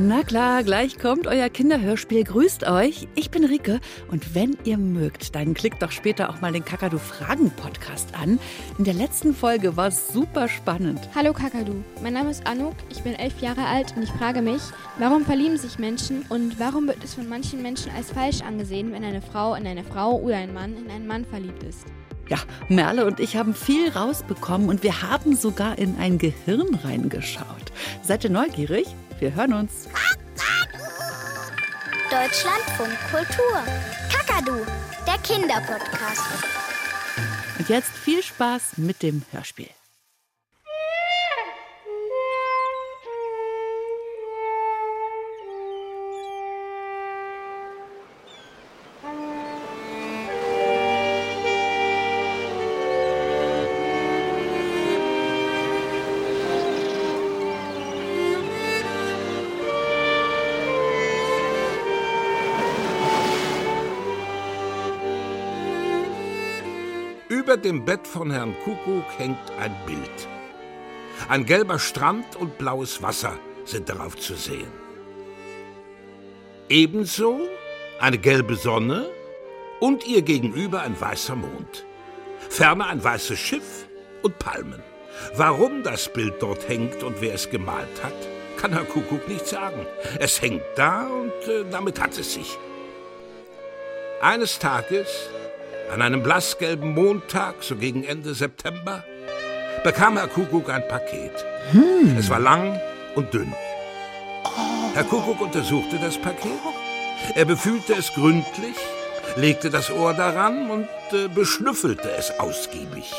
Na 0.00 0.22
klar, 0.22 0.62
gleich 0.62 0.96
kommt 0.96 1.26
euer 1.26 1.48
Kinderhörspiel. 1.48 2.22
Grüßt 2.22 2.68
euch. 2.68 3.08
Ich 3.16 3.32
bin 3.32 3.44
Rike 3.44 3.80
und 4.12 4.32
wenn 4.32 4.56
ihr 4.62 4.78
mögt, 4.78 5.34
dann 5.34 5.54
klickt 5.54 5.82
doch 5.82 5.90
später 5.90 6.30
auch 6.30 6.40
mal 6.40 6.52
den 6.52 6.64
Kakadu 6.64 6.98
Fragen 6.98 7.50
Podcast 7.50 8.14
an. 8.14 8.38
In 8.78 8.84
der 8.84 8.94
letzten 8.94 9.34
Folge 9.34 9.76
war 9.76 9.88
es 9.88 10.12
super 10.12 10.46
spannend. 10.46 11.00
Hallo 11.16 11.32
Kakadu, 11.32 11.82
mein 12.00 12.12
Name 12.12 12.30
ist 12.30 12.46
Anuk, 12.46 12.74
ich 12.90 13.02
bin 13.02 13.14
elf 13.14 13.40
Jahre 13.40 13.64
alt 13.66 13.92
und 13.96 14.04
ich 14.04 14.10
frage 14.10 14.40
mich, 14.40 14.62
warum 15.00 15.24
verlieben 15.24 15.58
sich 15.58 15.80
Menschen 15.80 16.24
und 16.28 16.60
warum 16.60 16.86
wird 16.86 17.02
es 17.02 17.14
von 17.14 17.28
manchen 17.28 17.60
Menschen 17.60 17.90
als 17.90 18.12
falsch 18.12 18.40
angesehen, 18.42 18.92
wenn 18.92 19.02
eine 19.02 19.20
Frau 19.20 19.56
in 19.56 19.66
eine 19.66 19.82
Frau 19.82 20.16
oder 20.20 20.36
ein 20.36 20.54
Mann 20.54 20.76
in 20.76 20.92
einen 20.92 21.08
Mann 21.08 21.24
verliebt 21.24 21.64
ist? 21.64 21.86
Ja, 22.28 22.38
Merle 22.68 23.04
und 23.04 23.18
ich 23.18 23.36
haben 23.36 23.52
viel 23.52 23.90
rausbekommen 23.90 24.68
und 24.68 24.84
wir 24.84 25.02
haben 25.02 25.34
sogar 25.34 25.76
in 25.76 25.96
ein 25.98 26.18
Gehirn 26.18 26.76
reingeschaut. 26.84 27.72
Seid 28.02 28.22
ihr 28.22 28.30
neugierig? 28.30 28.86
Wir 29.18 29.34
hören 29.34 29.52
uns. 29.52 29.88
Deutschlandfunk 32.10 32.96
Kultur. 33.10 33.62
Kakadu, 34.12 34.64
der 35.06 35.18
Kinderpodcast. 35.18 36.22
Und 37.58 37.68
jetzt 37.68 37.90
viel 37.90 38.22
Spaß 38.22 38.78
mit 38.78 39.02
dem 39.02 39.22
Hörspiel. 39.32 39.68
Dem 67.58 67.84
Bett 67.84 68.06
von 68.06 68.30
Herrn 68.30 68.54
Kuckuck 68.64 69.04
hängt 69.16 69.50
ein 69.60 69.74
Bild. 69.86 70.28
Ein 71.28 71.44
gelber 71.44 71.78
Strand 71.78 72.36
und 72.36 72.58
blaues 72.58 73.02
Wasser 73.02 73.38
sind 73.64 73.88
darauf 73.88 74.16
zu 74.16 74.34
sehen. 74.34 74.70
Ebenso 76.68 77.40
eine 78.00 78.18
gelbe 78.18 78.56
Sonne 78.56 79.08
und 79.80 80.06
ihr 80.06 80.22
gegenüber 80.22 80.82
ein 80.82 81.00
weißer 81.00 81.34
Mond. 81.34 81.84
Ferner 82.48 82.86
ein 82.86 83.02
weißes 83.02 83.38
Schiff 83.38 83.86
und 84.22 84.38
Palmen. 84.38 84.82
Warum 85.34 85.82
das 85.82 86.12
Bild 86.12 86.34
dort 86.40 86.68
hängt 86.68 87.02
und 87.02 87.20
wer 87.20 87.34
es 87.34 87.50
gemalt 87.50 88.02
hat, 88.02 88.14
kann 88.56 88.72
Herr 88.72 88.84
Kuckuck 88.84 89.28
nicht 89.28 89.46
sagen. 89.46 89.86
Es 90.18 90.40
hängt 90.40 90.62
da 90.76 91.06
und 91.06 91.48
äh, 91.48 91.64
damit 91.70 92.00
hat 92.00 92.18
es 92.18 92.34
sich. 92.34 92.56
Eines 94.20 94.58
Tages 94.58 95.28
an 95.92 96.02
einem 96.02 96.22
blassgelben 96.22 96.92
Montag, 96.92 97.56
so 97.60 97.76
gegen 97.76 98.04
Ende 98.04 98.34
September, 98.34 99.04
bekam 99.84 100.16
Herr 100.16 100.28
Kuckuck 100.28 100.68
ein 100.70 100.86
Paket. 100.88 101.32
Hm. 101.72 102.16
Es 102.18 102.28
war 102.30 102.40
lang 102.40 102.80
und 103.14 103.32
dünn. 103.32 103.52
Herr 104.94 105.04
Kuckuck 105.04 105.40
untersuchte 105.40 105.98
das 105.98 106.18
Paket. 106.18 106.52
Er 107.34 107.44
befühlte 107.44 107.94
es 107.94 108.12
gründlich, 108.14 108.76
legte 109.36 109.70
das 109.70 109.90
Ohr 109.90 110.14
daran 110.14 110.70
und 110.70 110.88
äh, 111.12 111.28
beschnüffelte 111.28 112.10
es 112.16 112.30
ausgiebig. 112.38 113.12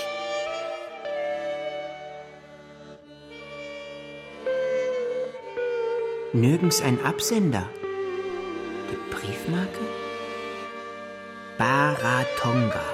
Nirgends 6.33 6.81
ein 6.81 7.03
Absender. 7.03 7.67
Die 8.91 9.15
Briefmarke? 9.15 9.98
Baratonga. 11.59 12.85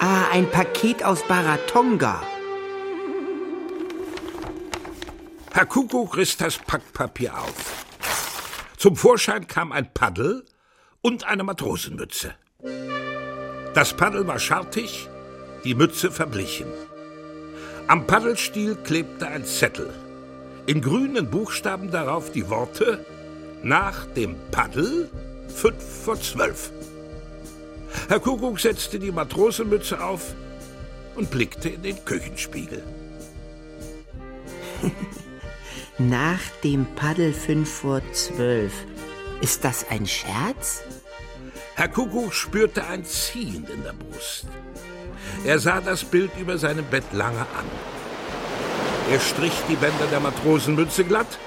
Ah, 0.00 0.24
ein 0.32 0.50
Paket 0.50 1.04
aus 1.04 1.22
Baratonga. 1.28 2.20
Herr 5.52 5.66
Kuckuck 5.66 6.16
riss 6.16 6.36
das 6.36 6.58
Packpapier 6.58 7.38
auf. 7.38 7.84
Zum 8.76 8.96
Vorschein 8.96 9.46
kam 9.46 9.70
ein 9.70 9.94
Paddel 9.94 10.44
und 11.02 11.22
eine 11.22 11.44
Matrosenmütze. 11.44 12.34
Das 13.74 13.92
Paddel 13.92 14.26
war 14.26 14.40
schartig, 14.40 15.08
die 15.62 15.76
Mütze 15.76 16.10
verblichen. 16.10 16.66
Am 17.86 18.08
Paddelstiel 18.08 18.74
klebte 18.74 19.28
ein 19.28 19.44
Zettel. 19.44 19.94
In 20.66 20.80
grünen 20.80 21.30
Buchstaben 21.30 21.92
darauf 21.92 22.32
die 22.32 22.50
Worte 22.50 23.06
Nach 23.62 24.04
dem 24.16 24.34
Paddel 24.50 25.08
fünf 25.46 26.04
vor 26.04 26.20
zwölf. 26.20 26.72
Herr 28.08 28.20
Kuckuck 28.20 28.60
setzte 28.60 28.98
die 28.98 29.12
Matrosenmütze 29.12 30.02
auf 30.02 30.34
und 31.14 31.30
blickte 31.30 31.68
in 31.68 31.82
den 31.82 32.04
Küchenspiegel. 32.04 32.82
Nach 35.98 36.40
dem 36.64 36.86
Paddel 36.94 37.32
fünf 37.32 37.70
vor 37.70 38.00
zwölf. 38.12 38.72
Ist 39.40 39.64
das 39.64 39.86
ein 39.90 40.06
Scherz? 40.06 40.82
Herr 41.74 41.88
Kuckuck 41.88 42.32
spürte 42.32 42.86
ein 42.86 43.04
Ziehen 43.04 43.66
in 43.72 43.82
der 43.82 43.92
Brust. 43.92 44.46
Er 45.44 45.58
sah 45.58 45.80
das 45.80 46.04
Bild 46.04 46.30
über 46.38 46.58
seinem 46.58 46.84
Bett 46.84 47.04
lange 47.12 47.40
an. 47.40 47.66
Er 49.10 49.20
strich 49.20 49.52
die 49.68 49.76
Bänder 49.76 50.06
der 50.06 50.20
Matrosenmütze 50.20 51.04
glatt 51.04 51.38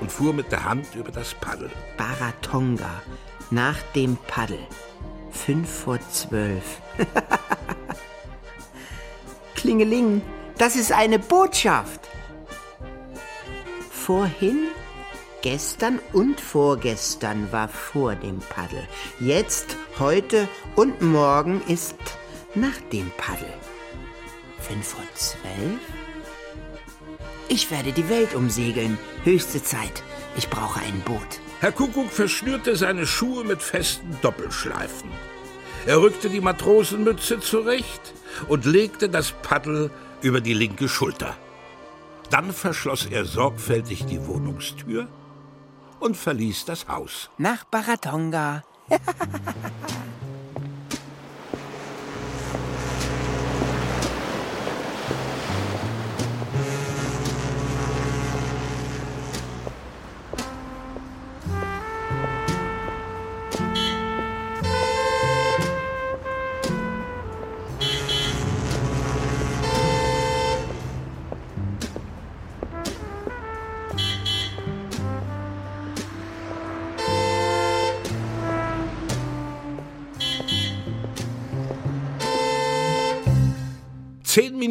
und 0.00 0.10
fuhr 0.10 0.32
mit 0.32 0.50
der 0.50 0.64
Hand 0.64 0.94
über 0.94 1.12
das 1.12 1.34
Paddel. 1.34 1.70
Baratonga. 1.96 3.02
Nach 3.50 3.80
dem 3.94 4.16
Paddel. 4.26 4.58
Fünf 5.32 5.68
vor 5.68 5.98
zwölf. 6.10 6.80
Klingeling, 9.56 10.22
das 10.58 10.76
ist 10.76 10.92
eine 10.92 11.18
Botschaft. 11.18 12.00
Vorhin, 13.90 14.68
gestern 15.40 15.98
und 16.12 16.40
vorgestern 16.40 17.50
war 17.50 17.68
vor 17.68 18.14
dem 18.14 18.38
Paddel. 18.38 18.86
Jetzt, 19.18 19.76
heute 19.98 20.48
und 20.76 21.02
morgen 21.02 21.62
ist 21.66 21.96
nach 22.54 22.78
dem 22.92 23.10
Paddel. 23.16 23.52
Fünf 24.60 24.86
vor 24.88 25.04
zwölf? 25.14 25.80
Ich 27.48 27.70
werde 27.70 27.92
die 27.92 28.08
Welt 28.08 28.34
umsegeln. 28.34 28.98
Höchste 29.24 29.62
Zeit. 29.62 30.02
Ich 30.36 30.48
brauche 30.48 30.80
ein 30.80 31.00
Boot. 31.00 31.40
Herr 31.62 31.70
Kuckuck 31.70 32.10
verschnürte 32.10 32.74
seine 32.74 33.06
Schuhe 33.06 33.44
mit 33.44 33.62
festen 33.62 34.18
Doppelschleifen. 34.20 35.08
Er 35.86 36.02
rückte 36.02 36.28
die 36.28 36.40
Matrosenmütze 36.40 37.38
zurecht 37.38 38.14
und 38.48 38.64
legte 38.64 39.08
das 39.08 39.30
Paddel 39.30 39.92
über 40.22 40.40
die 40.40 40.54
linke 40.54 40.88
Schulter. 40.88 41.36
Dann 42.30 42.52
verschloss 42.52 43.06
er 43.06 43.24
sorgfältig 43.24 44.06
die 44.06 44.26
Wohnungstür 44.26 45.06
und 46.00 46.16
verließ 46.16 46.64
das 46.64 46.88
Haus. 46.88 47.30
Nach 47.38 47.62
Baratonga. 47.62 48.64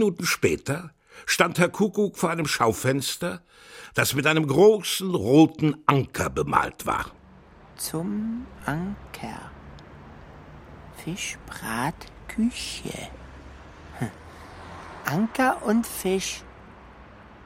Minuten 0.01 0.25
später 0.25 0.89
stand 1.27 1.59
Herr 1.59 1.69
Kuckuck 1.69 2.18
vor 2.18 2.31
einem 2.31 2.48
Schaufenster, 2.48 3.44
das 3.94 4.15
mit 4.15 4.25
einem 4.25 4.48
großen 4.48 5.13
roten 5.13 5.77
Anker 5.86 6.31
bemalt 6.31 6.88
war. 6.88 7.12
Zum 7.75 8.48
Anker. 8.65 9.51
Fischbratküche. 11.03 13.09
Hm. 14.00 14.09
Anker 15.06 15.63
und 15.68 15.86
Fisch. 15.86 16.42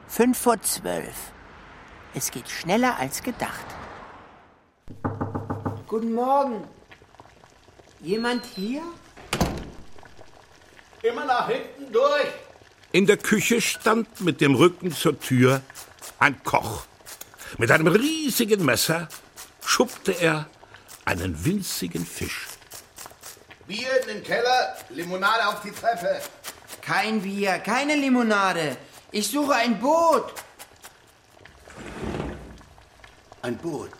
Fünf 0.08 0.38
vor 0.38 0.58
zwölf. 0.62 1.32
Es 2.14 2.30
geht 2.30 2.48
schneller 2.48 2.98
als 2.98 3.22
gedacht. 3.22 3.66
Guten 5.86 6.14
Morgen. 6.14 6.64
Jemand 8.00 8.46
hier? 8.46 8.80
Immer 11.02 11.26
nach 11.26 11.48
hinten 11.48 11.92
durch. 11.92 12.45
In 12.96 13.04
der 13.04 13.18
Küche 13.18 13.60
stand 13.60 14.22
mit 14.22 14.40
dem 14.40 14.54
Rücken 14.54 14.90
zur 14.90 15.20
Tür 15.20 15.60
ein 16.18 16.42
Koch. 16.44 16.86
Mit 17.58 17.70
einem 17.70 17.88
riesigen 17.88 18.64
Messer 18.64 19.10
schuppte 19.62 20.12
er 20.12 20.48
einen 21.04 21.44
winzigen 21.44 22.06
Fisch. 22.06 22.46
Bier 23.66 24.00
in 24.00 24.06
den 24.08 24.22
Keller, 24.22 24.78
Limonade 24.88 25.46
auf 25.46 25.60
die 25.60 25.72
Treppe. 25.72 26.22
Kein 26.80 27.20
Bier, 27.20 27.58
keine 27.58 27.96
Limonade. 27.96 28.78
Ich 29.10 29.28
suche 29.28 29.56
ein 29.56 29.78
Boot. 29.78 30.32
Ein 33.42 33.58
Boot. 33.58 33.90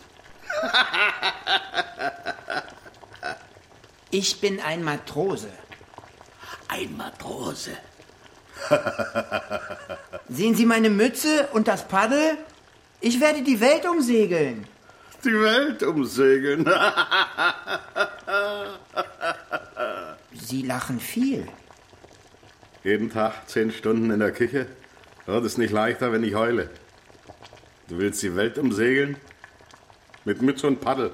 Ich 4.09 4.41
bin 4.41 4.59
ein 4.59 4.83
Matrose. 4.83 5.51
Ein 6.67 6.97
Matrose. 6.97 7.77
Sehen 10.29 10.55
Sie 10.55 10.65
meine 10.65 10.89
Mütze 10.89 11.47
und 11.53 11.67
das 11.67 11.87
Paddel? 11.87 12.37
Ich 12.99 13.19
werde 13.19 13.41
die 13.43 13.59
Welt 13.59 13.85
umsegeln. 13.85 14.67
Die 15.23 15.33
Welt 15.33 15.83
umsegeln. 15.83 16.65
Sie 20.33 20.61
lachen 20.63 20.99
viel. 20.99 21.47
Jeden 22.83 23.11
Tag 23.11 23.49
zehn 23.49 23.71
Stunden 23.71 24.11
in 24.11 24.19
der 24.19 24.31
Küche. 24.31 24.67
Wird 25.25 25.45
es 25.45 25.57
nicht 25.57 25.71
leichter, 25.71 26.11
wenn 26.11 26.23
ich 26.23 26.35
heule. 26.35 26.69
Du 27.89 27.97
willst 27.97 28.21
die 28.23 28.35
Welt 28.35 28.57
umsegeln? 28.57 29.17
Mit 30.23 30.41
Mütze 30.41 30.67
und 30.67 30.81
Paddel. 30.81 31.11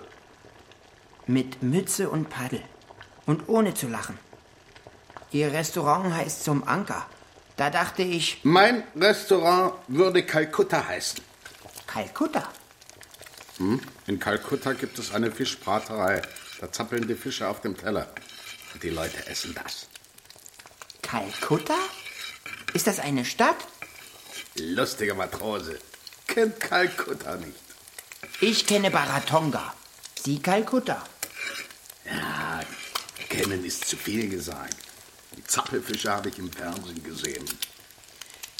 Mit 1.26 1.64
Mütze 1.64 2.10
und 2.10 2.30
Paddel. 2.30 2.62
Und 3.26 3.48
ohne 3.48 3.74
zu 3.74 3.88
lachen. 3.88 4.18
Ihr 5.32 5.52
Restaurant 5.52 6.14
heißt 6.14 6.44
zum 6.44 6.68
Anker. 6.68 7.08
Da 7.56 7.70
dachte 7.70 8.02
ich, 8.02 8.40
Mein 8.44 8.84
Restaurant 8.96 9.76
würde 9.88 10.24
Kalkutta 10.26 10.88
heißen. 10.88 11.22
Kalkutta. 11.86 12.50
In 14.08 14.20
Kalkutta 14.20 14.74
gibt 14.74 14.98
es 14.98 15.14
eine 15.14 15.32
Fischbraterei. 15.32 16.22
Da 16.60 16.72
zappeln 16.72 17.08
die 17.08 17.16
Fische 17.16 17.48
auf 17.48 17.62
dem 17.62 17.78
Teller. 17.78 18.08
Und 18.74 18.82
die 18.82 18.90
Leute 18.90 19.28
essen 19.28 19.54
das. 19.54 19.88
Kalkutta? 21.02 21.78
Ist 22.74 22.88
das 22.88 23.00
eine 23.00 23.24
Stadt? 23.26 23.58
Lustige 24.56 25.14
Matrose. 25.14 25.78
Kennt 26.28 26.60
Kalkutta 26.60 27.36
nicht. 27.36 27.60
Ich 28.42 28.66
kenne 28.66 28.90
Baratonga. 28.90 29.74
Sie 30.24 30.40
Kalkutta. 30.42 31.04
Ja, 32.06 32.62
kennen 33.30 33.64
ist 33.64 33.86
zu 33.86 33.96
viel 33.98 34.28
gesagt. 34.30 34.76
Zappelfische 35.46 36.12
habe 36.12 36.30
ich 36.30 36.40
im 36.40 36.52
Fernsehen 36.52 37.04
gesehen. 37.04 37.46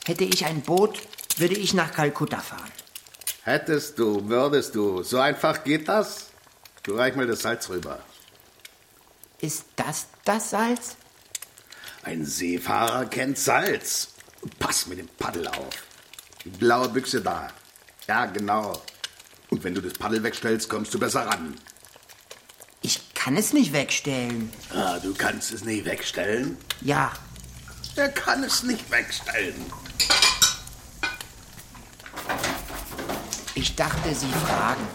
Hätte 0.06 0.24
ich 0.24 0.46
ein 0.46 0.62
Boot, 0.62 1.00
würde 1.38 1.56
ich 1.56 1.74
nach 1.74 1.92
Kalkutta 1.92 2.40
fahren. 2.40 2.72
Hättest 3.44 4.00
du, 4.00 4.28
würdest 4.30 4.76
du. 4.76 5.04
So 5.04 5.20
einfach 5.20 5.64
geht 5.64 5.88
das? 5.88 6.28
Du 6.84 6.96
reich 6.96 7.16
mal 7.16 7.28
das 7.28 7.42
Salz 7.42 7.70
rüber. 7.70 8.00
Ist 9.40 9.66
das 9.76 10.08
das 10.24 10.52
Salz? 10.52 10.96
Ein 12.04 12.26
Seefahrer 12.26 13.06
kennt 13.06 13.38
Salz. 13.38 14.10
Pass 14.60 14.88
mit 14.88 15.00
dem 15.00 15.08
Paddel 15.08 15.48
auf. 15.48 15.84
Die 16.44 16.50
blaue 16.50 16.90
Büchse 16.90 17.22
da. 17.22 17.50
Ja, 18.08 18.26
genau. 18.26 18.82
Und 19.50 19.64
wenn 19.64 19.74
du 19.74 19.82
das 19.82 19.94
Paddel 19.94 20.24
wegstellst, 20.24 20.70
kommst 20.70 20.94
du 20.94 21.00
besser 21.00 21.26
ran. 21.26 21.56
Ich 23.24 23.26
kann 23.26 23.38
es 23.38 23.54
nicht 23.54 23.72
wegstellen. 23.72 24.52
Ah, 24.76 25.00
du 25.00 25.14
kannst 25.14 25.54
es 25.54 25.64
nicht 25.64 25.86
wegstellen? 25.86 26.58
Ja, 26.82 27.14
Er 27.96 28.10
kann 28.10 28.44
es 28.44 28.64
nicht 28.64 28.92
wegstellen. 28.92 29.56
ich 33.56 33.76
dachte, 33.78 34.14
Sie 34.14 34.28
fragen. 34.28 34.86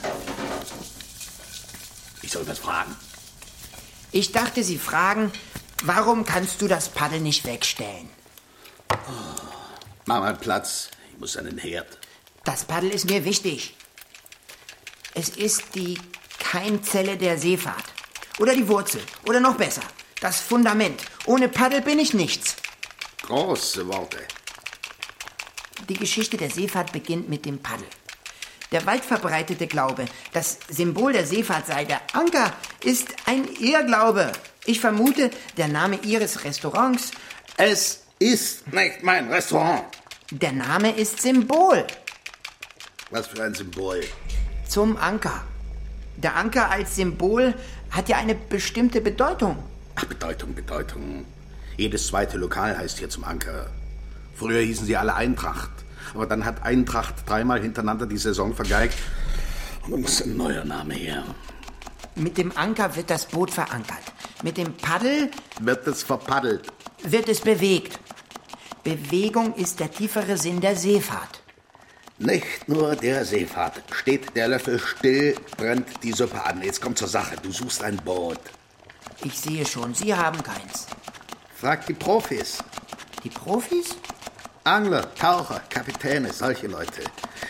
Ich 2.20 2.30
soll 2.32 2.46
was 2.46 2.58
fragen. 2.58 2.94
Ich 4.12 4.30
dachte, 4.32 4.62
Sie 4.62 4.76
fragen, 4.78 5.32
warum 5.84 6.26
kannst 6.26 6.60
du 6.60 6.69
das 6.69 6.90
Paddel 6.90 7.20
nicht 7.20 7.46
wegstellen? 7.46 8.10
Mach 10.04 10.20
mal 10.20 10.36
Platz. 10.36 10.90
Ich 11.14 11.19
muss 11.19 11.34
an 11.38 11.46
den 11.46 11.56
Herd. 11.56 11.96
Das 12.44 12.66
Paddel 12.66 12.90
ist 12.90 13.06
mir 13.08 13.25
wichtig. 13.25 13.75
Es 15.14 15.30
ist 15.30 15.75
die 15.75 15.98
Keimzelle 16.38 17.16
der 17.16 17.38
Seefahrt. 17.38 17.84
Oder 18.38 18.55
die 18.55 18.67
Wurzel. 18.69 19.00
Oder 19.26 19.40
noch 19.40 19.56
besser, 19.56 19.82
das 20.20 20.40
Fundament. 20.40 21.02
Ohne 21.26 21.49
Paddel 21.49 21.81
bin 21.82 21.99
ich 21.99 22.14
nichts. 22.14 22.56
Große 23.23 23.87
Worte. 23.88 24.19
Die 25.88 25.94
Geschichte 25.94 26.37
der 26.37 26.50
Seefahrt 26.50 26.93
beginnt 26.93 27.29
mit 27.29 27.44
dem 27.44 27.58
Paddel. 27.61 27.87
Der 28.73 28.85
weit 28.85 29.05
verbreitete 29.05 29.67
Glaube, 29.67 30.05
das 30.35 30.58
Symbol 30.69 31.12
der 31.14 31.26
Seefahrt 31.26 31.67
sei 31.67 31.85
der 31.87 32.00
Anker, 32.12 32.52
ist 32.85 33.08
ein 33.26 33.49
Irrglaube. 33.61 34.31
Ich 34.67 34.81
vermute, 34.81 35.31
der 35.56 35.69
Name 35.69 35.99
Ihres 36.02 36.44
Restaurants, 36.44 37.11
Es 37.56 38.02
ist 38.19 38.70
nicht 38.73 39.02
mein 39.02 39.31
Restaurant. 39.32 39.85
der 40.31 40.52
Name 40.52 40.90
ist 40.94 41.23
Symbol 41.23 41.87
Was 43.11 43.29
für 43.29 43.43
ein 43.43 43.55
Symbol. 43.55 44.05
zum 44.69 44.96
Anker. 44.99 45.44
Der 46.17 46.37
Anker 46.37 46.69
als 46.70 46.96
Symbol 46.96 47.55
hat 47.90 48.08
ja 48.08 48.17
eine 48.19 48.35
bestimmte 48.35 49.00
Bedeutung. 49.00 49.56
Ach, 49.96 50.05
Bedeutung, 50.05 50.55
Bedeutung. 50.55 51.25
Jedes 51.76 52.06
zweite 52.08 52.37
Lokal 52.38 52.76
heißt 52.76 52.99
hier 52.99 53.08
zum 53.08 53.25
Anker. 53.25 53.67
Früher 54.35 54.61
hießen 54.61 54.87
sie 54.87 54.96
alle 54.96 55.14
Eintracht. 55.14 55.70
Aber 56.14 56.26
dann 56.26 56.44
hat 56.44 56.62
Eintracht 56.62 57.14
dreimal 57.29 57.61
hintereinander 57.61 58.06
die 58.06 58.17
Saison 58.19 58.55
vergeigt. 58.55 58.96
Und 59.85 59.93
dann 59.93 60.00
muss 60.02 60.23
ein 60.23 60.37
neuer 60.37 60.64
Name 60.64 60.94
her. 60.94 61.23
Mit 62.14 62.38
dem 62.38 62.56
Anker 62.56 62.96
wird 62.96 63.11
das 63.11 63.26
Boot 63.26 63.50
verankert. 63.50 64.02
Mit 64.43 64.56
dem 64.56 64.73
Paddel 64.75 65.31
Wird 65.61 65.87
es 65.87 66.02
verpaddelt. 66.02 66.62
wird 67.02 67.29
es 67.29 67.40
bewegt. 67.40 67.99
Bewegung 68.85 69.55
ist 69.55 69.81
der 69.81 69.90
tiefere 69.90 70.37
Sinn 70.37 70.61
der 70.61 70.76
Seefahrt. 70.76 71.43
Nicht 72.20 72.68
nur 72.68 72.96
der 72.96 73.24
Seefahrt. 73.24 73.80
Steht 73.92 74.34
der 74.34 74.48
Löffel 74.48 74.80
still, 74.80 75.36
brennt 75.56 76.02
die 76.02 76.12
Suppe 76.12 76.44
an. 76.44 76.60
Jetzt 76.62 76.80
kommt 76.80 76.98
zur 76.98 77.06
Sache. 77.06 77.36
Du 77.40 77.52
suchst 77.52 77.82
ein 77.84 77.96
Boot. 77.98 78.40
Ich 79.22 79.38
sehe 79.38 79.64
schon, 79.64 79.94
Sie 79.94 80.12
haben 80.12 80.42
keins. 80.42 80.86
Frag 81.54 81.86
die 81.86 81.94
Profis. 81.94 82.58
Die 83.22 83.30
Profis? 83.30 83.96
Angler, 84.64 85.14
Taucher, 85.14 85.60
Kapitäne, 85.70 86.32
solche 86.32 86.66
Leute. 86.66 87.02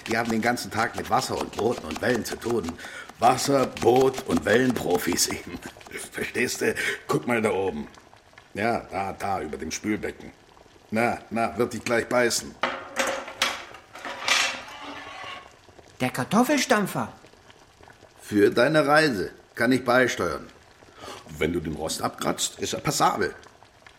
Die 0.07 0.17
haben 0.17 0.31
den 0.31 0.43
ganzen 0.43 0.71
Tag 0.71 0.97
mit 0.97 1.09
Wasser 1.09 1.39
und 1.39 1.57
Booten 1.57 1.87
und 1.87 2.03
Wellen 2.03 2.25
zu 2.25 2.37
tun. 2.37 2.71
Wasser, 3.19 3.67
Boot 3.81 4.23
und 4.29 4.45
Wellenprofis 4.45 5.29
eben. 5.29 5.59
Verstehst 6.13 6.61
du? 6.61 6.75
Guck 7.07 7.27
mal 7.27 7.41
da 7.41 7.51
oben. 7.51 7.89
Ja, 8.53 8.87
da, 8.91 9.15
da, 9.15 9.41
über 9.41 9.57
dem 9.57 9.71
Spülbecken. 9.71 10.31
Na, 10.91 11.19
na, 11.31 11.57
wird 11.57 11.73
dich 11.73 11.85
gleich 11.85 12.07
beißen. 12.07 12.55
Der 16.01 16.11
Kartoffelstampfer. 16.11 17.13
Für 18.21 18.51
deine 18.51 18.87
Reise 18.87 19.33
kann 19.55 19.73
ich 19.73 19.85
beisteuern. 19.85 20.47
Wenn 21.39 21.53
du 21.53 21.61
den 21.61 21.75
Rost 21.75 22.03
abkratzt, 22.03 22.59
ist 22.61 22.75
er 22.75 22.81
passabel. 22.81 23.35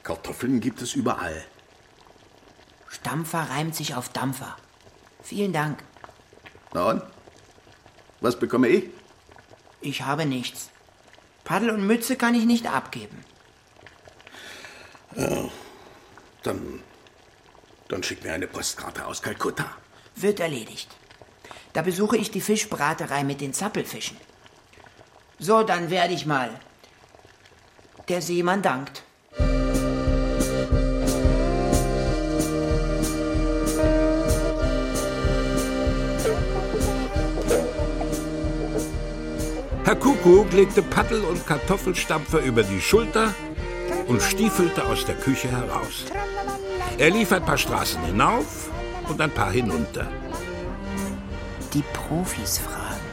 Kartoffeln 0.03 0.62
gibt 0.62 0.82
es 0.82 0.94
überall. 0.94 1.44
Stampfer 2.89 3.50
reimt 3.50 3.75
sich 3.75 3.96
auf 3.96 4.10
Dampfer. 4.10 4.56
Vielen 5.24 5.51
Dank. 5.51 5.84
Na 6.74 6.89
und? 6.89 7.03
Was 8.22 8.39
bekomme 8.39 8.70
ich? 8.70 8.89
Ich 9.82 10.01
habe 10.03 10.25
nichts. 10.25 10.70
Paddel 11.44 11.72
und 11.72 11.86
Mütze 11.86 12.15
kann 12.15 12.36
ich 12.36 12.46
nicht 12.46 12.68
abgeben. 12.68 13.24
Dann, 16.44 16.82
dann 17.88 18.03
schick 18.03 18.24
mir 18.24 18.34
eine 18.34 18.48
Postkarte 18.48 19.06
aus 19.06 19.22
Kalkutta. 19.22 19.65
Wird 20.15 20.39
erledigt. 20.39 20.89
Da 21.73 21.81
besuche 21.81 22.17
ich 22.17 22.31
die 22.31 22.41
Fischbraterei 22.41 23.23
mit 23.23 23.41
den 23.41 23.53
Zappelfischen. 23.53 24.17
So, 25.38 25.63
dann 25.63 25.89
werde 25.89 26.13
ich 26.13 26.25
mal. 26.25 26.49
Der 28.07 28.21
Seemann 28.21 28.61
dankt. 28.61 29.03
Herr 39.85 39.95
Kuckuck 39.95 40.53
legte 40.53 40.83
Paddel 40.83 41.23
und 41.23 41.47
Kartoffelstampfer 41.47 42.41
über 42.41 42.61
die 42.61 42.79
Schulter 42.79 43.33
und 44.07 44.21
stiefelte 44.21 44.85
aus 44.85 45.03
der 45.05 45.15
Küche 45.15 45.49
heraus. 45.49 46.05
Er 46.99 47.09
lief 47.09 47.31
ein 47.31 47.43
paar 47.43 47.57
Straßen 47.57 48.03
hinauf 48.03 48.69
und 49.07 49.19
ein 49.19 49.31
paar 49.31 49.51
hinunter. 49.51 50.07
Die 51.73 51.83
Profis 51.93 52.57
fragen. 52.57 53.09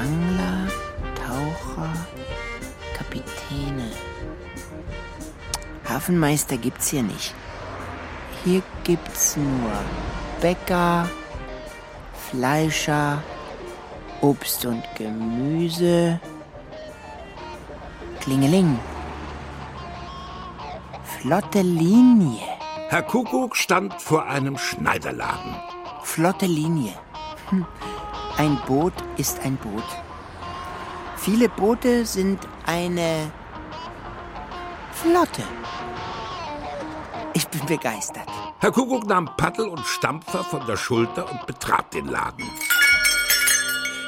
Angler, 0.00 0.68
Taucher, 1.14 1.92
Kapitäne. 2.96 3.90
Hafenmeister 5.88 6.56
gibt's 6.56 6.88
hier 6.88 7.02
nicht. 7.04 7.34
Hier 8.44 8.62
gibt's 8.82 9.36
nur 9.36 9.72
Bäcker, 10.40 11.08
Fleischer, 12.30 13.22
Obst 14.20 14.64
und 14.64 14.82
Gemüse. 14.96 16.18
Klingeling. 18.20 18.78
Flotte 21.04 21.60
Linie. 21.60 22.42
Herr 22.88 23.02
Kuckuck 23.02 23.56
stand 23.56 23.94
vor 24.02 24.26
einem 24.26 24.58
Schneiderladen. 24.58 25.54
Flotte 26.02 26.46
Linie. 26.46 26.92
Ein 28.36 28.58
Boot 28.66 28.94
ist 29.16 29.40
ein 29.40 29.56
Boot. 29.56 29.84
Viele 31.16 31.48
Boote 31.48 32.04
sind 32.04 32.40
eine 32.66 33.30
Flotte. 34.92 35.42
Ich 37.34 37.46
bin 37.48 37.64
begeistert. 37.66 38.28
Herr 38.60 38.72
Kuckuck 38.72 39.06
nahm 39.06 39.28
Paddel 39.36 39.68
und 39.68 39.84
Stampfer 39.86 40.44
von 40.44 40.66
der 40.66 40.76
Schulter 40.76 41.30
und 41.30 41.46
betrat 41.46 41.92
den 41.92 42.06
Laden. 42.06 42.48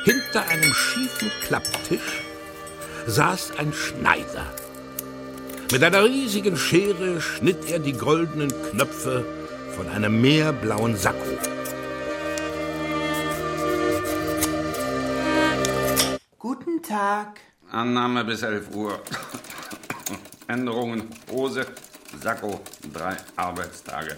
Hinter 0.05 0.43
einem 0.49 0.73
schiefen 0.73 1.31
Klapptisch 1.43 2.23
saß 3.07 3.59
ein 3.59 3.73
Schneider. 3.73 4.47
Mit 5.73 5.83
einer 5.83 6.05
riesigen 6.05 6.57
Schere 6.57 7.21
schnitt 7.21 7.69
er 7.71 7.81
die 7.81 7.93
goldenen 7.93 8.53
Knöpfe 8.71 9.25
von 9.77 9.89
einem 9.89 10.21
meerblauen 10.21 10.97
Sakko. 10.97 11.56
Tag. 16.87 17.41
Annahme 17.73 18.25
bis 18.25 18.43
11 18.43 18.75
Uhr. 18.75 19.01
Änderungen 20.47 21.11
Hose, 21.31 21.67
Sakko 22.23 22.61
drei 22.93 23.17
Arbeitstage. 23.35 24.17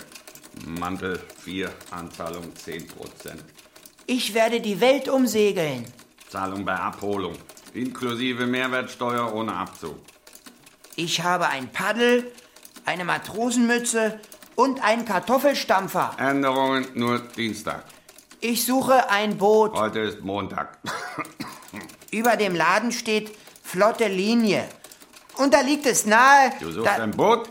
Mantel 0.67 1.19
vier, 1.43 1.71
Anzahlung 1.91 2.55
10 2.55 2.87
Prozent. 2.89 3.43
Ich 4.07 4.35
werde 4.35 4.61
die 4.61 4.81
Welt 4.81 5.09
umsegeln. 5.09 5.87
Zahlung 6.29 6.65
bei 6.67 6.75
Abholung. 6.75 7.37
Inklusive 7.73 8.47
Mehrwertsteuer 8.47 9.33
ohne 9.33 9.55
Abzug. 9.55 9.97
Ich 10.97 11.23
habe 11.23 11.49
ein 11.49 11.69
Paddel, 11.73 12.31
eine 12.85 13.05
Matrosenmütze 13.05 14.21
und 14.57 14.85
einen 14.85 15.07
Kartoffelstampfer. 15.07 16.17
Änderungen 16.19 16.87
nur 16.95 17.21
Dienstag. 17.21 17.85
Ich 18.41 18.67
suche 18.67 19.09
ein 19.09 19.39
Boot. 19.39 19.73
Heute 19.75 20.01
ist 20.01 20.21
Montag. 20.21 20.79
Über 22.11 22.37
dem 22.37 22.55
Laden 22.55 22.93
steht 22.93 23.37
flotte 23.63 24.09
Linie. 24.09 24.69
Und 25.37 25.55
da 25.55 25.61
liegt 25.61 25.87
es 25.87 26.07
nahe. 26.07 26.53
Du 26.61 26.73
suchst 26.73 26.89
ein 26.89 27.13
Boot? 27.13 27.49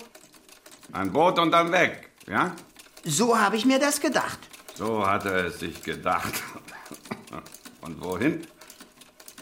Ein 0.92 1.12
Boot 1.12 1.40
und 1.40 1.52
dann 1.52 1.72
weg, 1.72 2.10
ja? 2.28 2.56
So 3.04 3.40
habe 3.40 3.56
ich 3.56 3.66
mir 3.66 3.80
das 3.80 4.02
gedacht. 4.02 4.40
So 4.76 5.06
hat 5.08 5.26
er 5.26 5.46
es 5.46 5.60
sich 5.60 5.82
gedacht. 5.82 6.34
Und 7.82 8.04
wohin? 8.04 8.46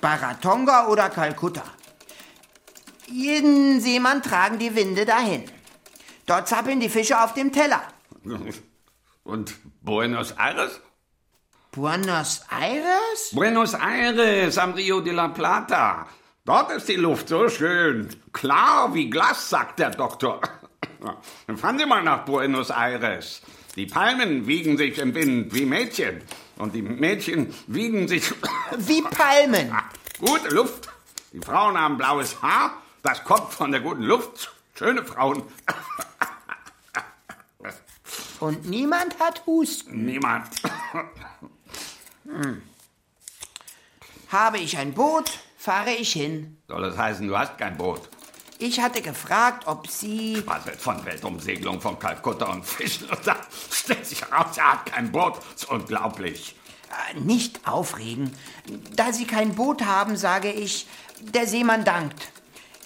Baratonga 0.02 0.88
oder 0.88 1.10
Kalkutta. 1.10 1.64
Jeden 3.08 3.82
Seemann 3.82 4.22
tragen 4.22 4.60
die 4.60 4.76
Winde 4.76 5.06
dahin. 5.06 5.44
Dort 6.26 6.48
zappeln 6.48 6.80
die 6.80 6.90
Fische 6.90 7.22
auf 7.22 7.34
dem 7.34 7.52
Teller. 7.52 7.82
Und 9.24 9.56
Buenos 9.82 10.32
Aires? 10.34 10.80
Buenos 11.76 12.42
Aires? 12.50 13.32
Buenos 13.34 13.74
Aires 13.74 14.58
am 14.58 14.72
Rio 14.76 15.02
de 15.02 15.12
la 15.12 15.28
Plata. 15.28 16.08
Dort 16.46 16.72
ist 16.72 16.88
die 16.88 16.96
Luft 16.96 17.28
so 17.28 17.50
schön. 17.50 18.08
Klar 18.32 18.94
wie 18.94 19.10
Glas, 19.10 19.50
sagt 19.50 19.80
der 19.80 19.90
Doktor. 19.90 20.40
Dann 21.48 21.58
fahren 21.58 21.78
Sie 21.78 21.86
mal 21.86 22.02
nach 22.02 22.24
Buenos 22.24 22.70
Aires. 22.70 23.42
Die 23.76 23.88
Palmen 23.88 24.48
wiegen 24.48 24.78
sich 24.78 24.98
im 25.00 25.14
Wind 25.14 25.54
wie 25.54 25.66
Mädchen. 25.66 26.22
Und 26.58 26.74
die 26.76 26.82
Mädchen 26.82 27.54
wiegen 27.68 28.08
sich. 28.08 28.24
Wie 28.78 29.02
Palmen. 29.02 29.76
Gute 30.20 30.56
Luft. 30.56 30.88
Die 31.34 31.42
Frauen 31.42 31.78
haben 31.78 31.98
blaues 31.98 32.42
Haar. 32.42 32.82
Das 33.04 33.22
kommt 33.26 33.52
von 33.52 33.72
der 33.72 33.82
guten 33.82 34.04
Luft. 34.04 34.54
Schöne 34.76 35.04
Frauen. 35.04 35.44
Und 38.40 38.66
niemand 38.70 39.20
hat 39.20 39.46
Husten. 39.46 40.06
Niemand. 40.06 40.48
Habe 44.30 44.58
ich 44.58 44.78
ein 44.78 44.94
Boot, 44.94 45.32
fahre 45.58 45.92
ich 45.92 46.14
hin. 46.14 46.58
Soll 46.68 46.82
das 46.82 46.98
heißen, 46.98 47.28
du 47.28 47.38
hast 47.38 47.58
kein 47.58 47.78
Boot? 47.78 48.02
Ich 48.58 48.80
hatte 48.80 49.02
gefragt, 49.02 49.68
ob 49.68 49.88
Sie... 49.88 50.42
Was 50.46 50.66
wird 50.66 50.80
von 50.80 51.04
Weltumsegelung 51.06 51.82
von 51.82 52.00
Kalkutta 52.00 52.46
und 52.46 52.66
Fischen? 52.66 53.10
Und 53.10 53.20
da 53.26 53.36
stellt 53.72 54.06
sich 54.06 54.22
heraus, 54.22 54.58
er 54.58 54.72
hat 54.74 54.86
kein 54.86 55.12
Boot. 55.12 55.38
Das 55.38 55.64
ist 55.64 55.70
unglaublich. 55.70 56.56
Äh, 57.12 57.20
Nicht 57.20 57.68
aufregen. 57.68 58.34
Da 58.96 59.12
Sie 59.12 59.26
kein 59.26 59.56
Boot 59.56 59.84
haben, 59.86 60.16
sage 60.16 60.52
ich, 60.52 60.88
der 61.20 61.48
Seemann 61.48 61.84
dankt. 61.84 62.30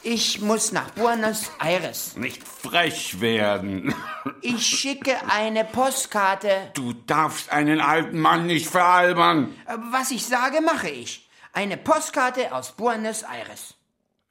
Ich 0.04 0.40
muss 0.40 0.72
nach 0.72 0.92
Buenos 0.92 1.52
Aires. 1.60 2.16
Nicht 2.16 2.44
frech 2.48 3.20
werden. 3.20 3.94
Ich 4.42 4.66
schicke 4.66 5.16
eine 5.30 5.66
Postkarte. 5.66 6.72
Du 6.74 6.94
darfst 6.94 7.52
einen 7.52 7.82
alten 7.82 8.20
Mann 8.20 8.46
nicht 8.48 8.68
veralbern. 8.68 9.54
Äh, 9.66 9.76
Was 9.92 10.12
ich 10.12 10.26
sage, 10.26 10.62
mache 10.62 10.90
ich. 10.90 11.30
Eine 11.52 11.78
Postkarte 11.78 12.54
aus 12.54 12.72
Buenos 12.74 13.24
Aires. 13.24 13.74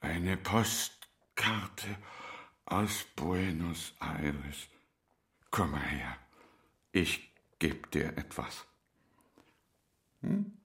Eine 0.01 0.37
Postkarte 0.37 1.87
aus 2.65 3.05
Buenos 3.15 3.93
Aires. 3.99 4.67
Komm 5.51 5.71
mal 5.71 5.81
her. 5.81 6.15
Ich 6.91 7.31
geb 7.59 7.91
dir 7.91 8.17
etwas. 8.17 8.65
Hm? 10.21 10.57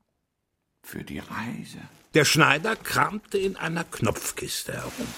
Für 0.82 1.04
die 1.04 1.18
Reise. 1.18 1.80
Der 2.14 2.25
Schneider 2.25 2.76
kramte 2.76 3.38
in 3.38 3.56
einer 3.56 3.83
Knopfkiste 3.83 4.73
herum. 4.73 5.09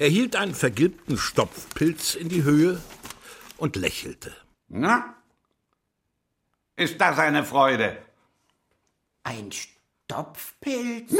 Er 0.00 0.08
hielt 0.08 0.36
einen 0.36 0.54
vergilbten 0.54 1.18
Stopfpilz 1.18 2.14
in 2.14 2.30
die 2.30 2.44
Höhe 2.44 2.80
und 3.58 3.76
lächelte. 3.76 4.34
Na? 4.68 5.14
Ist 6.76 6.98
das 6.98 7.18
eine 7.18 7.44
Freude? 7.44 7.98
Ein 9.22 9.52
Stopfpilz? 9.52 11.14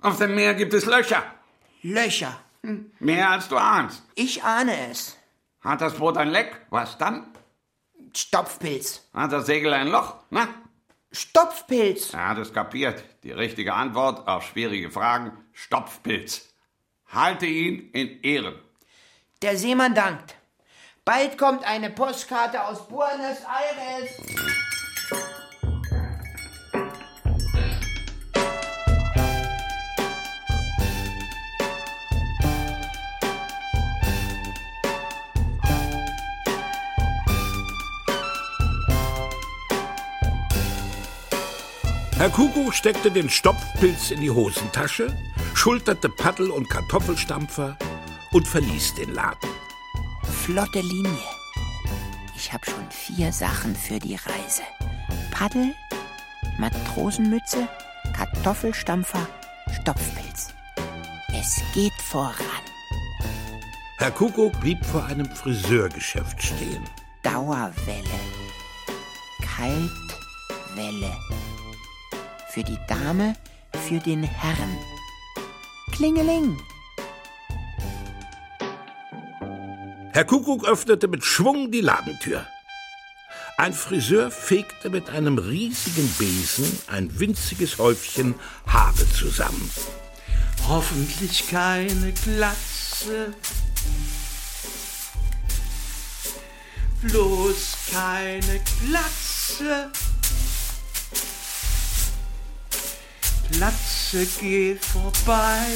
Auf 0.00 0.18
dem 0.18 0.36
Meer 0.36 0.54
gibt 0.54 0.72
es 0.72 0.86
Löcher. 0.86 1.24
Löcher. 1.82 2.40
Mehr 3.00 3.30
als 3.30 3.48
du 3.48 3.56
ahnst. 3.56 4.04
Ich 4.14 4.44
ahne 4.44 4.90
es. 4.90 5.16
Hat 5.60 5.80
das 5.80 5.94
Boot 5.94 6.16
ein 6.16 6.28
Leck? 6.28 6.60
Was 6.70 6.96
dann? 6.96 7.26
Stopfpilz. 8.14 9.08
Hat 9.12 9.32
das 9.32 9.46
Segel 9.46 9.72
ein 9.72 9.88
Loch? 9.88 10.14
Na? 10.30 10.48
Stopfpilz. 11.16 12.12
Er 12.12 12.28
hat 12.28 12.38
es 12.38 12.52
kapiert. 12.52 13.02
Die 13.22 13.32
richtige 13.32 13.72
Antwort 13.72 14.28
auf 14.28 14.44
schwierige 14.46 14.90
Fragen: 14.90 15.32
Stopfpilz. 15.52 16.52
Halte 17.08 17.46
ihn 17.46 17.90
in 17.92 18.20
Ehren. 18.22 18.56
Der 19.40 19.56
Seemann 19.56 19.94
dankt. 19.94 20.34
Bald 21.06 21.38
kommt 21.38 21.64
eine 21.64 21.88
Postkarte 21.88 22.62
aus 22.64 22.86
Buenos 22.88 23.38
Aires. 23.46 24.65
Kuckuck 42.36 42.74
steckte 42.74 43.10
den 43.10 43.30
Stopfpilz 43.30 44.10
in 44.10 44.20
die 44.20 44.30
Hosentasche, 44.30 45.16
schulterte 45.54 46.10
Paddel 46.10 46.50
und 46.50 46.68
Kartoffelstampfer 46.68 47.78
und 48.30 48.46
verließ 48.46 48.94
den 48.96 49.14
Laden. 49.14 49.48
Flotte 50.44 50.80
Linie. 50.80 51.16
Ich 52.36 52.52
habe 52.52 52.66
schon 52.66 52.90
vier 52.90 53.32
Sachen 53.32 53.74
für 53.74 53.98
die 53.98 54.16
Reise. 54.16 54.64
Paddel, 55.30 55.74
Matrosenmütze, 56.58 57.68
Kartoffelstampfer, 58.14 59.26
Stopfpilz. 59.80 60.52
Es 61.40 61.62
geht 61.72 61.94
voran. 61.94 62.34
Herr 63.96 64.10
Kuckuck 64.10 64.60
blieb 64.60 64.84
vor 64.84 65.06
einem 65.06 65.34
Friseurgeschäft 65.34 66.42
stehen. 66.42 66.84
Dauerwelle. 67.22 68.20
Kaltwelle. 69.40 71.16
Für 72.56 72.64
die 72.64 72.78
Dame, 72.88 73.36
für 73.86 73.98
den 73.98 74.22
Herrn. 74.22 74.78
Klingeling. 75.92 76.58
Herr 80.14 80.24
Kuckuck 80.24 80.66
öffnete 80.66 81.06
mit 81.06 81.22
Schwung 81.22 81.70
die 81.70 81.82
Ladentür. 81.82 82.46
Ein 83.58 83.74
Friseur 83.74 84.30
fegte 84.30 84.88
mit 84.88 85.10
einem 85.10 85.36
riesigen 85.36 86.08
Besen 86.18 86.78
ein 86.86 87.20
winziges 87.20 87.76
Häufchen 87.76 88.34
Haare 88.66 89.06
zusammen. 89.10 89.70
Hoffentlich 90.66 91.50
keine 91.50 92.14
Glatze. 92.24 93.34
Bloß 97.02 97.76
keine 97.92 98.62
Glatze. 98.80 99.90
Glatze, 103.52 104.26
geh 104.40 104.74
vorbei. 104.74 105.66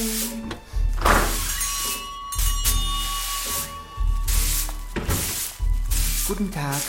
Guten 6.26 6.50
Tag. 6.50 6.80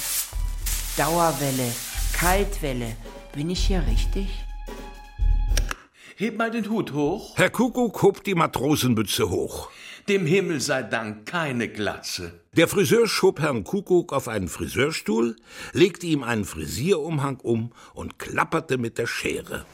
Dauerwelle, 0.98 1.72
Kaltwelle. 2.14 2.96
Bin 3.34 3.50
ich 3.50 3.68
hier 3.68 3.86
richtig? 3.88 4.44
Heb 6.16 6.38
mal 6.38 6.52
den 6.52 6.70
Hut 6.70 6.94
hoch. 6.94 7.38
Herr 7.38 7.50
Kuckuck 7.50 8.02
hob 8.02 8.24
die 8.24 8.36
Matrosenmütze 8.36 9.30
hoch. 9.30 9.70
Dem 10.08 10.26
Himmel 10.26 10.62
sei 10.62 10.84
Dank 10.84 11.26
keine 11.26 11.68
Glatze. 11.70 12.42
Der 12.54 12.68
Friseur 12.68 13.08
schob 13.08 13.40
Herrn 13.40 13.64
Kuckuck 13.64 14.14
auf 14.14 14.28
einen 14.28 14.48
Friseurstuhl, 14.48 15.36
legte 15.74 16.08
ihm 16.08 16.24
einen 16.24 16.44
Frisierumhang 16.44 17.40
um 17.40 17.72
und 17.94 18.20
klapperte 18.20 18.78
mit 18.78 18.98
der 18.98 19.08
Schere. 19.08 19.66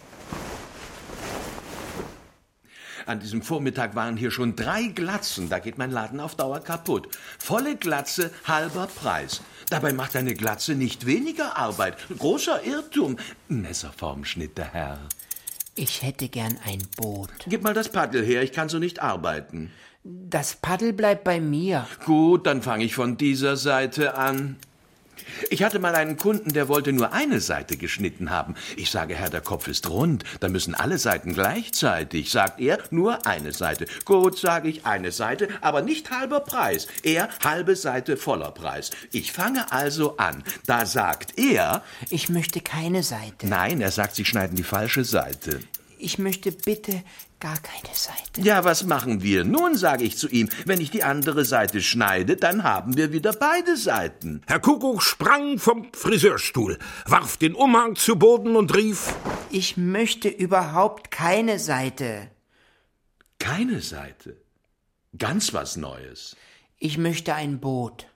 An 3.08 3.22
diesem 3.22 3.42
Vormittag 3.42 3.96
waren 3.96 4.18
hier 4.18 4.32
schon 4.32 4.58
drei 4.58 4.88
Glatzen. 4.88 5.48
Da 5.48 5.60
geht 5.60 5.78
mein 5.78 5.92
Laden 5.92 6.20
auf 6.20 6.36
Dauer 6.36 6.60
kaputt. 6.60 7.08
Volle 7.40 7.78
Glatze, 7.78 8.32
halber 8.44 8.88
Preis. 8.88 9.42
Dabei 9.70 9.94
macht 9.94 10.18
eine 10.18 10.34
Glatze 10.34 10.76
nicht 10.76 11.06
weniger 11.06 11.56
Arbeit. 11.56 11.96
Großer 12.20 12.66
Irrtum. 12.66 13.16
Messerformschnitt, 13.48 14.58
der 14.58 14.74
Herr. 14.74 15.00
Ich 15.76 16.02
hätte 16.02 16.28
gern 16.28 16.58
ein 16.66 16.84
Boot. 16.98 17.30
Gib 17.48 17.64
mal 17.64 17.74
das 17.74 17.90
Paddel 17.90 18.26
her, 18.26 18.44
ich 18.44 18.52
kann 18.52 18.68
so 18.68 18.78
nicht 18.78 19.02
arbeiten. 19.02 19.72
Das 20.04 20.56
Paddel 20.56 20.92
bleibt 20.92 21.24
bei 21.24 21.40
mir. 21.40 21.88
Gut, 22.06 22.46
dann 22.46 22.62
fange 22.62 22.84
ich 22.84 22.94
von 22.94 23.16
dieser 23.16 23.56
Seite 23.56 24.16
an. 24.16 24.58
Ich 25.50 25.64
hatte 25.64 25.80
mal 25.80 25.96
einen 25.96 26.18
Kunden, 26.18 26.54
der 26.54 26.68
wollte 26.68 26.94
nur 26.94 27.14
eine 27.14 27.40
Seite 27.40 27.78
geschnitten 27.78 28.30
haben. 28.30 28.56
Ich 28.76 28.92
sage, 28.92 29.16
Herr, 29.16 29.30
der 29.30 29.42
Kopf 29.42 29.68
ist 29.68 29.90
rund, 29.90 30.24
da 30.40 30.50
müssen 30.50 30.76
alle 30.76 30.98
Seiten 30.98 31.34
gleichzeitig. 31.34 32.32
Sagt 32.32 32.60
er, 32.60 32.80
nur 32.92 33.26
eine 33.26 33.54
Seite. 33.54 33.86
Gut, 34.06 34.38
sage 34.38 34.70
ich, 34.70 34.86
eine 34.86 35.12
Seite, 35.12 35.48
aber 35.62 35.82
nicht 35.82 36.10
halber 36.12 36.40
Preis. 36.40 36.88
Er 37.04 37.30
halbe 37.44 37.76
Seite 37.76 38.18
voller 38.18 38.52
Preis. 38.52 38.92
Ich 39.12 39.32
fange 39.32 39.72
also 39.72 40.18
an. 40.18 40.44
Da 40.66 40.86
sagt 40.86 41.38
er, 41.38 41.84
Ich 42.10 42.30
möchte 42.30 42.62
keine 42.62 43.04
Seite. 43.04 43.48
nein, 43.48 43.82
er 43.82 43.92
sagt, 43.92 44.16
Sie 44.16 44.26
schneiden 44.26 44.56
die 44.56 44.64
falsche 44.64 45.04
Seite. 45.04 45.60
Ich 46.00 46.20
möchte 46.20 46.52
bitte 46.52 47.02
gar 47.40 47.58
keine 47.58 47.94
Seite. 47.94 48.42
Ja, 48.42 48.64
was 48.64 48.84
machen 48.84 49.22
wir? 49.22 49.44
Nun 49.44 49.76
sage 49.76 50.04
ich 50.04 50.18
zu 50.18 50.28
ihm, 50.28 50.50
wenn 50.66 50.82
ich 50.82 50.92
die 50.92 51.04
andere 51.04 51.46
Seite 51.46 51.82
schneide, 51.82 52.36
dann 52.36 52.64
haben 52.64 52.98
wir 52.98 53.12
wieder 53.12 53.34
beide 53.34 53.78
Seiten. 53.78 54.42
Herr 54.48 54.60
Kuckuck 54.60 55.04
sprang 55.04 55.60
vom 55.60 55.92
Friseurstuhl, 55.94 56.78
warf 57.06 57.38
den 57.38 57.54
Umhang 57.54 57.96
zu 57.96 58.18
Boden 58.18 58.56
und 58.56 58.76
rief, 58.76 59.14
Ich 59.50 59.78
möchte 59.78 60.30
überhaupt 60.30 61.12
keine 61.12 61.60
Seite. 61.60 62.30
Keine 63.40 63.82
Seite. 63.82 64.38
Ganz 65.18 65.54
was 65.54 65.78
Neues. 65.78 66.36
Ich 66.80 66.98
möchte 66.98 67.34
ein 67.34 67.60
Boot. 67.60 68.08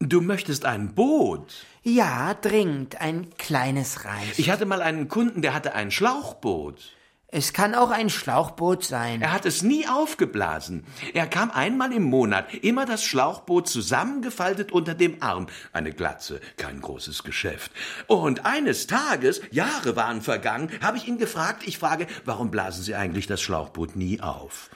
Du 0.00 0.20
möchtest 0.20 0.64
ein 0.64 0.94
Boot. 0.94 1.66
Ja, 1.82 2.34
dringend, 2.34 3.00
ein 3.00 3.28
kleines 3.36 4.04
reicht. 4.04 4.38
Ich 4.38 4.50
hatte 4.50 4.64
mal 4.64 4.80
einen 4.80 5.08
Kunden, 5.08 5.42
der 5.42 5.52
hatte 5.52 5.74
ein 5.74 5.90
Schlauchboot. 5.90 6.96
Es 7.32 7.52
kann 7.52 7.74
auch 7.74 7.90
ein 7.90 8.10
Schlauchboot 8.10 8.84
sein. 8.84 9.22
Er 9.22 9.32
hat 9.32 9.46
es 9.46 9.62
nie 9.62 9.86
aufgeblasen. 9.86 10.84
Er 11.14 11.28
kam 11.28 11.50
einmal 11.50 11.92
im 11.92 12.02
Monat, 12.02 12.52
immer 12.54 12.86
das 12.86 13.04
Schlauchboot 13.04 13.68
zusammengefaltet 13.68 14.72
unter 14.72 14.94
dem 14.94 15.22
Arm. 15.22 15.46
Eine 15.72 15.92
Glatze, 15.92 16.40
kein 16.56 16.80
großes 16.80 17.22
Geschäft. 17.22 17.70
Und 18.08 18.46
eines 18.46 18.88
Tages, 18.88 19.40
Jahre 19.52 19.94
waren 19.94 20.22
vergangen, 20.22 20.70
habe 20.82 20.96
ich 20.96 21.06
ihn 21.06 21.18
gefragt, 21.18 21.62
ich 21.66 21.78
frage, 21.78 22.08
warum 22.24 22.50
blasen 22.50 22.82
Sie 22.82 22.96
eigentlich 22.96 23.28
das 23.28 23.40
Schlauchboot 23.40 23.94
nie 23.94 24.20
auf? 24.20 24.70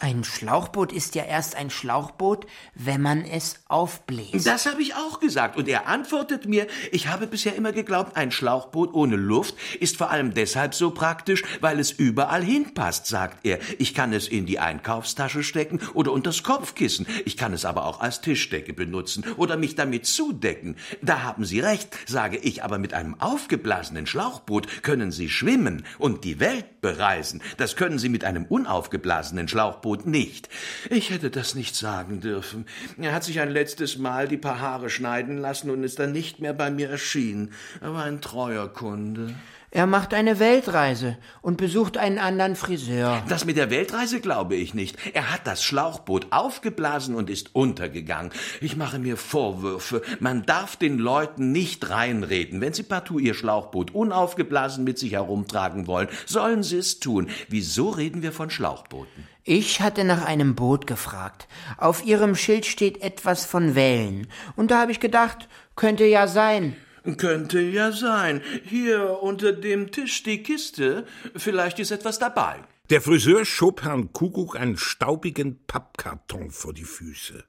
Ein 0.00 0.22
Schlauchboot 0.22 0.92
ist 0.92 1.16
ja 1.16 1.24
erst 1.24 1.56
ein 1.56 1.70
Schlauchboot, 1.70 2.46
wenn 2.76 3.02
man 3.02 3.24
es 3.24 3.56
aufbläst. 3.66 4.46
Das 4.46 4.66
habe 4.66 4.80
ich 4.80 4.94
auch 4.94 5.18
gesagt. 5.18 5.56
Und 5.56 5.66
er 5.66 5.88
antwortet 5.88 6.46
mir, 6.46 6.68
ich 6.92 7.08
habe 7.08 7.26
bisher 7.26 7.56
immer 7.56 7.72
geglaubt, 7.72 8.16
ein 8.16 8.30
Schlauchboot 8.30 8.94
ohne 8.94 9.16
Luft 9.16 9.56
ist 9.80 9.96
vor 9.96 10.12
allem 10.12 10.34
deshalb 10.34 10.74
so 10.74 10.92
praktisch, 10.92 11.42
weil 11.60 11.80
es 11.80 11.90
überall 11.90 12.44
hinpasst, 12.44 13.06
sagt 13.06 13.44
er. 13.44 13.58
Ich 13.80 13.92
kann 13.92 14.12
es 14.12 14.28
in 14.28 14.46
die 14.46 14.60
Einkaufstasche 14.60 15.42
stecken 15.42 15.80
oder 15.94 16.12
unters 16.12 16.44
Kopfkissen. 16.44 17.04
Ich 17.24 17.36
kann 17.36 17.52
es 17.52 17.64
aber 17.64 17.84
auch 17.84 17.98
als 17.98 18.20
Tischdecke 18.20 18.74
benutzen 18.74 19.24
oder 19.36 19.56
mich 19.56 19.74
damit 19.74 20.06
zudecken. 20.06 20.76
Da 21.02 21.24
haben 21.24 21.44
Sie 21.44 21.58
recht, 21.58 21.88
sage 22.06 22.36
ich, 22.36 22.62
aber 22.62 22.78
mit 22.78 22.94
einem 22.94 23.20
aufgeblasenen 23.20 24.06
Schlauchboot 24.06 24.84
können 24.84 25.10
Sie 25.10 25.28
schwimmen 25.28 25.84
und 25.98 26.22
die 26.22 26.38
Welt 26.38 26.80
bereisen. 26.82 27.42
Das 27.56 27.74
können 27.74 27.98
Sie 27.98 28.08
mit 28.08 28.22
einem 28.22 28.44
unaufgeblasenen 28.44 29.48
Schlauchboot 29.48 29.87
nicht. 29.96 30.48
Ich 30.90 31.10
hätte 31.10 31.30
das 31.30 31.54
nicht 31.54 31.76
sagen 31.76 32.20
dürfen. 32.20 32.66
Er 32.98 33.12
hat 33.12 33.24
sich 33.24 33.40
ein 33.40 33.50
letztes 33.50 33.98
Mal 33.98 34.28
die 34.28 34.36
paar 34.36 34.60
Haare 34.60 34.90
schneiden 34.90 35.38
lassen 35.38 35.70
und 35.70 35.82
ist 35.82 35.98
dann 35.98 36.12
nicht 36.12 36.40
mehr 36.40 36.52
bei 36.52 36.70
mir 36.70 36.90
erschienen. 36.90 37.52
Er 37.80 37.92
war 37.94 38.04
ein 38.04 38.20
treuer 38.20 38.68
Kunde. 38.72 39.34
Er 39.70 39.86
macht 39.86 40.14
eine 40.14 40.38
Weltreise 40.38 41.18
und 41.42 41.58
besucht 41.58 41.98
einen 41.98 42.18
anderen 42.18 42.56
Friseur. 42.56 43.22
Das 43.28 43.44
mit 43.44 43.58
der 43.58 43.68
Weltreise 43.68 44.20
glaube 44.20 44.56
ich 44.56 44.72
nicht. 44.72 44.96
Er 45.12 45.30
hat 45.30 45.46
das 45.46 45.62
Schlauchboot 45.62 46.28
aufgeblasen 46.30 47.14
und 47.14 47.28
ist 47.28 47.54
untergegangen. 47.54 48.32
Ich 48.62 48.76
mache 48.76 48.98
mir 48.98 49.18
Vorwürfe. 49.18 50.00
Man 50.20 50.46
darf 50.46 50.76
den 50.76 50.96
Leuten 50.96 51.52
nicht 51.52 51.90
reinreden. 51.90 52.62
Wenn 52.62 52.72
sie 52.72 52.82
partout 52.82 53.18
ihr 53.18 53.34
Schlauchboot 53.34 53.90
unaufgeblasen 53.90 54.84
mit 54.84 54.98
sich 54.98 55.12
herumtragen 55.12 55.86
wollen, 55.86 56.08
sollen 56.24 56.62
sie 56.62 56.78
es 56.78 56.98
tun. 56.98 57.28
Wieso 57.50 57.90
reden 57.90 58.22
wir 58.22 58.32
von 58.32 58.48
Schlauchbooten? 58.48 59.26
Ich 59.44 59.80
hatte 59.80 60.04
nach 60.04 60.24
einem 60.24 60.54
Boot 60.54 60.86
gefragt. 60.86 61.48
Auf 61.78 62.04
ihrem 62.04 62.34
Schild 62.34 62.66
steht 62.66 63.02
etwas 63.02 63.46
von 63.46 63.74
Wellen. 63.74 64.28
Und 64.56 64.70
da 64.70 64.80
habe 64.80 64.92
ich 64.92 65.00
gedacht, 65.00 65.48
könnte 65.74 66.04
ja 66.04 66.26
sein. 66.26 66.76
Könnte 67.16 67.60
ja 67.60 67.92
sein. 67.92 68.42
Hier 68.64 69.22
unter 69.22 69.52
dem 69.52 69.90
Tisch 69.90 70.22
die 70.22 70.42
Kiste. 70.42 71.06
Vielleicht 71.34 71.78
ist 71.78 71.90
etwas 71.90 72.18
dabei. 72.18 72.56
Der 72.90 73.00
Friseur 73.00 73.44
schob 73.44 73.82
Herrn 73.82 74.12
Kuckuck 74.12 74.58
einen 74.58 74.76
staubigen 74.76 75.64
Pappkarton 75.66 76.50
vor 76.50 76.72
die 76.72 76.84
Füße. 76.84 77.44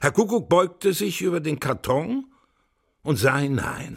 Herr 0.00 0.12
Kuckuck 0.12 0.48
beugte 0.48 0.92
sich 0.92 1.22
über 1.22 1.40
den 1.40 1.60
Karton 1.60 2.26
und 3.02 3.16
sah 3.16 3.38
hinein. 3.38 3.96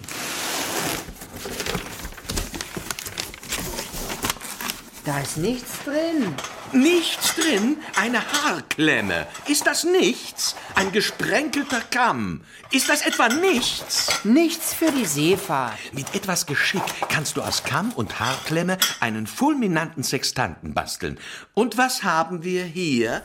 Da 5.05 5.19
ist 5.19 5.37
nichts 5.37 5.83
drin. 5.83 6.33
Nichts 6.73 7.35
drin? 7.35 7.77
Eine 7.95 8.19
Haarklemme. 8.19 9.27
Ist 9.47 9.65
das 9.67 9.83
nichts? 9.83 10.55
Ein 10.75 10.91
gesprenkelter 10.91 11.81
Kamm. 11.81 12.41
Ist 12.71 12.89
das 12.89 13.01
etwa 13.01 13.29
nichts? 13.29 14.07
Nichts 14.23 14.73
für 14.73 14.91
die 14.91 15.05
Seefahrt. 15.05 15.77
Mit 15.93 16.13
etwas 16.15 16.45
Geschick 16.45 16.83
kannst 17.09 17.37
du 17.37 17.41
aus 17.41 17.63
Kamm 17.63 17.91
und 17.93 18.19
Haarklemme 18.19 18.77
einen 18.99 19.27
fulminanten 19.27 20.03
Sextanten 20.03 20.73
basteln. 20.73 21.19
Und 21.53 21.77
was 21.77 22.03
haben 22.03 22.43
wir 22.43 22.65
hier? 22.65 23.23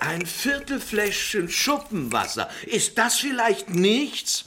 Ein 0.00 0.26
Viertelfläschchen 0.26 1.48
Schuppenwasser. 1.48 2.48
Ist 2.66 2.98
das 2.98 3.16
vielleicht 3.18 3.70
nichts? 3.70 4.44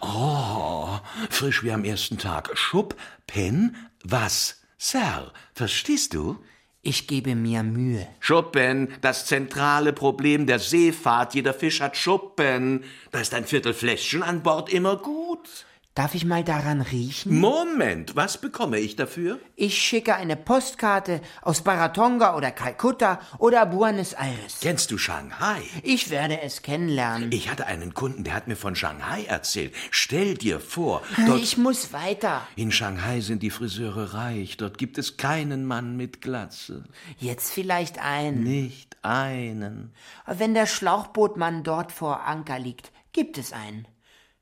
Oh, 0.00 1.00
frisch 1.30 1.62
wie 1.64 1.72
am 1.72 1.84
ersten 1.84 2.18
Tag. 2.18 2.50
Schupp, 2.56 2.94
Pen, 3.26 3.76
was? 4.04 4.63
Sir, 4.86 5.32
verstehst 5.54 6.12
du? 6.12 6.36
Ich 6.82 7.06
gebe 7.06 7.34
mir 7.34 7.62
Mühe. 7.62 8.06
Schuppen, 8.20 8.88
das 9.00 9.24
zentrale 9.24 9.94
Problem 9.94 10.46
der 10.46 10.58
Seefahrt. 10.58 11.34
Jeder 11.34 11.54
Fisch 11.54 11.80
hat 11.80 11.96
Schuppen. 11.96 12.84
Da 13.10 13.20
ist 13.20 13.32
ein 13.32 13.46
Viertelfläschchen 13.46 14.22
an 14.22 14.42
Bord 14.42 14.70
immer 14.70 14.98
gut. 14.98 15.64
Darf 15.94 16.16
ich 16.16 16.24
mal 16.24 16.42
daran 16.42 16.80
riechen? 16.80 17.38
Moment, 17.38 18.16
was 18.16 18.38
bekomme 18.38 18.80
ich 18.80 18.96
dafür? 18.96 19.38
Ich 19.54 19.80
schicke 19.80 20.16
eine 20.16 20.34
Postkarte 20.34 21.20
aus 21.40 21.62
Baratonga 21.62 22.36
oder 22.36 22.50
Kalkutta 22.50 23.20
oder 23.38 23.64
Buenos 23.66 24.12
Aires. 24.14 24.58
Kennst 24.60 24.90
du 24.90 24.98
Shanghai? 24.98 25.62
Ich 25.84 26.10
werde 26.10 26.40
es 26.40 26.62
kennenlernen. 26.62 27.30
Ich 27.30 27.48
hatte 27.48 27.66
einen 27.66 27.94
Kunden, 27.94 28.24
der 28.24 28.34
hat 28.34 28.48
mir 28.48 28.56
von 28.56 28.74
Shanghai 28.74 29.22
erzählt. 29.26 29.72
Stell 29.92 30.34
dir 30.34 30.58
vor, 30.58 31.00
dort 31.28 31.38
Ich 31.40 31.58
muss 31.58 31.92
weiter. 31.92 32.44
in 32.56 32.72
Shanghai 32.72 33.20
sind 33.20 33.44
die 33.44 33.50
Friseure 33.50 34.14
reich. 34.14 34.56
Dort 34.56 34.78
gibt 34.78 34.98
es 34.98 35.16
keinen 35.16 35.64
Mann 35.64 35.96
mit 35.96 36.20
Glatze. 36.20 36.82
Jetzt 37.18 37.52
vielleicht 37.52 38.00
ein. 38.00 38.42
Nicht 38.42 38.96
einen. 39.02 39.94
Wenn 40.26 40.54
der 40.54 40.66
Schlauchbootmann 40.66 41.62
dort 41.62 41.92
vor 41.92 42.26
Anker 42.26 42.58
liegt, 42.58 42.90
gibt 43.12 43.38
es 43.38 43.52
einen. 43.52 43.86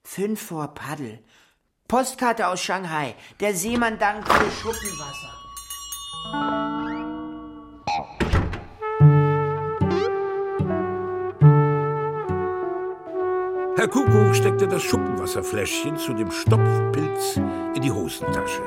Fünf 0.03 0.41
vor 0.41 0.75
Paddel. 0.75 1.21
Postkarte 1.89 2.49
aus 2.49 2.63
Shanghai. 2.63 3.15
Der 3.41 3.55
Seemann 3.55 3.99
dankt 3.99 4.27
für 4.27 4.51
Schuppenwasser. 4.51 5.33
Herr 13.77 13.89
Kuckuck 13.89 14.35
steckte 14.35 14.69
das 14.69 14.83
Schuppenwasserfläschchen 14.83 15.99
zu 15.99 16.15
dem 16.15 16.31
Stopfpilz 16.31 17.37
in 17.75 17.83
die 17.83 17.91
Hosentasche. 17.91 18.63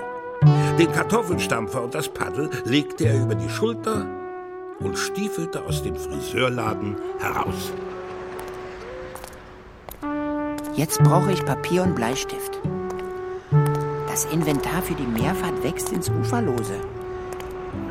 Den 0.78 0.92
Kartoffelstampfer 0.92 1.84
und 1.84 1.96
das 1.96 2.10
Paddel 2.10 2.50
legte 2.66 3.06
er 3.06 3.22
über 3.22 3.36
die 3.36 3.50
Schulter 3.50 4.06
und 4.80 4.98
stiefelte 4.98 5.64
aus 5.64 5.82
dem 5.84 5.96
Friseurladen 5.96 6.98
heraus. 7.20 7.72
Jetzt 10.76 11.02
brauche 11.02 11.32
ich 11.32 11.46
Papier 11.46 11.84
und 11.84 11.96
Bleistift. 11.96 12.60
Das 14.16 14.24
Inventar 14.32 14.82
für 14.82 14.94
die 14.94 15.06
Meerfahrt 15.06 15.62
wächst 15.62 15.92
ins 15.92 16.10
Uferlose. 16.10 16.80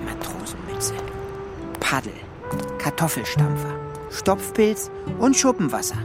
Matrosenmütze, 0.06 0.94
Paddel, 1.80 2.14
Kartoffelstampfer, 2.78 3.74
Stopfpilz 4.10 4.90
und 5.18 5.36
Schuppenwasser. 5.36 5.98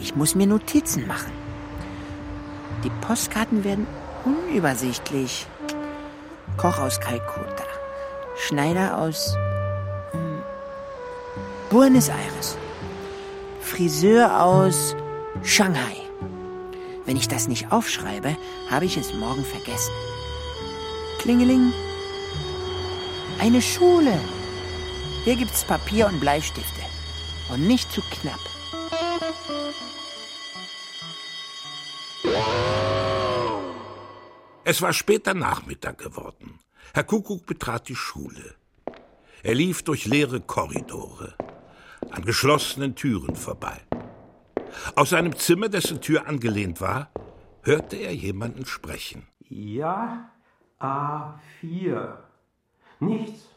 Ich 0.00 0.16
muss 0.16 0.34
mir 0.34 0.48
Notizen 0.48 1.06
machen. 1.06 1.30
Die 2.82 2.90
Postkarten 3.06 3.62
werden 3.62 3.86
unübersichtlich. 4.24 5.46
Koch 6.56 6.80
aus 6.80 6.98
Kalkutta, 6.98 7.62
Schneider 8.38 8.98
aus 8.98 9.36
hm, 10.10 10.42
Buenos 11.70 12.08
Aires, 12.08 12.58
Friseur 13.60 14.42
aus 14.42 14.96
Shanghai. 15.44 16.07
Wenn 17.08 17.16
ich 17.16 17.26
das 17.26 17.48
nicht 17.48 17.72
aufschreibe, 17.72 18.36
habe 18.68 18.84
ich 18.84 18.98
es 18.98 19.14
morgen 19.14 19.42
vergessen. 19.42 19.94
Klingeling. 21.18 21.72
Eine 23.38 23.62
Schule. 23.62 24.12
Hier 25.24 25.36
gibt's 25.36 25.64
Papier 25.64 26.06
und 26.06 26.20
Bleistifte. 26.20 26.82
Und 27.50 27.66
nicht 27.66 27.90
zu 27.90 28.02
knapp. 28.02 28.38
Es 34.64 34.82
war 34.82 34.92
später 34.92 35.32
Nachmittag 35.32 35.96
geworden. 35.96 36.58
Herr 36.92 37.04
Kuckuck 37.04 37.46
betrat 37.46 37.88
die 37.88 37.96
Schule. 37.96 38.54
Er 39.42 39.54
lief 39.54 39.82
durch 39.82 40.04
leere 40.04 40.42
Korridore, 40.42 41.34
an 42.10 42.22
geschlossenen 42.26 42.94
Türen 42.96 43.34
vorbei. 43.34 43.80
Aus 44.94 45.10
seinem 45.10 45.36
Zimmer, 45.36 45.68
dessen 45.68 46.00
Tür 46.00 46.26
angelehnt 46.26 46.80
war, 46.80 47.10
hörte 47.62 47.96
er 47.96 48.14
jemanden 48.14 48.66
sprechen. 48.66 49.26
Ja, 49.48 50.30
A4. 50.80 52.16
Nichts. 53.00 53.48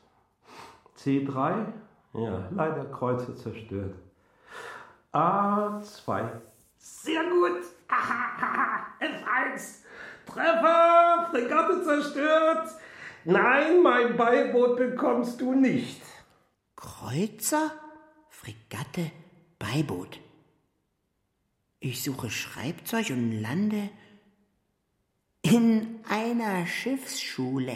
C3. 0.98 1.66
Ja, 2.14 2.50
leider 2.52 2.86
Kreuze 2.86 3.36
zerstört. 3.36 3.96
A2. 5.14 6.30
Sehr 6.78 7.24
gut. 7.24 7.62
F1. 9.00 9.84
Treffer. 10.26 11.28
Fregatte 11.32 11.84
zerstört. 11.84 12.70
Nein, 13.24 13.84
mein 13.84 14.18
Beiboot 14.18 14.78
bekommst 14.78 15.40
du 15.42 15.54
nicht. 15.54 16.02
Kreuzer, 16.76 17.72
Fregatte, 18.30 19.12
Beiboot. 19.60 20.20
Ich 21.84 22.04
suche 22.04 22.30
Schreibzeug 22.30 23.10
und 23.10 23.41
lande 23.41 23.89
in 25.41 26.00
einer 26.08 26.67
Schiffsschule. 26.67 27.76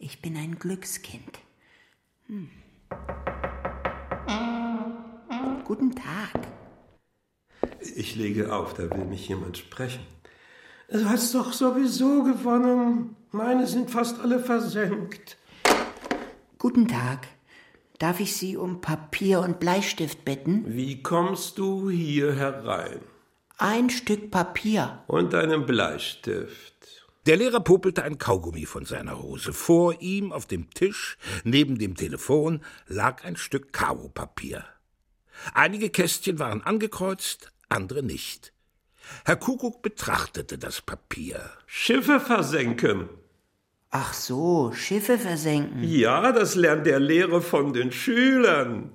Ich 0.00 0.20
bin 0.20 0.36
ein 0.36 0.58
Glückskind. 0.58 1.38
Hm. 2.26 2.50
Guten 5.62 5.94
Tag. 5.94 6.48
Ich 7.94 8.16
lege 8.16 8.52
auf, 8.52 8.74
da 8.74 8.90
will 8.90 9.04
mich 9.04 9.28
jemand 9.28 9.58
sprechen. 9.58 10.04
Du 10.88 11.08
hast 11.08 11.32
doch 11.36 11.52
sowieso 11.52 12.24
gewonnen. 12.24 13.14
Meine 13.30 13.68
sind 13.68 13.92
fast 13.92 14.18
alle 14.18 14.40
versenkt. 14.40 15.38
Guten 16.58 16.88
Tag. 16.88 17.28
Darf 17.98 18.18
ich 18.18 18.36
Sie 18.36 18.56
um 18.56 18.80
Papier 18.80 19.40
und 19.40 19.60
Bleistift 19.60 20.24
bitten? 20.24 20.64
Wie 20.66 21.02
kommst 21.02 21.58
du 21.58 21.88
hier 21.90 22.34
herein? 22.34 23.00
Ein 23.56 23.88
Stück 23.88 24.32
Papier. 24.32 25.04
Und 25.06 25.32
einen 25.32 25.64
Bleistift. 25.64 26.74
Der 27.26 27.36
Lehrer 27.36 27.60
popelte 27.60 28.02
ein 28.02 28.18
Kaugummi 28.18 28.66
von 28.66 28.84
seiner 28.84 29.22
Hose. 29.22 29.52
Vor 29.52 30.00
ihm 30.02 30.32
auf 30.32 30.46
dem 30.46 30.70
Tisch, 30.70 31.16
neben 31.44 31.78
dem 31.78 31.94
Telefon, 31.94 32.62
lag 32.88 33.24
ein 33.24 33.36
Stück 33.36 33.72
Karo-Papier. 33.72 34.64
Einige 35.54 35.88
Kästchen 35.88 36.38
waren 36.38 36.62
angekreuzt, 36.62 37.52
andere 37.68 38.02
nicht. 38.02 38.52
Herr 39.24 39.36
Kuckuck 39.36 39.82
betrachtete 39.82 40.58
das 40.58 40.82
Papier. 40.82 41.48
Schiffe 41.66 42.18
versenken. 42.18 43.08
Ach 43.96 44.12
so, 44.12 44.72
Schiffe 44.74 45.18
versenken. 45.18 45.84
Ja, 45.84 46.32
das 46.32 46.56
lernt 46.56 46.84
der 46.84 46.98
Lehrer 46.98 47.40
von 47.40 47.72
den 47.72 47.92
Schülern. 47.92 48.90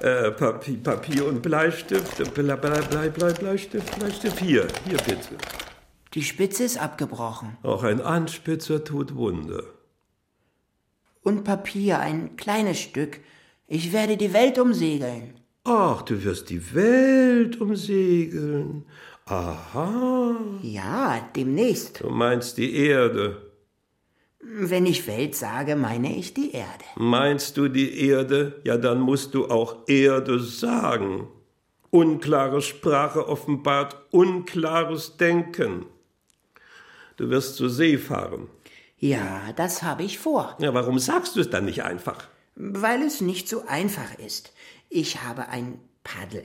Äh, 0.00 0.32
Papier, 0.32 0.78
Papier 0.82 1.26
und 1.26 1.42
Bleistift. 1.42 2.34
Blei, 2.34 2.56
Blei, 2.56 2.80
Blei, 2.80 3.08
Blei, 3.08 3.32
Bleistift, 3.34 3.96
Bleistift. 3.96 4.40
Hier, 4.40 4.66
hier 4.84 4.96
bitte. 4.96 5.36
Die 6.14 6.24
Spitze 6.24 6.64
ist 6.64 6.76
abgebrochen. 6.76 7.56
Auch 7.62 7.84
ein 7.84 8.00
Anspitzer 8.00 8.82
tut 8.82 9.14
Wunder. 9.14 9.62
Und 11.22 11.44
Papier, 11.44 12.00
ein 12.00 12.34
kleines 12.34 12.80
Stück. 12.80 13.20
Ich 13.68 13.92
werde 13.92 14.16
die 14.16 14.32
Welt 14.32 14.58
umsegeln. 14.58 15.34
Ach, 15.62 16.02
du 16.02 16.24
wirst 16.24 16.50
die 16.50 16.74
Welt 16.74 17.60
umsegeln. 17.60 18.86
Aha. 19.26 20.34
Ja, 20.62 21.30
demnächst. 21.36 22.02
Du 22.02 22.10
meinst 22.10 22.58
die 22.58 22.74
Erde. 22.74 23.41
Wenn 24.54 24.84
ich 24.84 25.06
Welt 25.06 25.34
sage, 25.34 25.76
meine 25.76 26.14
ich 26.14 26.34
die 26.34 26.52
Erde. 26.52 26.84
Meinst 26.96 27.56
du 27.56 27.68
die 27.68 28.06
Erde? 28.06 28.60
Ja, 28.64 28.76
dann 28.76 29.00
musst 29.00 29.32
du 29.32 29.48
auch 29.48 29.88
Erde 29.88 30.40
sagen. 30.40 31.26
Unklare 31.88 32.60
Sprache 32.60 33.28
offenbart 33.28 33.96
unklares 34.10 35.16
Denken. 35.16 35.86
Du 37.16 37.30
wirst 37.30 37.56
zur 37.56 37.70
See 37.70 37.96
fahren. 37.96 38.48
Ja, 38.98 39.52
das 39.56 39.82
habe 39.82 40.02
ich 40.02 40.18
vor. 40.18 40.54
Ja, 40.60 40.74
warum 40.74 40.98
sagst 40.98 41.36
du 41.36 41.40
es 41.40 41.48
dann 41.48 41.64
nicht 41.64 41.82
einfach? 41.82 42.28
Weil 42.54 43.00
es 43.02 43.22
nicht 43.22 43.48
so 43.48 43.64
einfach 43.66 44.18
ist. 44.18 44.52
Ich 44.90 45.22
habe 45.22 45.48
ein 45.48 45.80
Paddel, 46.04 46.44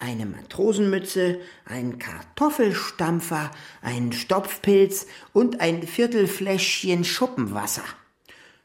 eine 0.00 0.26
Matrosenmütze, 0.26 1.40
ein 1.66 1.98
Kartoffelstampfer, 1.98 3.50
einen 3.82 4.12
Stopfpilz 4.12 5.06
und 5.32 5.60
ein 5.60 5.86
Viertelfläschchen 5.86 7.04
Schuppenwasser. 7.04 7.84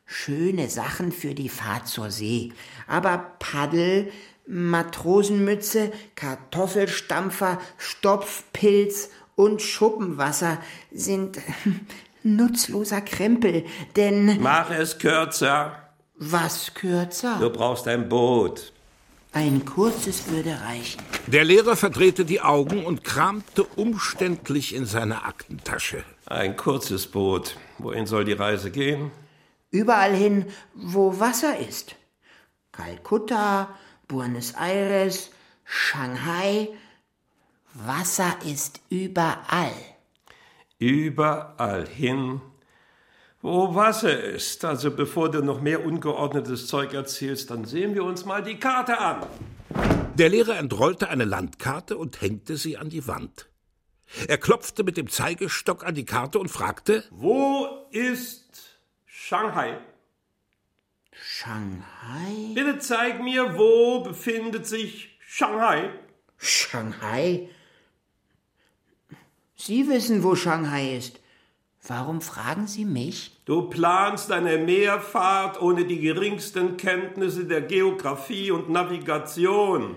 Schöne 0.06 0.70
Sachen 0.70 1.12
für 1.12 1.34
die 1.36 1.50
Fahrt 1.50 1.88
zur 1.88 2.10
See. 2.10 2.54
Aber 2.88 3.36
Paddel, 3.40 4.12
Matrosenmütze, 4.48 5.92
Kartoffelstampfer, 6.16 7.60
Stopfpilz 7.78 9.10
und 9.36 9.62
Schuppenwasser 9.62 10.60
sind 10.92 11.40
nutzloser 12.24 13.02
Krempel, 13.02 13.66
denn. 13.96 14.42
Mach 14.42 14.72
es 14.72 14.98
kürzer. 14.98 15.90
Was 16.18 16.74
kürzer? 16.74 17.38
Du 17.42 17.50
brauchst 17.50 17.88
ein 17.88 18.08
Boot. 18.08 18.72
Ein 19.36 19.66
kurzes 19.66 20.30
würde 20.30 20.62
reichen. 20.62 21.02
Der 21.28 21.44
Lehrer 21.44 21.76
verdrehte 21.76 22.24
die 22.24 22.40
Augen 22.40 22.86
und 22.86 23.04
kramte 23.04 23.66
umständlich 23.66 24.74
in 24.74 24.86
seiner 24.86 25.26
Aktentasche. 25.26 26.06
Ein 26.26 26.56
kurzes 26.56 27.08
Boot. 27.08 27.58
Wohin 27.78 28.06
soll 28.06 28.24
die 28.24 28.32
Reise 28.32 28.72
gehen? 28.72 29.12
Überall 29.72 30.16
hin, 30.16 30.46
wo 30.74 31.20
Wasser 31.20 31.60
ist. 31.60 31.98
Kalkutta, 32.72 33.76
Buenos 34.08 34.54
Aires, 34.54 35.32
Shanghai. 35.66 36.70
Wasser 37.74 38.38
ist 38.46 38.80
überall. 38.90 39.76
Überall 40.80 41.86
hin, 41.90 42.40
wo 43.46 43.76
Wasser 43.76 44.24
ist. 44.24 44.66
Also 44.66 44.90
bevor 44.90 45.30
du 45.30 45.44
noch 45.44 45.62
mehr 45.62 45.86
ungeordnetes 45.86 46.68
Zeug 46.68 46.94
erzählst, 46.94 47.52
dann 47.52 47.66
sehen 47.66 47.94
wir 47.94 48.04
uns 48.04 48.26
mal 48.26 48.42
die 48.42 48.58
Karte 48.58 48.98
an. 48.98 49.28
Der 50.16 50.30
Lehrer 50.30 50.58
entrollte 50.58 51.10
eine 51.10 51.26
Landkarte 51.26 51.98
und 51.98 52.22
hängte 52.22 52.58
sie 52.58 52.78
an 52.78 52.90
die 52.90 53.08
Wand. 53.08 53.48
Er 54.28 54.40
klopfte 54.40 54.84
mit 54.84 54.98
dem 54.98 55.10
Zeigestock 55.10 55.86
an 55.86 55.94
die 55.94 56.06
Karte 56.06 56.40
und 56.40 56.50
fragte 56.50 57.04
Wo 57.12 57.68
ist 57.92 58.80
Shanghai? 59.06 59.78
Shanghai? 61.12 62.54
Bitte 62.56 62.80
zeig 62.80 63.22
mir, 63.22 63.58
wo 63.58 64.02
befindet 64.02 64.66
sich 64.66 65.18
Shanghai? 65.20 65.92
Shanghai? 66.38 67.50
Sie 69.56 69.88
wissen, 69.88 70.24
wo 70.24 70.36
Shanghai 70.36 70.98
ist. 70.98 71.20
Warum 71.88 72.22
fragen 72.22 72.66
Sie 72.66 72.84
mich? 72.84 73.32
Du 73.46 73.70
planst 73.70 74.32
eine 74.32 74.58
Meerfahrt 74.58 75.62
ohne 75.62 75.86
die 75.86 76.00
geringsten 76.00 76.78
Kenntnisse 76.78 77.46
der 77.46 77.62
Geographie 77.62 78.50
und 78.50 78.70
Navigation. 78.70 79.96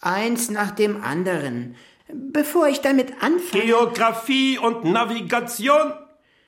Eins 0.00 0.50
nach 0.50 0.72
dem 0.72 1.02
anderen. 1.02 1.76
Bevor 2.12 2.66
ich 2.66 2.80
damit 2.80 3.22
anfange. 3.22 3.64
Geographie 3.64 4.58
und 4.58 4.84
Navigation? 4.84 5.92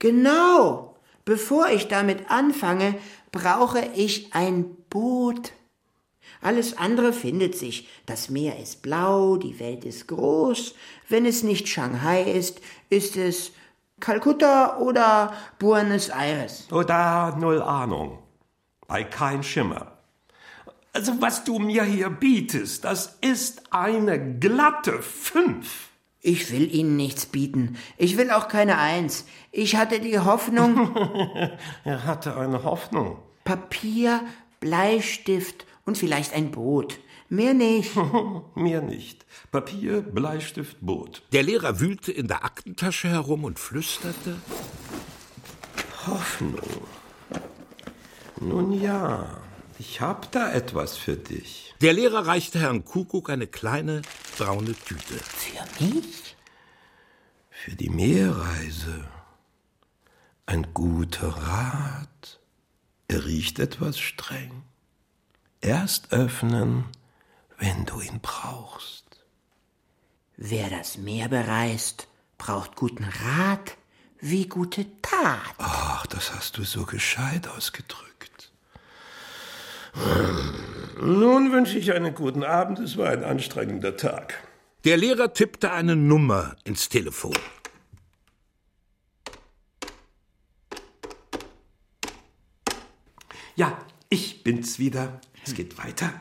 Genau. 0.00 0.96
Bevor 1.24 1.68
ich 1.68 1.86
damit 1.86 2.28
anfange, 2.28 2.96
brauche 3.30 3.86
ich 3.94 4.34
ein 4.34 4.74
Boot. 4.88 5.52
Alles 6.40 6.76
andere 6.78 7.12
findet 7.12 7.54
sich. 7.56 7.88
Das 8.06 8.30
Meer 8.30 8.58
ist 8.58 8.82
blau, 8.82 9.36
die 9.36 9.60
Welt 9.60 9.84
ist 9.84 10.08
groß. 10.08 10.74
Wenn 11.08 11.26
es 11.26 11.44
nicht 11.44 11.68
Shanghai 11.68 12.22
ist, 12.22 12.60
ist 12.88 13.16
es 13.16 13.52
Kalkutta 14.00 14.78
oder 14.78 15.32
Buenos 15.58 16.08
Aires. 16.08 16.70
Oder 16.72 17.36
null 17.38 17.62
Ahnung. 17.62 18.18
Bei 18.88 19.04
kein 19.04 19.42
Schimmer. 19.42 19.92
Also 20.92 21.20
was 21.20 21.44
du 21.44 21.58
mir 21.58 21.84
hier 21.84 22.10
bietest, 22.10 22.84
das 22.84 23.18
ist 23.20 23.72
eine 23.72 24.38
glatte 24.38 25.00
Fünf. 25.02 25.90
Ich 26.22 26.52
will 26.52 26.74
Ihnen 26.74 26.96
nichts 26.96 27.26
bieten. 27.26 27.76
Ich 27.96 28.16
will 28.18 28.30
auch 28.30 28.48
keine 28.48 28.78
Eins. 28.78 29.24
Ich 29.52 29.76
hatte 29.76 30.00
die 30.00 30.18
Hoffnung. 30.18 30.94
er 31.84 32.04
hatte 32.04 32.36
eine 32.36 32.64
Hoffnung. 32.64 33.18
Papier, 33.44 34.20
Bleistift 34.58 35.64
und 35.86 35.96
vielleicht 35.96 36.34
ein 36.34 36.50
Boot. 36.50 36.98
Mehr 37.30 37.54
nicht. 37.54 37.92
Mehr 38.56 38.82
nicht. 38.82 39.24
Papier, 39.52 40.02
Bleistift, 40.02 40.78
Boot. 40.80 41.22
Der 41.32 41.44
Lehrer 41.44 41.78
wühlte 41.78 42.10
in 42.10 42.26
der 42.26 42.44
Aktentasche 42.44 43.08
herum 43.08 43.44
und 43.44 43.60
flüsterte. 43.60 44.36
Hoffnung. 46.06 46.58
Nun 48.40 48.72
ja, 48.72 49.40
ich 49.78 50.00
hab 50.00 50.32
da 50.32 50.52
etwas 50.52 50.96
für 50.96 51.16
dich. 51.16 51.72
Der 51.80 51.92
Lehrer 51.92 52.26
reichte 52.26 52.58
Herrn 52.58 52.84
Kuckuck 52.84 53.30
eine 53.30 53.46
kleine 53.46 54.02
braune 54.36 54.74
Tüte. 54.74 55.14
Für 55.14 55.84
mich? 55.84 56.36
Für 57.48 57.76
die 57.76 57.90
Meerreise. 57.90 59.04
Ein 60.46 60.74
guter 60.74 61.28
Rat. 61.28 62.40
Er 63.06 63.24
riecht 63.24 63.60
etwas 63.60 64.00
streng. 64.00 64.62
Erst 65.60 66.12
öffnen, 66.12 66.86
wenn 67.60 67.84
du 67.84 68.00
ihn 68.00 68.20
brauchst. 68.20 69.04
Wer 70.36 70.70
das 70.70 70.96
Meer 70.96 71.28
bereist, 71.28 72.08
braucht 72.38 72.74
guten 72.74 73.04
Rat 73.04 73.76
wie 74.18 74.48
gute 74.48 74.86
Tat. 75.02 75.54
Ach, 75.58 76.06
das 76.06 76.32
hast 76.34 76.56
du 76.56 76.64
so 76.64 76.84
gescheit 76.84 77.46
ausgedrückt. 77.48 78.50
Nun 81.00 81.52
wünsche 81.52 81.78
ich 81.78 81.92
einen 81.92 82.14
guten 82.14 82.42
Abend. 82.42 82.78
Es 82.78 82.96
war 82.96 83.10
ein 83.10 83.24
anstrengender 83.24 83.96
Tag. 83.96 84.42
Der 84.84 84.96
Lehrer 84.96 85.34
tippte 85.34 85.72
eine 85.72 85.96
Nummer 85.96 86.56
ins 86.64 86.88
Telefon. 86.88 87.36
Ja, 93.56 93.76
ich 94.08 94.42
bin's 94.42 94.78
wieder. 94.78 95.20
Es 95.44 95.54
geht 95.54 95.76
weiter. 95.76 96.12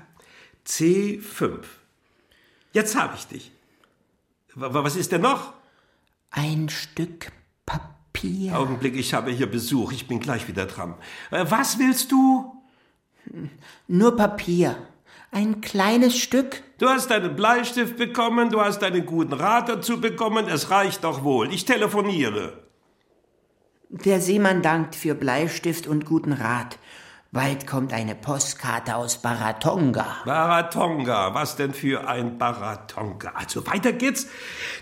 C5. 0.69 1.63
Jetzt 2.71 2.95
habe 2.95 3.15
ich 3.15 3.25
dich. 3.25 3.51
Was 4.55 4.95
ist 4.95 5.12
denn 5.12 5.21
noch? 5.21 5.53
Ein 6.32 6.69
Stück 6.69 7.32
Papier. 7.65 8.58
Augenblick, 8.58 8.95
ich 8.95 9.13
habe 9.13 9.32
hier 9.32 9.49
Besuch. 9.49 9.91
Ich 9.91 10.08
bin 10.08 10.19
gleich 10.19 10.47
wieder 10.47 10.67
dran. 10.67 10.95
Äh, 11.32 11.45
was 11.49 11.79
willst 11.79 12.12
du? 12.12 12.55
Nur 13.88 14.15
Papier. 14.15 14.75
Ein 15.32 15.62
kleines 15.62 16.17
Stück. 16.17 16.63
Du 16.79 16.88
hast 16.88 17.12
einen 17.12 17.36
Bleistift 17.36 17.97
bekommen, 17.97 18.49
du 18.49 18.62
hast 18.62 18.84
einen 18.84 19.05
guten 19.05 19.34
Rat 19.34 19.69
dazu 19.69 20.01
bekommen, 20.01 20.47
es 20.47 20.71
reicht 20.71 21.03
doch 21.03 21.23
wohl. 21.23 21.53
Ich 21.53 21.65
telefoniere. 21.65 22.63
Der 23.89 24.21
Seemann 24.21 24.62
dankt 24.62 24.95
für 24.95 25.15
Bleistift 25.15 25.88
und 25.88 26.05
guten 26.05 26.34
Rat. 26.34 26.79
Bald 27.31 27.67
kommt 27.67 27.93
eine 27.93 28.15
Postkarte 28.15 28.95
aus 28.95 29.21
Baratonga. 29.21 30.23
Baratonga, 30.25 31.35
was 31.35 31.55
denn 31.55 31.75
für 31.75 32.07
ein 32.07 32.39
Baratonga? 32.39 33.33
Also 33.35 33.67
weiter 33.67 33.93
geht's. 33.93 34.25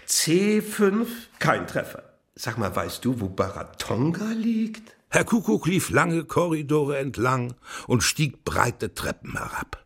C5, 0.07 1.07
kein 1.39 1.67
Treffer. 1.67 2.03
Sag 2.36 2.57
mal, 2.57 2.73
weißt 2.73 3.03
du, 3.03 3.19
wo 3.19 3.27
Baratonga 3.27 4.31
liegt? 4.31 4.95
Herr 5.10 5.25
Kuckuck 5.25 5.67
lief 5.67 5.89
lange 5.89 6.23
Korridore 6.23 6.97
entlang 6.99 7.55
und 7.86 8.01
stieg 8.01 8.45
breite 8.45 8.93
Treppen 8.93 9.33
herab. 9.33 9.86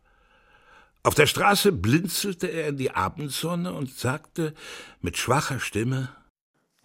Auf 1.02 1.14
der 1.14 1.26
Straße 1.26 1.72
blinzelte 1.72 2.46
er 2.46 2.68
in 2.68 2.76
die 2.76 2.92
Abendsonne 2.92 3.72
und 3.72 3.90
sagte 3.90 4.54
mit 5.00 5.18
schwacher 5.18 5.58
Stimme 5.58 6.10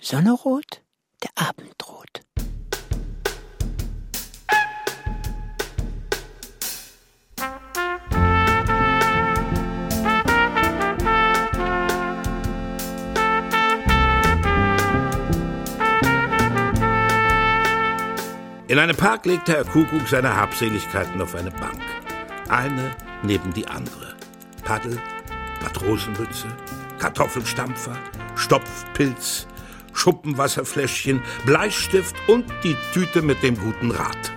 Sonne 0.01 0.31
rot, 0.31 0.81
der 1.21 1.47
Abend 1.47 1.87
rot. 1.87 2.21
In 18.69 18.79
einem 18.79 18.97
Park 18.97 19.25
legte 19.25 19.53
Herr 19.53 19.63
Kuckuck 19.63 20.09
seine 20.09 20.35
Habseligkeiten 20.35 21.21
auf 21.21 21.35
eine 21.35 21.51
Bank. 21.51 21.79
Eine 22.49 22.91
neben 23.23 23.53
die 23.53 23.65
andere. 23.65 24.13
Paddel, 24.65 24.97
Matrosenmütze, 25.61 26.47
Kartoffelstampfer, 26.99 27.95
Stopfpilz, 28.35 29.47
Schuppenwasserfläschchen, 29.93 31.21
Bleistift 31.45 32.17
und 32.27 32.45
die 32.65 32.75
Tüte 32.93 33.21
mit 33.21 33.41
dem 33.41 33.57
guten 33.57 33.91
Rat. 33.91 34.36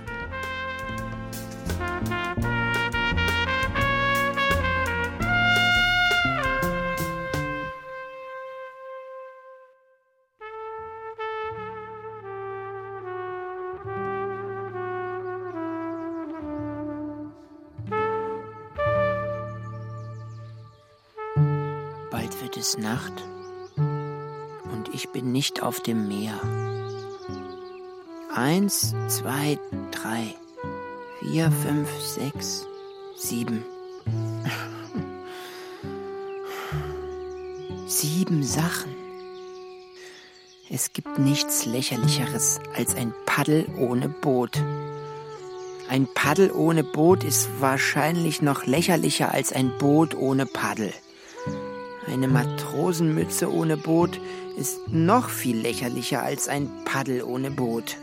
Nacht 22.77 23.13
und 23.77 24.89
ich 24.93 25.09
bin 25.09 25.31
nicht 25.31 25.61
auf 25.63 25.81
dem 25.81 26.07
Meer. 26.07 26.39
Eins, 28.33 28.95
zwei, 29.07 29.59
drei, 29.91 30.35
vier, 31.19 31.51
fünf, 31.51 31.89
sechs, 31.99 32.65
sieben. 33.15 33.63
Sieben 37.87 38.43
Sachen. 38.43 38.95
Es 40.69 40.93
gibt 40.93 41.19
nichts 41.19 41.65
lächerlicheres 41.65 42.61
als 42.73 42.95
ein 42.95 43.13
Paddel 43.25 43.67
ohne 43.77 44.07
Boot. 44.07 44.57
Ein 45.89 46.07
Paddel 46.13 46.51
ohne 46.51 46.85
Boot 46.85 47.25
ist 47.25 47.49
wahrscheinlich 47.59 48.41
noch 48.41 48.65
lächerlicher 48.65 49.33
als 49.33 49.51
ein 49.51 49.77
Boot 49.77 50.15
ohne 50.15 50.45
Paddel. 50.45 50.93
Eine 52.07 52.27
Matrosenmütze 52.27 53.51
ohne 53.51 53.77
Boot 53.77 54.19
ist 54.57 54.79
noch 54.87 55.29
viel 55.29 55.57
lächerlicher 55.57 56.23
als 56.23 56.47
ein 56.47 56.69
Paddel 56.83 57.23
ohne 57.23 57.51
Boot. 57.51 57.97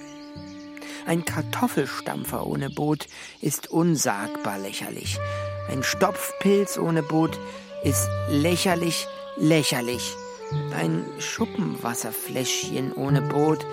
Ein 1.05 1.25
Kartoffelstampfer 1.25 2.47
ohne 2.47 2.71
Boot 2.71 3.09
ist 3.41 3.71
unsagbar 3.71 4.59
lächerlich. 4.59 5.19
Ein 5.69 5.83
Stopfpilz 5.83 6.79
ohne 6.79 7.03
Boot 7.03 7.39
ist 7.83 8.09
lächerlich, 8.31 9.07
lächerlich. 9.37 10.15
Ein 10.75 11.05
Schuppenwasserfläschchen 11.19 12.93
ohne 12.93 13.23
Boot 13.23 13.67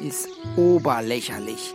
ist 0.00 0.28
oberlächerlich. 0.56 1.74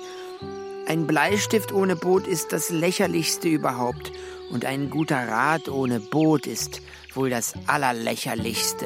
Ein 0.88 1.06
Bleistift 1.06 1.72
ohne 1.72 1.96
Boot 1.96 2.28
ist 2.28 2.52
das 2.54 2.70
lächerlichste 2.70 3.50
überhaupt. 3.50 4.12
Und 4.50 4.66
ein 4.66 4.90
guter 4.90 5.28
Rat 5.28 5.70
ohne 5.70 6.00
Boot 6.00 6.48
ist 6.48 6.82
wohl 7.14 7.30
das 7.30 7.54
allerlächerlichste. 7.68 8.86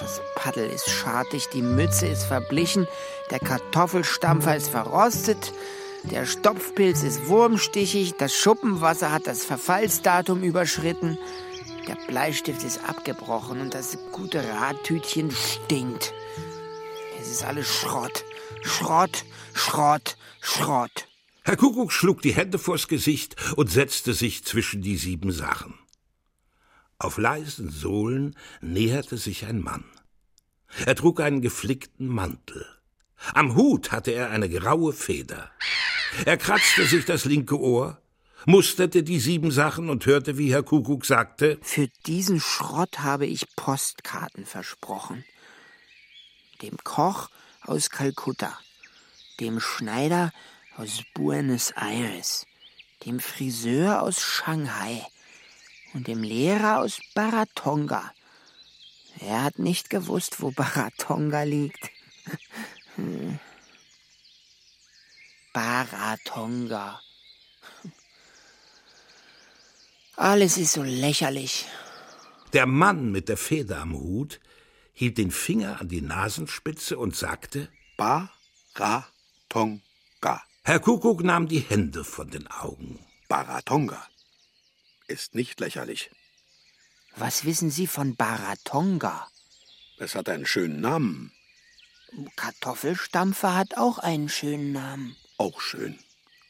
Das 0.00 0.20
Paddel 0.34 0.68
ist 0.68 0.90
schartig, 0.90 1.48
die 1.52 1.62
Mütze 1.62 2.06
ist 2.06 2.24
verblichen, 2.24 2.88
der 3.30 3.38
Kartoffelstampfer 3.38 4.56
ist 4.56 4.68
verrostet, 4.68 5.52
der 6.04 6.26
Stopfpilz 6.26 7.04
ist 7.04 7.28
wurmstichig, 7.28 8.14
das 8.18 8.34
Schuppenwasser 8.34 9.12
hat 9.12 9.28
das 9.28 9.44
Verfallsdatum 9.44 10.42
überschritten, 10.42 11.18
der 11.86 11.96
Bleistift 12.08 12.64
ist 12.64 12.80
abgebrochen 12.88 13.60
und 13.60 13.74
das 13.74 13.96
gute 14.10 14.42
Radtütchen 14.42 15.30
stinkt. 15.30 16.12
Es 17.20 17.30
ist 17.30 17.44
alles 17.44 17.68
Schrott, 17.68 18.24
Schrott, 18.62 19.24
Schrott, 19.54 20.16
Schrott. 20.40 21.11
Herr 21.44 21.56
Kuckuck 21.56 21.92
schlug 21.92 22.22
die 22.22 22.34
Hände 22.34 22.58
vors 22.58 22.86
Gesicht 22.86 23.34
und 23.56 23.68
setzte 23.68 24.14
sich 24.14 24.44
zwischen 24.44 24.80
die 24.80 24.96
sieben 24.96 25.32
Sachen. 25.32 25.74
Auf 26.98 27.18
leisen 27.18 27.68
Sohlen 27.68 28.36
näherte 28.60 29.16
sich 29.16 29.46
ein 29.46 29.60
Mann. 29.60 29.84
Er 30.86 30.94
trug 30.94 31.20
einen 31.20 31.40
geflickten 31.42 32.06
Mantel. 32.06 32.64
Am 33.34 33.56
Hut 33.56 33.90
hatte 33.90 34.12
er 34.12 34.30
eine 34.30 34.48
graue 34.48 34.92
Feder. 34.92 35.50
Er 36.24 36.36
kratzte 36.36 36.86
sich 36.86 37.04
das 37.06 37.24
linke 37.24 37.58
Ohr, 37.58 38.00
musterte 38.46 39.02
die 39.02 39.18
sieben 39.18 39.50
Sachen 39.50 39.90
und 39.90 40.06
hörte, 40.06 40.38
wie 40.38 40.52
Herr 40.52 40.62
Kuckuck 40.62 41.04
sagte 41.04 41.58
Für 41.62 41.88
diesen 42.06 42.40
Schrott 42.40 43.00
habe 43.00 43.26
ich 43.26 43.46
Postkarten 43.56 44.46
versprochen. 44.46 45.24
Dem 46.62 46.76
Koch 46.84 47.30
aus 47.62 47.90
Kalkutta, 47.90 48.56
dem 49.40 49.58
Schneider 49.58 50.32
aus 50.76 51.02
Buenos 51.14 51.72
Aires, 51.72 52.46
dem 53.04 53.20
Friseur 53.20 54.02
aus 54.02 54.20
Shanghai 54.20 55.06
und 55.94 56.06
dem 56.08 56.22
Lehrer 56.22 56.80
aus 56.80 57.00
Baratonga. 57.14 58.12
Er 59.20 59.42
hat 59.42 59.58
nicht 59.58 59.90
gewusst, 59.90 60.40
wo 60.40 60.50
Baratonga 60.50 61.42
liegt. 61.42 61.90
Baratonga. 65.52 67.00
Alles 70.16 70.56
ist 70.56 70.72
so 70.72 70.82
lächerlich. 70.82 71.66
Der 72.52 72.66
Mann 72.66 73.12
mit 73.12 73.28
der 73.28 73.36
Feder 73.36 73.78
am 73.78 73.94
Hut 73.94 74.40
hielt 74.92 75.18
den 75.18 75.30
Finger 75.30 75.80
an 75.80 75.88
die 75.88 76.02
Nasenspitze 76.02 76.98
und 76.98 77.16
sagte 77.16 77.68
Baratonga. 77.96 79.12
Herr 80.64 80.78
Kuckuck 80.78 81.24
nahm 81.24 81.48
die 81.48 81.58
Hände 81.58 82.04
von 82.04 82.30
den 82.30 82.46
Augen. 82.46 83.04
Baratonga 83.28 84.00
ist 85.08 85.34
nicht 85.34 85.58
lächerlich. 85.58 86.12
Was 87.16 87.44
wissen 87.44 87.68
Sie 87.68 87.88
von 87.88 88.14
Baratonga? 88.14 89.26
Es 89.98 90.14
hat 90.14 90.28
einen 90.28 90.46
schönen 90.46 90.80
Namen. 90.80 91.32
Kartoffelstampfer 92.36 93.56
hat 93.56 93.76
auch 93.76 93.98
einen 93.98 94.28
schönen 94.28 94.70
Namen. 94.70 95.16
Auch 95.36 95.60
schön. 95.60 95.98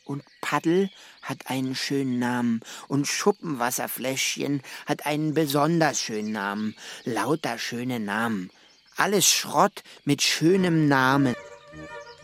Und 0.04 0.22
Paddel 0.42 0.90
hat 1.22 1.46
einen 1.46 1.74
schönen 1.74 2.18
Namen. 2.18 2.60
Und 2.88 3.06
Schuppenwasserfläschchen 3.06 4.62
hat 4.84 5.06
einen 5.06 5.32
besonders 5.32 6.02
schönen 6.02 6.32
Namen. 6.32 6.76
Lauter 7.04 7.58
schöne 7.58 7.98
Namen. 7.98 8.50
Alles 8.96 9.26
Schrott 9.26 9.82
mit 10.04 10.20
schönem 10.20 10.86
Namen. 10.86 11.34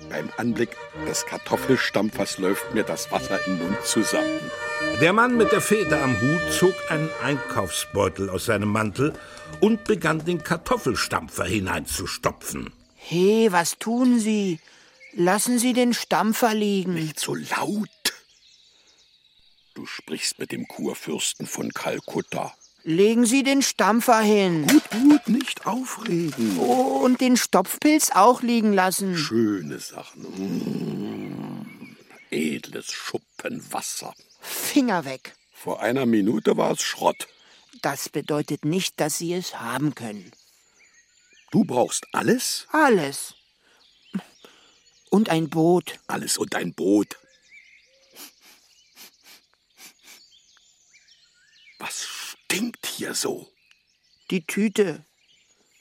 Beim 0.09 0.31
Anblick 0.37 0.77
des 1.07 1.27
Kartoffelstampfers 1.27 2.39
läuft 2.39 2.73
mir 2.75 2.85
das 2.85 3.11
Wasser 3.11 3.39
im 3.47 3.59
Mund 3.59 3.85
zusammen. 3.85 4.41
Der 5.01 5.13
Mann 5.13 5.37
mit 5.37 5.53
der 5.53 5.61
Feder 5.61 6.03
am 6.03 6.21
Hut 6.21 6.53
zog 6.53 6.75
einen 6.89 7.11
Einkaufsbeutel 7.23 8.31
aus 8.31 8.47
seinem 8.47 8.69
Mantel 8.69 9.13
und 9.61 9.85
begann 9.85 10.25
den 10.25 10.43
Kartoffelstampfer 10.43 11.45
hineinzustopfen. 11.45 12.73
He, 12.95 13.51
was 13.51 13.79
tun 13.79 14.19
Sie? 14.19 14.61
Lassen 15.15 15.59
Sie 15.59 15.73
den 15.73 15.95
Stampfer 15.95 16.55
liegen. 16.55 16.95
Nicht 16.95 17.19
so 17.19 17.35
laut. 17.35 17.89
Du 19.75 19.87
sprichst 19.87 20.39
mit 20.39 20.53
dem 20.53 20.67
Kurfürsten 20.67 21.47
von 21.47 21.73
Kalkutta. 21.73 22.55
Legen 22.85 23.27
Sie 23.27 23.43
den 23.43 23.62
Stampfer 23.62 24.21
hin. 24.21 24.67
Gut, 24.67 24.91
gut, 24.91 25.29
nicht 25.29 25.67
aufregen. 25.67 26.59
Oh, 26.59 27.01
und 27.05 27.21
den 27.21 27.37
Stopfpilz 27.37 28.11
auch 28.14 28.43
liegen 28.43 28.73
lassen. 28.73 29.17
Schöne 29.17 29.79
Sachen. 29.79 30.23
Mmh. 30.23 31.97
Edles 32.31 32.93
Schuppenwasser. 32.93 34.14
Finger 34.41 35.05
weg. 35.05 35.35
Vor 35.53 35.81
einer 35.83 36.07
Minute 36.07 36.57
war 36.57 36.73
es 36.73 36.83
Schrott. 36.83 37.27
Das 37.83 38.09
bedeutet 38.09 38.64
nicht, 38.64 39.01
dass 39.01 39.19
Sie 39.19 39.35
es 39.35 39.59
haben 39.61 39.95
können. 39.95 40.31
Du 41.51 41.64
brauchst 41.64 42.07
alles? 42.12 42.67
Alles. 42.71 43.35
Und 45.11 45.31
ein 45.31 45.49
Boot. 45.49 45.99
Alles 46.07 46.38
und 46.38 46.55
ein 46.55 46.75
Boot. 46.75 47.19
Was 51.79 52.05
stinkt 52.51 52.87
hier 52.87 53.15
so? 53.15 53.47
Die 54.31 54.47
Tüte. 54.47 55.05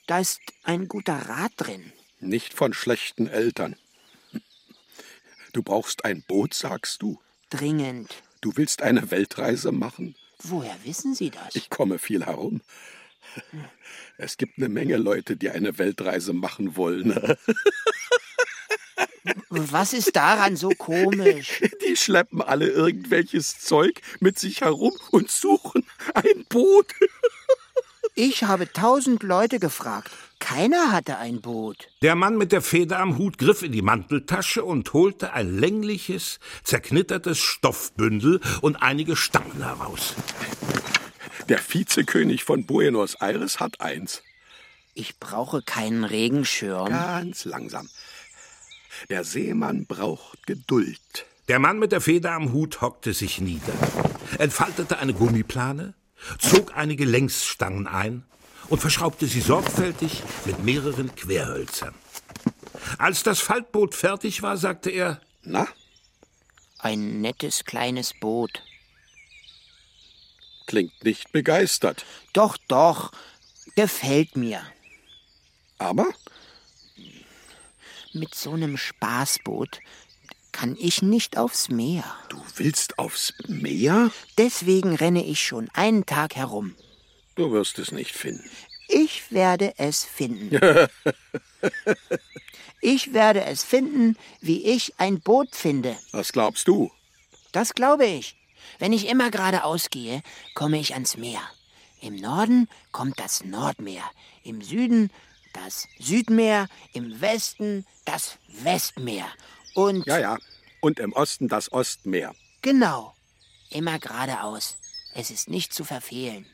Da 0.06 0.18
ist 0.18 0.40
ein 0.64 0.86
guter 0.86 1.14
Rat 1.14 1.52
drin. 1.56 1.92
Nicht 2.20 2.52
von 2.52 2.74
schlechten 2.74 3.26
Eltern. 3.26 3.76
Du 5.54 5.62
brauchst 5.62 6.04
ein 6.04 6.22
Boot, 6.22 6.52
sagst 6.52 7.00
du? 7.00 7.20
Dringend. 7.48 8.22
Du 8.42 8.56
willst 8.56 8.82
eine 8.82 9.10
Weltreise 9.10 9.72
machen? 9.72 10.14
Woher 10.40 10.76
wissen 10.84 11.14
Sie 11.14 11.30
das? 11.30 11.56
Ich 11.56 11.70
komme 11.70 11.98
viel 11.98 12.26
herum. 12.26 12.60
Es 14.18 14.36
gibt 14.36 14.58
eine 14.58 14.68
Menge 14.68 14.98
Leute, 14.98 15.36
die 15.36 15.48
eine 15.48 15.78
Weltreise 15.78 16.34
machen 16.34 16.76
wollen. 16.76 17.12
Was 19.50 19.92
ist 19.92 20.16
daran 20.16 20.56
so 20.56 20.70
komisch? 20.70 21.62
Die 21.88 21.96
schleppen 21.96 22.42
alle 22.42 22.68
irgendwelches 22.68 23.60
Zeug 23.60 24.00
mit 24.20 24.38
sich 24.38 24.60
herum 24.62 24.92
und 25.10 25.30
suchen 25.30 25.84
ein 26.14 26.44
Boot. 26.48 26.86
Ich 28.20 28.42
habe 28.42 28.72
tausend 28.72 29.22
Leute 29.22 29.60
gefragt. 29.60 30.10
Keiner 30.40 30.90
hatte 30.90 31.18
ein 31.18 31.40
Boot. 31.40 31.88
Der 32.02 32.16
Mann 32.16 32.36
mit 32.36 32.50
der 32.50 32.62
Feder 32.62 32.98
am 32.98 33.16
Hut 33.16 33.38
griff 33.38 33.62
in 33.62 33.70
die 33.70 33.80
Manteltasche 33.82 34.64
und 34.64 34.92
holte 34.92 35.34
ein 35.34 35.56
längliches, 35.56 36.40
zerknittertes 36.64 37.38
Stoffbündel 37.38 38.40
und 38.60 38.82
einige 38.82 39.14
Stangen 39.14 39.62
heraus. 39.62 40.14
Der 41.48 41.60
Vizekönig 41.60 42.42
von 42.42 42.66
Buenos 42.66 43.14
Aires 43.20 43.60
hat 43.60 43.80
eins. 43.80 44.24
Ich 44.94 45.20
brauche 45.20 45.62
keinen 45.62 46.02
Regenschirm. 46.02 46.88
Ganz 46.88 47.44
langsam. 47.44 47.88
Der 49.08 49.24
Seemann 49.24 49.86
braucht 49.86 50.46
Geduld. 50.46 51.26
Der 51.48 51.58
Mann 51.58 51.78
mit 51.78 51.92
der 51.92 52.00
Feder 52.00 52.32
am 52.32 52.52
Hut 52.52 52.80
hockte 52.82 53.14
sich 53.14 53.40
nieder, 53.40 53.72
entfaltete 54.38 54.98
eine 54.98 55.14
Gummiplane, 55.14 55.94
zog 56.38 56.76
einige 56.76 57.04
Längsstangen 57.04 57.86
ein 57.86 58.24
und 58.68 58.80
verschraubte 58.80 59.26
sie 59.26 59.40
sorgfältig 59.40 60.22
mit 60.44 60.62
mehreren 60.62 61.14
Querhölzern. 61.14 61.94
Als 62.98 63.22
das 63.22 63.40
Faltboot 63.40 63.94
fertig 63.94 64.42
war, 64.42 64.56
sagte 64.56 64.90
er 64.90 65.20
Na? 65.42 65.66
Ein 66.78 67.20
nettes 67.20 67.64
kleines 67.64 68.12
Boot. 68.20 68.62
Klingt 70.66 71.02
nicht 71.02 71.32
begeistert. 71.32 72.04
Doch, 72.34 72.58
doch. 72.68 73.10
Gefällt 73.74 74.36
mir. 74.36 74.60
Aber? 75.78 76.06
Mit 78.12 78.34
so 78.34 78.52
einem 78.52 78.76
Spaßboot 78.76 79.80
kann 80.52 80.76
ich 80.78 81.02
nicht 81.02 81.36
aufs 81.36 81.68
Meer. 81.68 82.04
Du 82.30 82.40
willst 82.56 82.98
aufs 82.98 83.34
Meer? 83.46 84.10
Deswegen 84.38 84.94
renne 84.94 85.24
ich 85.24 85.40
schon 85.44 85.68
einen 85.74 86.06
Tag 86.06 86.36
herum. 86.36 86.74
Du 87.34 87.52
wirst 87.52 87.78
es 87.78 87.92
nicht 87.92 88.12
finden. 88.12 88.50
Ich 88.88 89.30
werde 89.30 89.74
es 89.76 90.04
finden. 90.04 90.58
ich 92.80 93.12
werde 93.12 93.44
es 93.44 93.62
finden, 93.62 94.16
wie 94.40 94.64
ich 94.64 94.98
ein 94.98 95.20
Boot 95.20 95.54
finde. 95.54 95.96
Was 96.12 96.32
glaubst 96.32 96.66
du? 96.66 96.90
Das 97.52 97.74
glaube 97.74 98.06
ich. 98.06 98.36
Wenn 98.78 98.92
ich 98.92 99.06
immer 99.08 99.30
geradeaus 99.30 99.90
gehe, 99.90 100.22
komme 100.54 100.80
ich 100.80 100.94
ans 100.94 101.16
Meer. 101.16 101.42
Im 102.00 102.16
Norden 102.16 102.68
kommt 102.92 103.18
das 103.18 103.44
Nordmeer, 103.44 104.04
im 104.44 104.62
Süden 104.62 105.10
das 105.52 105.88
Südmeer, 105.98 106.68
im 106.92 107.20
Westen 107.20 107.86
das 108.04 108.38
Westmeer 108.62 109.28
und. 109.74 110.06
Ja, 110.06 110.18
ja. 110.18 110.38
Und 110.80 111.00
im 111.00 111.12
Osten 111.12 111.48
das 111.48 111.72
Ostmeer. 111.72 112.34
Genau. 112.62 113.14
Immer 113.70 113.98
geradeaus. 113.98 114.76
Es 115.14 115.30
ist 115.30 115.48
nicht 115.48 115.72
zu 115.72 115.84
verfehlen. 115.84 116.46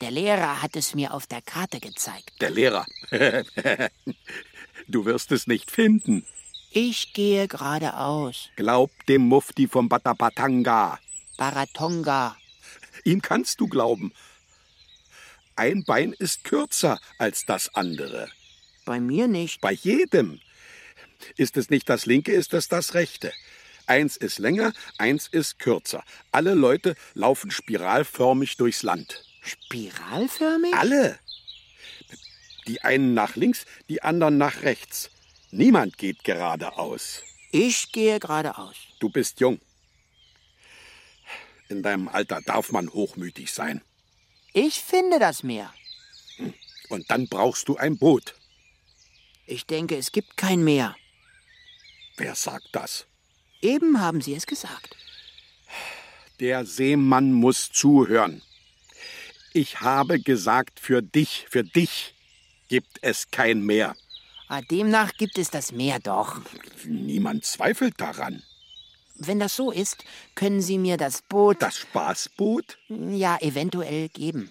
Der 0.00 0.10
Lehrer 0.10 0.62
hat 0.62 0.76
es 0.76 0.94
mir 0.94 1.12
auf 1.12 1.26
der 1.26 1.42
Karte 1.42 1.80
gezeigt. 1.80 2.32
Der 2.40 2.50
Lehrer. 2.50 2.86
du 4.88 5.04
wirst 5.04 5.32
es 5.32 5.46
nicht 5.46 5.70
finden. 5.70 6.24
Ich 6.70 7.12
gehe 7.12 7.48
geradeaus. 7.48 8.50
Glaub 8.56 8.90
dem 9.06 9.22
Mufti 9.28 9.68
vom 9.68 9.88
Batapatanga. 9.88 10.98
Baratonga. 11.36 12.36
Ihm 13.04 13.22
kannst 13.22 13.60
du 13.60 13.68
glauben. 13.68 14.12
Ein 15.56 15.84
Bein 15.84 16.12
ist 16.12 16.42
kürzer 16.42 16.98
als 17.18 17.44
das 17.46 17.72
andere. 17.74 18.28
Bei 18.84 19.00
mir 19.00 19.28
nicht. 19.28 19.60
Bei 19.60 19.72
jedem. 19.72 20.40
Ist 21.36 21.56
es 21.56 21.70
nicht 21.70 21.88
das 21.88 22.06
linke, 22.06 22.32
ist 22.32 22.52
es 22.54 22.68
das 22.68 22.94
rechte. 22.94 23.32
Eins 23.86 24.16
ist 24.16 24.38
länger, 24.38 24.72
eins 24.98 25.28
ist 25.28 25.58
kürzer. 25.58 26.02
Alle 26.32 26.54
Leute 26.54 26.94
laufen 27.14 27.50
spiralförmig 27.50 28.56
durchs 28.56 28.82
Land. 28.82 29.24
Spiralförmig? 29.42 30.74
Alle. 30.74 31.18
Die 32.66 32.80
einen 32.82 33.12
nach 33.12 33.36
links, 33.36 33.66
die 33.88 34.02
anderen 34.02 34.38
nach 34.38 34.62
rechts. 34.62 35.10
Niemand 35.50 35.98
geht 35.98 36.24
geradeaus. 36.24 37.22
Ich 37.52 37.92
gehe 37.92 38.18
geradeaus. 38.18 38.76
Du 39.00 39.10
bist 39.10 39.40
jung. 39.40 39.60
In 41.68 41.82
deinem 41.82 42.08
Alter 42.08 42.40
darf 42.40 42.72
man 42.72 42.92
hochmütig 42.92 43.52
sein. 43.52 43.82
Ich 44.52 44.80
finde 44.80 45.18
das 45.18 45.42
Meer. 45.42 45.72
Und 46.88 47.10
dann 47.10 47.28
brauchst 47.28 47.68
du 47.68 47.76
ein 47.76 47.98
Boot. 47.98 48.34
Ich 49.46 49.66
denke, 49.66 49.96
es 49.96 50.12
gibt 50.12 50.36
kein 50.36 50.64
Meer. 50.64 50.96
Wer 52.16 52.34
sagt 52.34 52.68
das? 52.72 53.06
Eben 53.60 54.00
haben 54.00 54.20
Sie 54.20 54.34
es 54.34 54.46
gesagt. 54.46 54.96
Der 56.40 56.64
Seemann 56.64 57.32
muss 57.32 57.70
zuhören. 57.70 58.42
Ich 59.52 59.80
habe 59.80 60.20
gesagt, 60.20 60.80
für 60.80 61.02
dich, 61.02 61.46
für 61.48 61.62
dich 61.62 62.14
gibt 62.68 62.98
es 63.02 63.30
kein 63.30 63.64
Meer. 63.64 63.94
Ah, 64.48 64.60
demnach 64.62 65.12
gibt 65.16 65.38
es 65.38 65.50
das 65.50 65.72
Meer 65.72 66.00
doch. 66.00 66.40
Niemand 66.84 67.44
zweifelt 67.44 68.00
daran. 68.00 68.42
Wenn 69.16 69.38
das 69.38 69.54
so 69.54 69.70
ist, 69.70 70.04
können 70.34 70.60
Sie 70.60 70.78
mir 70.78 70.96
das 70.96 71.22
Boot. 71.22 71.62
Das 71.62 71.76
Spaßboot? 71.76 72.78
Ja, 72.88 73.38
eventuell 73.40 74.08
geben. 74.08 74.50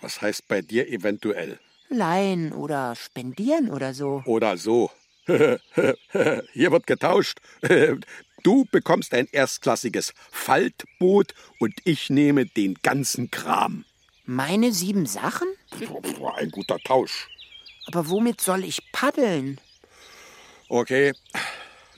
Was 0.00 0.22
heißt 0.22 0.48
bei 0.48 0.62
dir 0.62 0.88
eventuell? 0.88 1.58
Leihen 1.96 2.52
oder 2.52 2.94
spendieren 2.94 3.70
oder 3.70 3.94
so. 3.94 4.22
Oder 4.26 4.56
so. 4.56 4.90
Hier 5.26 5.58
wird 6.72 6.86
getauscht. 6.86 7.38
Du 8.44 8.66
bekommst 8.70 9.14
ein 9.14 9.26
erstklassiges 9.32 10.12
Faltboot 10.30 11.32
und 11.60 11.72
ich 11.84 12.10
nehme 12.10 12.44
den 12.44 12.74
ganzen 12.82 13.30
Kram. 13.30 13.86
Meine 14.26 14.70
sieben 14.70 15.06
Sachen? 15.06 15.48
Ein 16.36 16.50
guter 16.50 16.78
Tausch. 16.78 17.30
Aber 17.86 18.10
womit 18.10 18.42
soll 18.42 18.64
ich 18.64 18.92
paddeln? 18.92 19.58
Okay, 20.68 21.14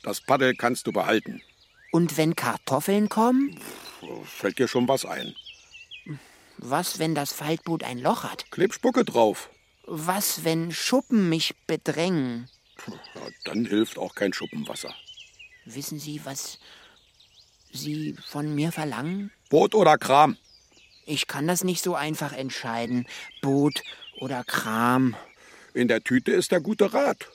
das 0.05 0.21
Paddel 0.21 0.55
kannst 0.55 0.87
du 0.87 0.93
behalten. 0.93 1.43
Und 1.91 2.17
wenn 2.17 2.37
Kartoffeln 2.37 3.09
kommen? 3.09 3.59
Fällt 4.25 4.61
dir 4.61 4.69
schon 4.69 4.87
was 4.87 5.05
ein? 5.05 5.35
Was, 6.59 7.01
wenn 7.01 7.15
das 7.17 7.33
Faltboot 7.33 7.83
ein 7.83 7.99
Loch 7.99 8.23
hat? 8.23 8.51
Kleb 8.53 8.73
Spucke 8.73 9.05
drauf. 9.05 9.51
Was, 9.87 10.45
wenn 10.45 10.73
Schuppen 10.73 11.29
mich 11.29 11.55
bedrängen? 11.67 12.49
Ja, 12.87 13.23
dann 13.45 13.65
hilft 13.65 13.99
auch 13.99 14.15
kein 14.15 14.33
Schuppenwasser. 14.33 14.95
Wissen 15.65 15.99
Sie, 15.99 16.21
was 16.25 16.59
Sie 17.73 18.17
von 18.27 18.55
mir 18.55 18.73
verlangen? 18.73 19.31
Boot 19.49 19.75
oder 19.75 19.97
Kram? 19.97 20.37
Ich 21.07 21.29
kann 21.29 21.47
das 21.47 21.63
nicht 21.63 21.83
so 21.83 21.95
einfach 21.95 22.33
entscheiden. 22.33 23.07
Boot 23.43 23.83
oder 24.19 24.43
Kram. 24.45 25.17
In 25.73 25.89
der 25.89 26.03
Tüte 26.03 26.33
ist 26.33 26.51
der 26.51 26.61
gute 26.61 26.93
Rat. 26.93 27.29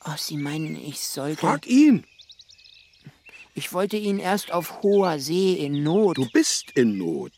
Ach, 0.00 0.18
Sie 0.18 0.36
meinen, 0.36 0.76
ich 0.76 1.00
sollte. 1.00 1.40
Frag 1.40 1.66
ihn. 1.66 2.04
Ich 3.54 3.72
wollte 3.72 3.96
ihn 3.96 4.18
erst 4.18 4.52
auf 4.52 4.82
hoher 4.82 5.18
See 5.18 5.54
in 5.54 5.82
Not. 5.82 6.16
Du 6.16 6.28
bist 6.32 6.70
in 6.72 6.96
Not. 6.96 7.32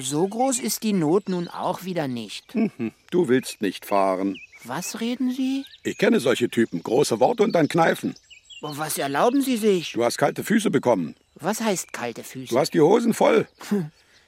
So 0.00 0.26
groß 0.28 0.60
ist 0.60 0.82
die 0.82 0.92
Not 0.92 1.28
nun 1.28 1.48
auch 1.48 1.84
wieder 1.84 2.06
nicht. 2.08 2.54
Mhm, 2.54 2.92
Du 3.10 3.28
willst 3.28 3.60
nicht 3.60 3.84
fahren. 3.86 4.36
Was 4.64 5.00
reden 5.00 5.32
Sie? 5.32 5.64
Ich 5.82 5.98
kenne 5.98 6.20
solche 6.20 6.48
Typen. 6.48 6.82
Große 6.82 7.18
Worte 7.18 7.42
und 7.42 7.52
dann 7.52 7.66
kneifen. 7.68 8.14
Was 8.60 8.98
erlauben 8.98 9.40
Sie 9.42 9.56
sich? 9.56 9.92
Du 9.92 10.04
hast 10.04 10.18
kalte 10.18 10.44
Füße 10.44 10.70
bekommen. 10.70 11.16
Was 11.34 11.60
heißt 11.62 11.92
kalte 11.94 12.22
Füße? 12.22 12.52
Du 12.54 12.58
hast 12.58 12.74
die 12.74 12.80
Hosen 12.80 13.14
voll. 13.14 13.48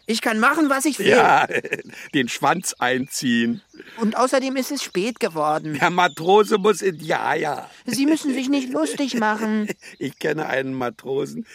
Ich 0.06 0.20
kann 0.20 0.40
machen, 0.40 0.68
was 0.68 0.84
ich 0.84 0.98
will. 0.98 1.08
Ja, 1.08 1.46
den 2.14 2.28
Schwanz 2.28 2.74
einziehen. 2.78 3.62
Und 3.98 4.16
außerdem 4.16 4.56
ist 4.56 4.72
es 4.72 4.82
spät 4.82 5.20
geworden. 5.20 5.78
Der 5.80 5.90
Matrose 5.90 6.58
muss 6.58 6.82
in. 6.82 6.98
Ja, 7.00 7.34
ja. 7.34 7.70
Sie 7.86 8.06
müssen 8.06 8.34
sich 8.34 8.48
nicht 8.48 8.70
lustig 8.70 9.14
machen. 9.14 9.68
Ich 9.98 10.18
kenne 10.18 10.46
einen 10.46 10.74
Matrosen, 10.74 11.46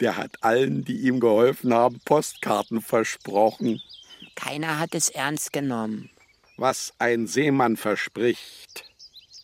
der 0.00 0.16
hat 0.16 0.42
allen, 0.42 0.84
die 0.84 0.98
ihm 0.98 1.20
geholfen 1.20 1.72
haben, 1.74 2.00
Postkarten 2.04 2.80
versprochen. 2.80 3.82
Keiner 4.34 4.78
hat 4.78 4.94
es 4.94 5.08
ernst 5.08 5.52
genommen. 5.52 6.10
Was 6.56 6.92
ein 6.98 7.26
Seemann 7.26 7.76
verspricht, 7.76 8.84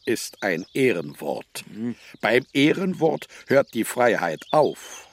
ist 0.04 0.42
ein 0.42 0.64
Ehrenwort. 0.72 1.64
Beim 2.20 2.44
Ehrenwort 2.52 3.26
hört 3.46 3.74
die 3.74 3.84
Freiheit 3.84 4.44
auf. 4.50 5.08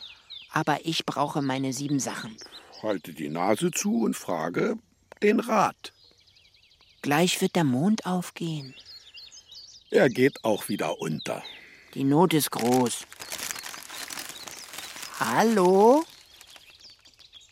Aber 0.52 0.80
ich 0.84 1.06
brauche 1.06 1.42
meine 1.42 1.74
sieben 1.74 2.00
Sachen. 2.00 2.36
Halte 2.82 3.14
die 3.14 3.30
Nase 3.30 3.72
zu 3.72 4.04
und 4.04 4.16
frage 4.16 4.78
den 5.22 5.40
Rat. 5.40 5.92
Gleich 7.02 7.42
wird 7.42 7.56
der 7.56 7.64
Mond 7.64 8.06
aufgehen. 8.06 8.74
Er 9.90 10.10
geht 10.10 10.44
auch 10.44 10.70
wieder 10.70 11.00
unter. 11.02 11.44
Die 11.94 12.04
Not 12.04 12.34
ist 12.34 12.52
groß. 12.52 13.06
Hallo? 15.20 16.06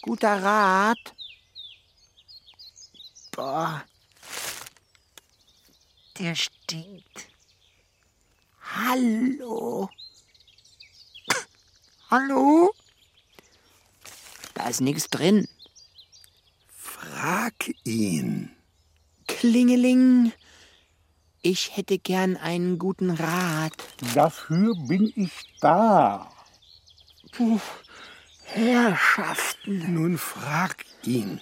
Guter 0.01 0.41
Rat? 0.41 1.15
Boah. 3.31 3.83
Der 6.19 6.35
stinkt. 6.35 7.27
Hallo? 8.61 9.89
Hallo? 12.09 12.73
Da 14.57 14.69
ist 14.69 14.81
nichts 14.81 15.07
drin. 15.09 15.47
Frag 16.75 17.53
ihn. 17.83 18.49
Klingeling. 19.27 20.31
Ich 21.43 21.77
hätte 21.77 21.99
gern 21.99 22.37
einen 22.37 22.79
guten 22.79 23.11
Rat. 23.11 23.73
Dafür 24.15 24.73
bin 24.87 25.13
ich 25.15 25.31
da. 25.61 26.31
Puh, 27.33 27.59
Herrschaften. 28.45 29.93
Nun 29.93 30.17
frag 30.17 30.85
ihn, 31.03 31.39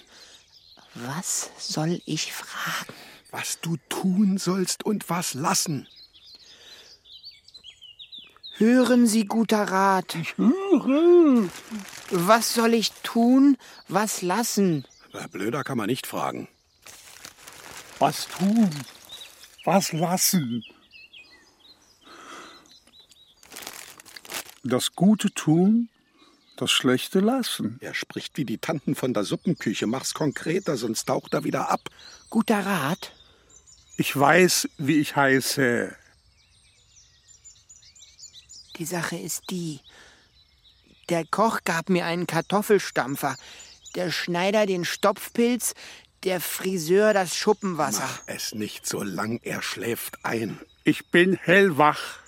Was 0.94 1.50
soll 1.56 2.02
ich 2.04 2.34
fragen? 2.34 2.92
was 3.30 3.60
du 3.60 3.76
tun 3.88 4.38
sollst 4.38 4.84
und 4.84 5.08
was 5.10 5.34
lassen. 5.34 5.88
Hören 8.58 9.06
Sie, 9.06 9.26
guter 9.26 9.64
Rat. 9.64 10.14
Ich 10.14 10.36
höre. 10.38 11.48
Was 12.10 12.54
soll 12.54 12.72
ich 12.72 12.92
tun, 13.02 13.58
was 13.88 14.22
lassen? 14.22 14.86
Blöder 15.30 15.62
kann 15.62 15.76
man 15.76 15.88
nicht 15.88 16.06
fragen. 16.06 16.48
Was 17.98 18.28
tun? 18.28 18.70
Was 19.64 19.92
lassen? 19.92 20.64
Das 24.64 24.94
Gute 24.94 25.32
tun, 25.32 25.90
das 26.56 26.70
Schlechte 26.70 27.20
lassen. 27.20 27.78
Er 27.80 27.94
spricht 27.94 28.38
wie 28.38 28.44
die 28.44 28.58
Tanten 28.58 28.94
von 28.94 29.12
der 29.12 29.24
Suppenküche. 29.24 29.86
Mach's 29.86 30.14
konkreter, 30.14 30.76
sonst 30.76 31.04
taucht 31.04 31.34
er 31.34 31.44
wieder 31.44 31.70
ab. 31.70 31.88
Guter 32.30 32.64
Rat? 32.64 33.12
Ich 33.98 34.18
weiß, 34.18 34.68
wie 34.78 34.98
ich 34.98 35.14
heiße. 35.14 35.94
Die 38.76 38.84
Sache 38.84 39.16
ist 39.16 39.50
die. 39.50 39.80
Der 41.08 41.24
Koch 41.24 41.60
gab 41.64 41.88
mir 41.88 42.04
einen 42.04 42.26
Kartoffelstampfer, 42.26 43.36
der 43.94 44.10
Schneider 44.10 44.66
den 44.66 44.84
Stopfpilz, 44.84 45.74
der 46.24 46.40
Friseur 46.40 47.14
das 47.14 47.36
Schuppenwasser. 47.36 48.02
Mach 48.02 48.22
es 48.26 48.54
nicht 48.54 48.86
so 48.86 49.02
lang, 49.02 49.40
er 49.42 49.62
schläft 49.62 50.24
ein. 50.24 50.60
Ich 50.84 51.10
bin 51.10 51.36
hellwach. 51.36 52.18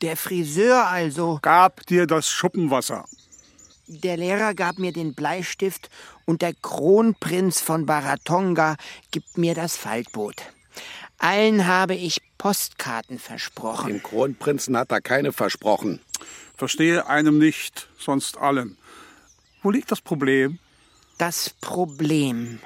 Der 0.00 0.16
Friseur 0.16 0.86
also. 0.86 1.40
Gab 1.42 1.84
dir 1.86 2.06
das 2.06 2.30
Schuppenwasser. 2.30 3.04
Der 3.88 4.16
Lehrer 4.16 4.54
gab 4.54 4.78
mir 4.78 4.92
den 4.92 5.14
Bleistift 5.14 5.90
und 6.24 6.42
der 6.42 6.54
Kronprinz 6.54 7.60
von 7.60 7.86
Baratonga 7.86 8.76
gibt 9.10 9.38
mir 9.38 9.54
das 9.54 9.76
Faltboot. 9.76 10.42
Allen 11.18 11.66
habe 11.66 11.94
ich 11.94 12.22
Postkarten 12.38 13.18
versprochen. 13.18 13.88
Dem 13.88 14.02
Kronprinzen 14.02 14.76
hat 14.76 14.92
er 14.92 15.00
keine 15.00 15.32
versprochen. 15.32 16.00
Verstehe 16.56 17.06
einem 17.06 17.38
nicht, 17.38 17.88
sonst 17.98 18.38
allen. 18.38 18.78
Wo 19.62 19.70
liegt 19.70 19.90
das 19.90 20.00
Problem? 20.00 20.58
Das 21.18 21.50
Problem. 21.60 22.60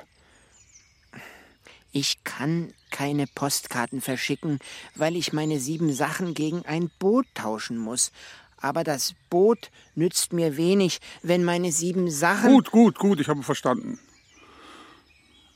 Ich 1.93 2.25
kann 2.25 2.73
keine 2.91 3.27
Postkarten 3.27 4.01
verschicken, 4.03 4.59
weil 4.95 5.17
ich 5.17 5.33
meine 5.33 5.59
sieben 5.59 5.93
Sachen 5.93 6.35
gegen 6.35 6.65
ein 6.67 6.91
Boot 6.99 7.27
tauschen 7.35 7.79
muss. 7.79 8.13
Aber 8.59 8.85
das 8.85 9.15
Boot 9.31 9.71
nützt 9.95 10.33
mir 10.33 10.57
wenig, 10.57 11.01
wenn 11.23 11.45
meine 11.45 11.73
sieben 11.73 12.11
Sachen. 12.11 12.51
Gut, 12.53 12.71
gut, 12.71 12.99
gut, 12.99 13.21
ich 13.21 13.29
habe 13.29 13.43
verstanden. 13.43 13.99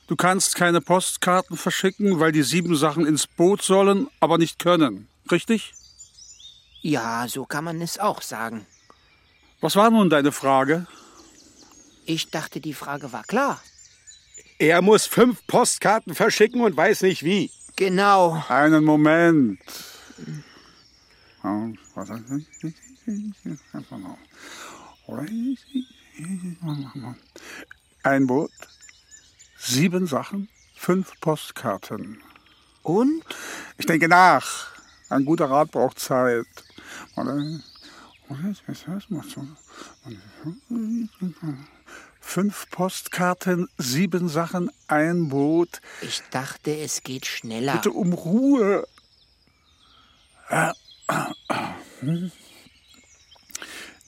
Du 0.07 0.15
kannst 0.15 0.55
keine 0.55 0.79
Postkarten 0.79 1.57
verschicken, 1.57 2.19
weil 2.19 2.31
die 2.31 2.43
sieben 2.43 2.75
Sachen 2.75 3.05
ins 3.05 3.27
Boot 3.27 3.61
sollen, 3.61 4.07
aber 4.21 4.37
nicht 4.37 4.57
können. 4.57 5.07
Richtig? 5.29 5.73
Ja, 6.81 7.27
so 7.27 7.45
kann 7.45 7.65
man 7.65 7.81
es 7.81 7.99
auch 7.99 8.21
sagen. 8.21 8.65
Was 9.59 9.75
war 9.75 9.89
nun 9.89 10.09
deine 10.09 10.31
Frage? 10.31 10.87
Ich 12.05 12.29
dachte, 12.31 12.61
die 12.61 12.73
Frage 12.73 13.11
war 13.11 13.23
klar. 13.23 13.61
Er 14.59 14.81
muss 14.81 15.05
fünf 15.05 15.45
Postkarten 15.45 16.15
verschicken 16.15 16.61
und 16.61 16.77
weiß 16.77 17.01
nicht 17.01 17.23
wie. 17.23 17.51
Genau. 17.75 18.43
Einen 18.47 18.85
Moment. 18.85 19.59
Ein 28.03 28.27
Boot, 28.27 28.51
sieben 29.67 30.07
Sachen, 30.07 30.49
fünf 30.75 31.19
Postkarten. 31.19 32.21
Und? 32.83 33.23
Ich 33.77 33.85
denke 33.85 34.07
nach. 34.07 34.67
Ein 35.09 35.25
guter 35.25 35.49
Rat 35.49 35.71
braucht 35.71 35.99
Zeit. 35.99 36.45
Fünf 42.19 42.69
Postkarten, 42.69 43.69
sieben 43.77 44.29
Sachen, 44.29 44.69
ein 44.87 45.29
Boot. 45.29 45.81
Ich 46.01 46.21
dachte, 46.31 46.75
es 46.77 47.03
geht 47.03 47.25
schneller. 47.25 47.73
Bitte 47.73 47.91
um 47.91 48.13
Ruhe. 48.13 48.87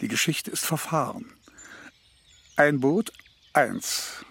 Die 0.02 0.08
Geschichte 0.08 0.52
ist 0.52 0.66
verfahren. 0.66 1.32
Ein 2.56 2.80
Boot, 2.80 3.12
eins. 3.54 4.26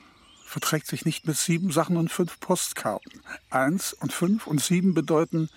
Verträgt 0.49 0.87
sich 0.87 1.05
nicht 1.05 1.27
mit 1.27 1.37
sieben 1.37 1.71
Sachen 1.71 1.99
und 1.99 2.11
fünf 2.11 2.41
Postkarten. 2.41 3.21
Eins 3.51 3.93
und 3.93 4.15
fünf 4.15 4.47
und 4.47 4.63
sieben 4.63 4.95
bedeuten 4.95 5.51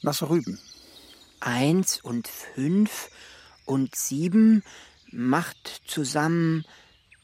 nasse 0.00 0.30
Rüben. 0.30 0.60
Eins 1.40 1.98
und 2.00 2.28
fünf 2.28 3.10
und 3.66 3.96
sieben 3.96 4.62
macht 5.10 5.82
zusammen 5.88 6.64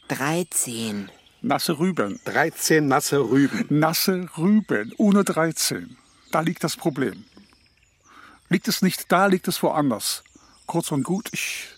dreizehn. 0.08 1.08
Nasse 1.40 1.78
Rüben. 1.78 2.18
13 2.24 2.88
nasse 2.88 3.20
Rüben. 3.20 3.66
Nasse 3.68 4.28
Rüben, 4.36 4.92
ohne 4.96 5.22
13. 5.22 5.96
Da 6.32 6.40
liegt 6.40 6.64
das 6.64 6.76
Problem. 6.76 7.24
Liegt 8.48 8.66
es 8.66 8.82
nicht 8.82 9.12
da, 9.12 9.26
liegt 9.26 9.46
es 9.46 9.62
woanders. 9.62 10.24
Kurz 10.66 10.90
und 10.90 11.04
gut, 11.04 11.28
ich, 11.30 11.68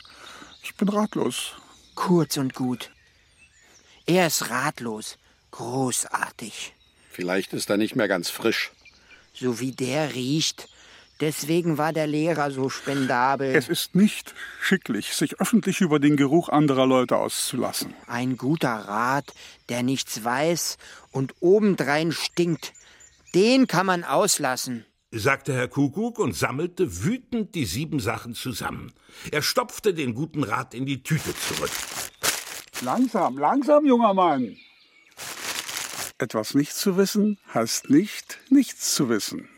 ich 0.62 0.74
bin 0.76 0.88
ratlos. 0.88 1.56
Kurz 1.94 2.38
und 2.38 2.54
gut. 2.54 2.90
Er 4.10 4.26
ist 4.26 4.50
ratlos. 4.50 5.18
Großartig. 5.52 6.74
Vielleicht 7.12 7.52
ist 7.52 7.70
er 7.70 7.76
nicht 7.76 7.94
mehr 7.94 8.08
ganz 8.08 8.28
frisch. 8.28 8.72
So 9.32 9.60
wie 9.60 9.70
der 9.70 10.16
riecht. 10.16 10.68
Deswegen 11.20 11.78
war 11.78 11.92
der 11.92 12.08
Lehrer 12.08 12.50
so 12.50 12.68
spendabel. 12.70 13.54
Es 13.54 13.68
ist 13.68 13.94
nicht 13.94 14.34
schicklich, 14.60 15.14
sich 15.14 15.38
öffentlich 15.38 15.80
über 15.80 16.00
den 16.00 16.16
Geruch 16.16 16.48
anderer 16.48 16.86
Leute 16.88 17.18
auszulassen. 17.18 17.94
Ein 18.08 18.36
guter 18.36 18.74
Rat, 18.74 19.32
der 19.68 19.84
nichts 19.84 20.24
weiß 20.24 20.78
und 21.12 21.34
obendrein 21.38 22.10
stinkt. 22.10 22.72
Den 23.36 23.68
kann 23.68 23.86
man 23.86 24.02
auslassen. 24.02 24.86
sagte 25.12 25.54
Herr 25.54 25.68
Kuckuck 25.68 26.18
und 26.18 26.34
sammelte 26.34 27.04
wütend 27.04 27.54
die 27.54 27.64
sieben 27.64 28.00
Sachen 28.00 28.34
zusammen. 28.34 28.92
Er 29.30 29.42
stopfte 29.42 29.94
den 29.94 30.14
guten 30.14 30.42
Rat 30.42 30.74
in 30.74 30.84
die 30.84 31.04
Tüte 31.04 31.32
zurück. 31.36 31.70
Langsam, 32.82 33.36
langsam, 33.36 33.84
junger 33.84 34.14
Mann. 34.14 34.56
Etwas 36.18 36.54
nicht 36.54 36.74
zu 36.74 36.96
wissen 36.96 37.38
heißt 37.52 37.90
nicht, 37.90 38.38
nichts 38.48 38.94
zu 38.94 39.08
wissen. 39.08 39.48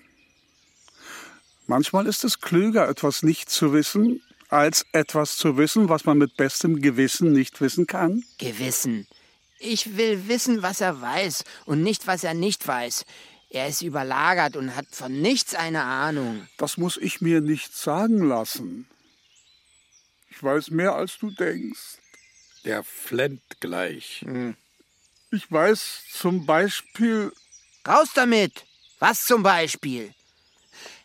Manchmal 1.67 2.07
ist 2.07 2.25
es 2.25 2.41
klüger, 2.41 2.89
etwas 2.89 3.23
nicht 3.23 3.49
zu 3.49 3.73
wissen, 3.73 4.23
als 4.49 4.85
etwas 4.93 5.37
zu 5.37 5.57
wissen, 5.57 5.89
was 5.89 6.05
man 6.05 6.19
mit 6.19 6.37
bestem 6.37 6.81
Gewissen 6.83 7.33
nicht 7.33 7.61
wissen 7.61 7.87
kann. 7.87 8.25
Gewissen. 8.39 9.07
Ich 9.59 9.97
will 9.97 10.29
wissen, 10.29 10.63
was 10.63 10.81
er 10.81 11.01
weiß 11.01 11.45
und 11.67 11.83
nicht, 11.83 12.07
was 12.07 12.25
er 12.25 12.35
nicht 12.35 12.67
weiß. 12.67 13.05
Er 13.51 13.69
ist 13.69 13.83
überlagert 13.83 14.57
und 14.57 14.75
hat 14.75 14.87
von 14.91 15.21
nichts 15.21 15.55
eine 15.55 15.83
Ahnung. 15.83 16.49
Das 16.59 16.77
muss 16.77 16.97
ich 16.97 17.21
mir 17.21 17.41
nicht 17.41 17.77
sagen 17.77 18.27
lassen. 18.27 18.89
Ich 20.31 20.43
weiß 20.43 20.71
mehr, 20.71 20.95
als 20.95 21.19
du 21.19 21.31
denkst. 21.31 21.99
Der 22.65 22.85
flennt 22.85 23.43
gleich. 23.61 24.25
Ich 25.31 25.51
weiß 25.51 26.05
zum 26.13 26.47
Beispiel, 26.47 27.33
Raus 27.87 28.11
damit! 28.15 28.65
Was 29.01 29.25
zum 29.25 29.43
Beispiel? 29.43 30.15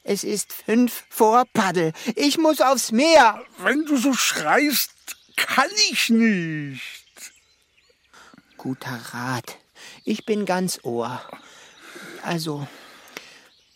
Es 0.04 0.24
ist 0.24 0.54
fünf 0.54 1.04
vor 1.10 1.46
Paddel. 1.52 1.94
Ich 2.16 2.38
muss 2.38 2.62
aufs 2.62 2.92
Meer. 2.92 3.44
wenn 3.58 3.86
du 3.86 3.98
so 3.98 4.14
schreist, 4.14 4.92
kann 5.36 5.70
ich 5.90 6.10
nicht. 6.10 6.82
Guter 8.58 9.00
Rat. 9.12 9.58
Ich 10.06 10.26
bin 10.26 10.46
ganz 10.46 10.80
Ohr. 10.84 11.22
Also, 12.22 12.68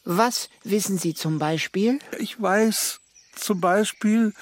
was 0.04 0.50
wissen 0.64 0.98
Sie 0.98 1.14
zum 1.14 1.40
Beispiel? 1.40 2.00
Ich 2.20 2.40
weiß 2.42 3.00
zum 3.36 3.60
Beispiel, 3.60 4.34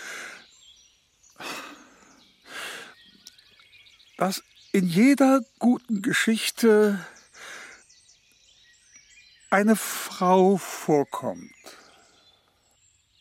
dass 4.20 4.44
in 4.74 4.86
jeder 4.90 5.42
guten 5.60 6.02
Geschichte 6.02 7.00
eine 9.50 9.78
Frau 9.78 10.58
vorkommt. 10.58 11.54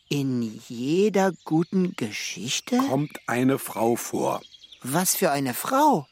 In 0.09 0.41
jeder 0.67 1.31
guten 1.45 1.95
Geschichte? 1.95 2.77
Kommt 2.77 3.17
eine 3.27 3.59
Frau 3.59 3.95
vor. 3.95 4.41
Was 4.83 5.15
für 5.15 5.31
eine 5.31 5.53
Frau? 5.53 6.05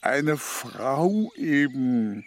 Eine 0.00 0.38
Frau 0.38 1.30
eben. 1.36 2.24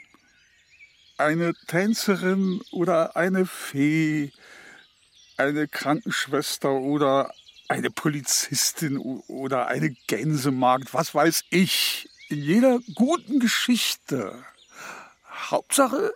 Eine 1.17 1.53
Tänzerin 1.65 2.61
oder 2.71 3.15
eine 3.15 3.47
Fee. 3.47 4.31
Eine 5.37 5.67
Krankenschwester 5.67 6.73
oder 6.73 7.33
eine 7.67 7.89
Polizistin 7.89 8.97
oder 9.27 9.67
eine 9.67 9.91
Gänsemagd. 10.07 10.93
Was 10.93 11.13
weiß 11.13 11.45
ich. 11.49 12.09
In 12.29 12.41
jeder 12.41 12.79
guten 12.95 13.39
Geschichte. 13.39 14.43
Hauptsache, 15.49 16.13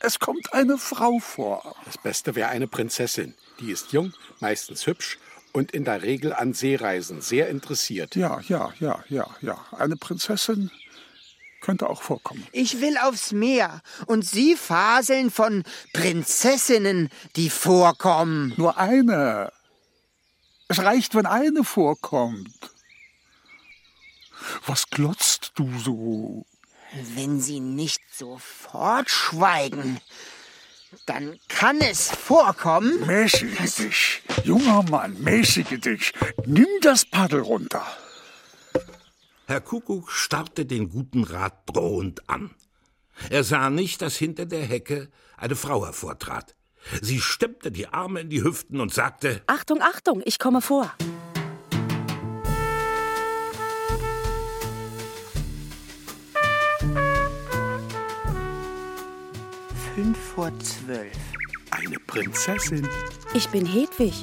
es 0.00 0.18
kommt 0.18 0.54
eine 0.54 0.78
Frau 0.78 1.18
vor. 1.18 1.76
Das 1.84 1.98
Beste 1.98 2.34
wäre 2.34 2.48
eine 2.48 2.66
Prinzessin. 2.66 3.34
Die 3.60 3.70
ist 3.70 3.92
jung, 3.92 4.14
meistens 4.40 4.86
hübsch 4.86 5.18
und 5.52 5.72
in 5.72 5.84
der 5.84 6.02
Regel 6.02 6.32
an 6.32 6.54
Seereisen 6.54 7.20
sehr 7.20 7.48
interessiert. 7.48 8.16
Ja, 8.16 8.40
ja, 8.48 8.72
ja, 8.80 9.04
ja, 9.08 9.26
ja. 9.42 9.58
Eine 9.72 9.96
Prinzessin 9.96 10.70
könnte 11.60 11.90
auch 11.90 12.02
vorkommen. 12.02 12.46
Ich 12.52 12.80
will 12.80 12.96
aufs 12.96 13.32
Meer. 13.32 13.82
Und 14.06 14.24
Sie 14.24 14.56
faseln 14.56 15.30
von 15.30 15.64
Prinzessinnen, 15.92 17.10
die 17.36 17.50
vorkommen. 17.50 18.54
Nur 18.56 18.78
eine. 18.78 19.52
Es 20.70 20.78
reicht, 20.78 21.16
wenn 21.16 21.26
eine 21.26 21.64
vorkommt. 21.64 22.54
Was 24.66 24.88
glotzt 24.88 25.50
du 25.56 25.68
so? 25.80 26.46
Wenn 27.16 27.40
Sie 27.40 27.58
nicht 27.58 28.00
sofort 28.16 29.10
schweigen, 29.10 30.00
dann 31.06 31.40
kann 31.48 31.80
es 31.80 32.12
vorkommen. 32.12 33.04
Mäßige 33.04 33.74
dich. 33.74 34.22
Junger 34.44 34.84
Mann, 34.84 35.20
mäßige 35.20 35.80
dich. 35.80 36.12
Nimm 36.46 36.68
das 36.82 37.04
Paddel 37.04 37.40
runter. 37.40 37.84
Herr 39.48 39.60
Kuckuck 39.60 40.12
starrte 40.12 40.66
den 40.66 40.88
guten 40.88 41.24
Rat 41.24 41.64
drohend 41.66 42.30
an. 42.30 42.54
Er 43.28 43.42
sah 43.42 43.70
nicht, 43.70 44.02
dass 44.02 44.14
hinter 44.14 44.46
der 44.46 44.64
Hecke 44.64 45.10
eine 45.36 45.56
Frau 45.56 45.84
hervortrat. 45.84 46.54
Sie 47.02 47.20
stemmte 47.20 47.70
die 47.70 47.88
Arme 47.88 48.20
in 48.20 48.30
die 48.30 48.42
Hüften 48.42 48.80
und 48.80 48.92
sagte, 48.92 49.42
Achtung, 49.46 49.80
Achtung, 49.82 50.22
ich 50.24 50.38
komme 50.38 50.60
vor. 50.60 50.92
Fünf 59.94 60.18
vor 60.34 60.50
zwölf. 60.60 61.12
Eine 61.70 61.98
Prinzessin. 61.98 62.88
Ich 63.34 63.48
bin 63.48 63.66
Hedwig. 63.66 64.14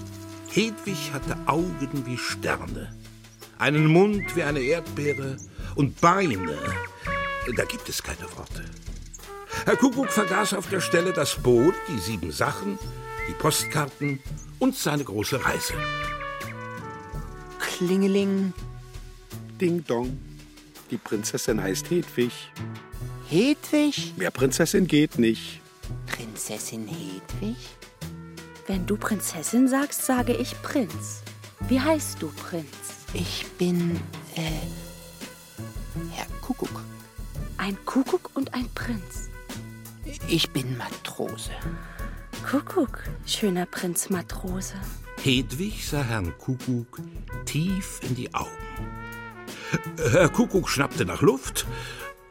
Hedwig 0.50 1.12
hatte 1.14 1.38
Augen 1.46 2.04
wie 2.06 2.18
Sterne, 2.18 2.96
einen 3.60 3.86
Mund 3.86 4.36
wie 4.36 4.44
eine 4.44 4.60
Erdbeere 4.60 5.38
und 5.76 6.00
Beine. 6.02 6.58
Da 7.56 7.64
gibt 7.66 7.88
es 7.90 8.02
keine 8.02 8.24
Worte. 8.36 8.66
Herr 9.66 9.76
Kuckuck 9.76 10.10
vergaß 10.10 10.54
auf 10.54 10.70
der 10.70 10.82
Stelle 10.82 11.14
das 11.14 11.36
Boot, 11.36 11.74
die 11.88 12.00
sieben 12.00 12.32
Sachen, 12.32 12.78
die 13.28 13.34
Postkarten 13.34 14.20
und 14.60 14.76
seine 14.76 15.04
große 15.04 15.44
Reise. 15.44 15.74
Klingeling. 17.60 18.54
Ding 19.60 19.84
dong. 19.86 20.18
Die 20.90 20.98
Prinzessin 20.98 21.62
heißt 21.62 21.90
Hedwig. 21.90 22.32
Hedwig? 23.30 24.14
Mehr 24.16 24.32
Prinzessin 24.32 24.88
geht 24.88 25.20
nicht. 25.20 25.62
Prinzessin 26.06 26.88
Hedwig? 26.88 27.58
Wenn 28.68 28.86
du 28.86 28.98
Prinzessin 28.98 29.68
sagst, 29.68 30.06
sage 30.06 30.34
ich 30.34 30.62
Prinz. 30.62 31.24
Wie 31.68 31.80
heißt 31.80 32.22
du, 32.22 32.30
Prinz? 32.30 32.68
Ich 33.14 33.46
bin, 33.58 34.00
äh, 34.36 34.42
Herr 36.12 36.28
Kuckuck. 36.42 36.84
Ein 37.58 37.78
Kuckuck 37.86 38.30
und 38.34 38.54
ein 38.54 38.70
Prinz. 38.76 39.30
Ich 40.28 40.50
bin 40.52 40.78
Matrose. 40.78 41.52
Kuckuck, 42.50 43.04
schöner 43.26 43.66
Prinz 43.66 44.10
Matrose. 44.10 44.76
Hedwig 45.22 45.86
sah 45.88 46.04
Herrn 46.04 46.38
Kuckuck 46.38 47.00
tief 47.46 48.00
in 48.04 48.16
die 48.16 48.34
Augen. 48.34 48.52
Herr 50.12 50.30
Kuckuck 50.30 50.70
schnappte 50.70 51.06
nach 51.06 51.22
Luft 51.22 51.66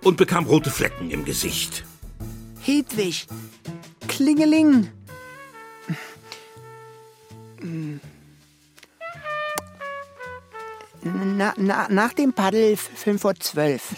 und 0.03 0.17
bekam 0.17 0.47
rote 0.47 0.71
Flecken 0.71 1.11
im 1.11 1.25
Gesicht. 1.25 1.85
Hedwig, 2.61 3.27
Klingeling. 4.09 4.89
Na, 11.03 11.55
na, 11.57 11.89
nach 11.89 12.13
dem 12.13 12.33
Paddel 12.33 12.77
fünf 12.77 13.23
vor 13.23 13.35
zwölf. 13.35 13.95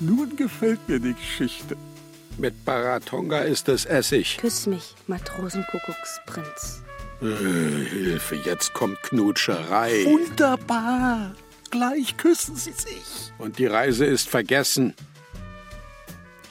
Nun 0.00 0.34
gefällt 0.36 0.88
mir 0.88 0.98
die 0.98 1.14
Geschichte. 1.14 1.76
Mit 2.38 2.64
Baratonga 2.64 3.40
ist 3.40 3.68
es 3.68 3.84
Essig. 3.84 4.38
Küss 4.38 4.66
mich, 4.66 4.94
Matrosenkuckucksprinz. 5.06 6.82
Äh, 7.20 7.84
Hilfe, 7.84 8.36
jetzt 8.36 8.72
kommt 8.72 9.02
Knutscherei. 9.02 10.06
Wunderbar. 10.06 11.34
Gleich 11.70 12.16
küssen 12.16 12.56
sie 12.56 12.72
sich. 12.72 13.32
Und 13.36 13.58
die 13.58 13.66
Reise 13.66 14.06
ist 14.06 14.28
vergessen. 14.28 14.94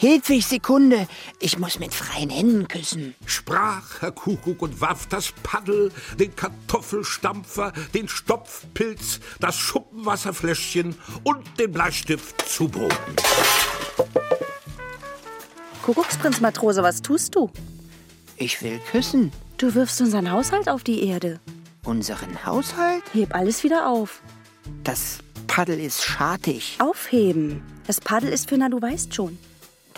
Hedwig, 0.02 0.46
Sekunde. 0.46 1.10
Ich 1.42 1.60
muss 1.60 1.78
mit 1.78 1.94
freien 1.94 2.30
Händen 2.30 2.70
küssen. 2.70 3.16
Sprach 3.26 4.02
Herr 4.02 4.14
Kuckuck 4.14 4.62
und 4.62 4.80
warf 4.80 5.08
das 5.08 5.34
Paddel, 5.44 5.92
den 6.18 6.34
Kartoffelstampfer, 6.34 7.74
den 7.94 8.08
Stopfpilz, 8.08 9.20
das 9.42 9.58
Schuppenwasserfläschchen 9.58 10.96
und 11.26 11.60
den 11.60 11.74
Bleistift 11.74 12.48
zu 12.48 12.70
Boden. 12.70 12.96
Kuckucksprinz 15.84 16.40
Matrose, 16.40 16.82
was 16.82 17.02
tust 17.02 17.36
du? 17.36 17.52
Ich 18.38 18.62
will 18.62 18.80
küssen. 18.90 19.34
Du 19.58 19.76
wirfst 19.76 20.00
unseren 20.00 20.32
Haushalt 20.32 20.70
auf 20.70 20.86
die 20.86 21.04
Erde. 21.04 21.42
Unseren 21.84 22.46
Haushalt? 22.46 23.04
Heb 23.12 23.36
alles 23.36 23.66
wieder 23.66 23.90
auf. 23.90 24.22
Das 24.86 25.18
Paddel 25.48 25.78
ist 25.78 26.06
schartig. 26.06 26.78
Aufheben. 26.80 27.62
Das 27.86 28.00
Paddel 28.00 28.30
ist 28.30 28.48
für, 28.48 28.58
na, 28.58 28.70
du 28.70 28.82
weißt 28.82 29.14
schon. 29.14 29.38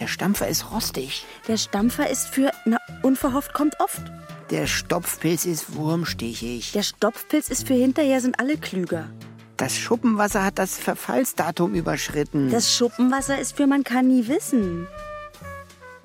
Der 0.02 0.08
Stampfer 0.08 0.48
ist 0.48 0.72
rostig. 0.72 1.26
Der 1.48 1.58
Stampfer 1.58 2.10
ist 2.10 2.26
für, 2.26 2.52
na, 2.66 2.80
unverhofft 3.04 3.54
kommt 3.54 3.80
oft. 3.80 4.02
Der 4.50 4.66
Stopfpilz 4.66 5.46
ist 5.46 5.76
wurmstichig. 5.76 6.72
Der 6.72 6.82
Stopfpilz 6.82 7.50
ist 7.50 7.68
für 7.68 7.76
hinterher 7.76 8.20
sind 8.20 8.40
alle 8.40 8.58
klüger. 8.58 9.12
Das 9.58 9.78
Schuppenwasser 9.78 10.44
hat 10.44 10.58
das 10.58 10.76
Verfallsdatum 10.80 11.76
überschritten. 11.76 12.50
Das 12.50 12.74
Schuppenwasser 12.74 13.40
ist 13.40 13.56
für 13.56 13.68
man 13.68 13.84
kann 13.84 14.08
nie 14.08 14.28
wissen. 14.28 14.88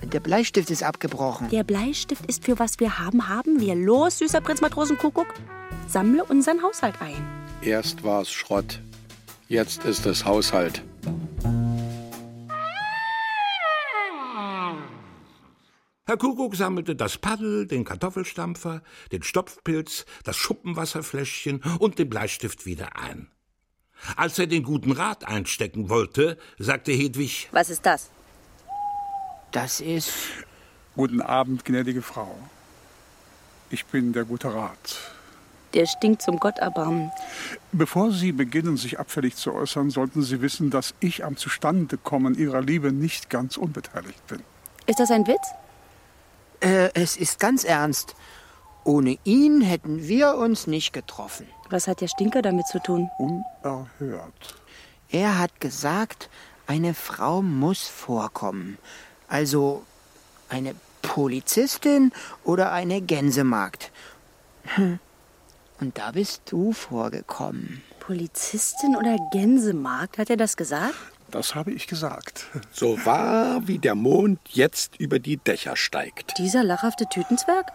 Der 0.03 0.21
Bleistift 0.21 0.71
ist 0.71 0.83
abgebrochen. 0.83 1.49
Der 1.49 1.65
Bleistift 1.65 2.27
ist 2.27 2.45
für 2.45 2.59
was 2.59 2.79
wir 2.79 2.99
haben, 2.99 3.31
haben 3.31 3.61
wir. 3.61 3.75
Los, 3.75 4.19
süßer 4.19 4.43
Prinz 4.43 4.61
Matrosenkuckuck, 4.61 5.33
sammle 5.89 6.23
unseren 6.23 6.63
Haushalt 6.63 6.97
ein. 7.01 7.27
Erst 7.63 8.05
war 8.05 8.21
es 8.21 8.31
Schrott. 8.31 8.79
Jetzt 9.49 9.87
ist 9.87 10.05
es 10.05 10.27
Haushalt. 10.27 10.83
Herr 16.09 16.19
Kuckuck 16.19 16.55
sammelte 16.55 16.95
das 16.95 17.19
Paddel, 17.19 17.67
den 17.67 17.83
Kartoffelstampfer, 17.83 18.81
den 19.11 19.25
Stopfpilz, 19.25 20.07
das 20.23 20.37
Schuppenwasserfläschchen 20.37 21.65
und 21.81 21.99
den 21.99 22.09
Bleistift 22.09 22.65
wieder 22.65 22.97
ein. 22.97 23.29
Als 24.15 24.39
er 24.39 24.47
den 24.47 24.63
guten 24.63 24.93
Rat 24.93 25.27
einstecken 25.27 25.89
wollte, 25.89 26.39
sagte 26.59 26.93
Hedwig, 26.93 27.49
Was 27.51 27.71
ist 27.71 27.85
das? 27.85 28.11
Das 29.51 29.81
ist. 29.81 30.13
Guten 30.95 31.21
Abend, 31.21 31.65
gnädige 31.65 32.03
Frau. 32.03 32.39
Ich 33.71 33.85
bin 33.87 34.13
der 34.13 34.25
gute 34.25 34.55
Rat. 34.55 35.01
Der 35.75 35.87
stinkt 35.87 36.23
zum 36.23 36.39
Gott 36.39 36.59
erbarmen. 36.59 37.11
Bevor 37.73 38.13
Sie 38.13 38.31
beginnen, 38.31 38.77
sich 38.77 39.01
abfällig 39.01 39.35
zu 39.35 39.53
äußern, 39.53 39.91
sollten 39.91 40.23
Sie 40.23 40.41
wissen, 40.41 40.71
dass 40.71 40.95
ich 41.01 41.25
am 41.25 41.37
Zustandekommen 41.37 42.37
Ihrer 42.37 42.63
Liebe 42.63 42.93
nicht 42.93 43.29
ganz 43.29 43.57
unbeteiligt 43.57 44.25
bin. 44.29 44.41
Ist 44.87 45.01
das 45.01 45.11
ein 45.11 45.27
Witz? 45.27 45.49
Äh, 46.61 46.91
es 46.95 47.17
ist 47.17 47.39
ganz 47.39 47.65
ernst. 47.65 48.15
Ohne 48.85 49.19
ihn 49.25 49.63
hätten 49.63 50.07
wir 50.07 50.37
uns 50.37 50.67
nicht 50.67 50.93
getroffen. 50.93 51.49
Was 51.71 51.89
hat 51.89 52.01
der 52.01 52.09
Stinker 52.09 52.41
damit 52.43 52.69
zu 52.69 52.79
tun? 52.81 53.11
Unerhört. 53.19 54.55
Er 55.11 55.39
hat 55.39 55.61
gesagt, 55.61 56.31
eine 56.67 56.95
Frau 56.95 57.43
muss 57.43 57.89
vorkommen. 57.89 58.79
Also 59.29 59.83
eine 60.49 60.75
Polizistin 61.03 62.13
oder 62.45 62.73
eine 62.73 63.01
Gänsemagd. 63.01 63.91
Hm. 64.77 64.99
Und 65.81 65.99
da 65.99 66.13
bist 66.13 66.43
du 66.47 66.73
vorgekommen. 66.73 67.83
Polizistin 68.01 68.97
oder 68.97 69.17
Gänsemarkt? 69.33 70.19
Hat 70.19 70.31
er 70.31 70.37
das 70.37 70.57
gesagt? 70.57 70.95
Das 71.37 71.55
habe 71.55 71.71
ich 71.71 71.87
gesagt. 71.87 72.47
So 72.73 73.05
wahr 73.05 73.69
wie 73.69 73.79
der 73.79 73.95
Mond 73.95 74.41
jetzt 74.49 74.99
über 74.99 75.19
die 75.19 75.37
Dächer 75.37 75.77
steigt. 75.77 76.33
Dieser 76.39 76.65
lachhafte 76.65 77.05
Tütenzwerg? 77.11 77.67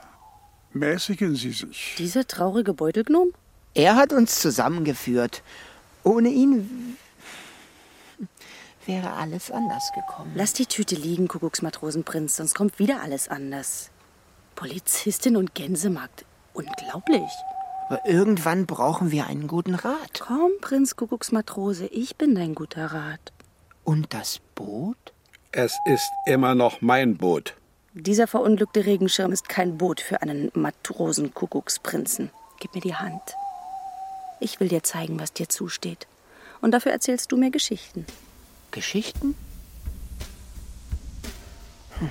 Mäßigen 0.73 1.35
Sie 1.35 1.51
sich. 1.51 1.93
Dieser 1.99 2.25
traurige 2.25 2.73
Beutelgnom? 2.73 3.33
Er 3.75 3.97
hat 3.97 4.13
uns 4.13 4.41
zusammengeführt. 4.41 5.43
Ohne 6.03 6.29
ihn 6.29 6.97
wäre 8.87 9.13
alles 9.13 9.51
anders 9.51 9.91
gekommen. 9.93 10.31
Lass 10.33 10.53
die 10.53 10.65
Tüte 10.65 10.95
liegen, 10.95 11.27
Kuckucksmatrosenprinz, 11.27 12.37
sonst 12.37 12.55
kommt 12.55 12.79
wieder 12.79 13.03
alles 13.03 13.27
anders. 13.27 13.91
Polizistin 14.55 15.37
und 15.37 15.53
Gänsemarkt. 15.53 16.25
Unglaublich. 16.53 17.29
Aber 17.89 18.07
irgendwann 18.07 18.65
brauchen 18.65 19.11
wir 19.11 19.27
einen 19.27 19.47
guten 19.47 19.75
Rat. 19.75 20.19
Komm, 20.19 20.49
Prinz 20.61 20.95
Kuckucksmatrose, 20.95 21.85
ich 21.85 22.15
bin 22.15 22.33
dein 22.33 22.55
guter 22.55 22.87
Rat. 22.87 23.31
Und 23.83 24.13
das 24.13 24.39
Boot? 24.55 24.97
Es 25.51 25.77
ist 25.85 26.09
immer 26.25 26.55
noch 26.55 26.81
mein 26.81 27.17
Boot. 27.17 27.55
Dieser 27.93 28.27
verunglückte 28.27 28.85
Regenschirm 28.85 29.33
ist 29.33 29.49
kein 29.49 29.77
Boot 29.77 29.99
für 29.99 30.21
einen 30.21 30.49
Matrosen-Kuckucksprinzen. 30.53 32.29
Gib 32.59 32.73
mir 32.73 32.81
die 32.81 32.95
Hand. 32.95 33.21
Ich 34.39 34.59
will 34.59 34.69
dir 34.69 34.83
zeigen, 34.83 35.19
was 35.19 35.33
dir 35.33 35.49
zusteht. 35.49 36.07
Und 36.61 36.71
dafür 36.71 36.91
erzählst 36.91 37.31
du 37.31 37.37
mir 37.37 37.51
Geschichten. 37.51 38.05
Geschichten? 38.71 39.35
Hm. 41.99 42.09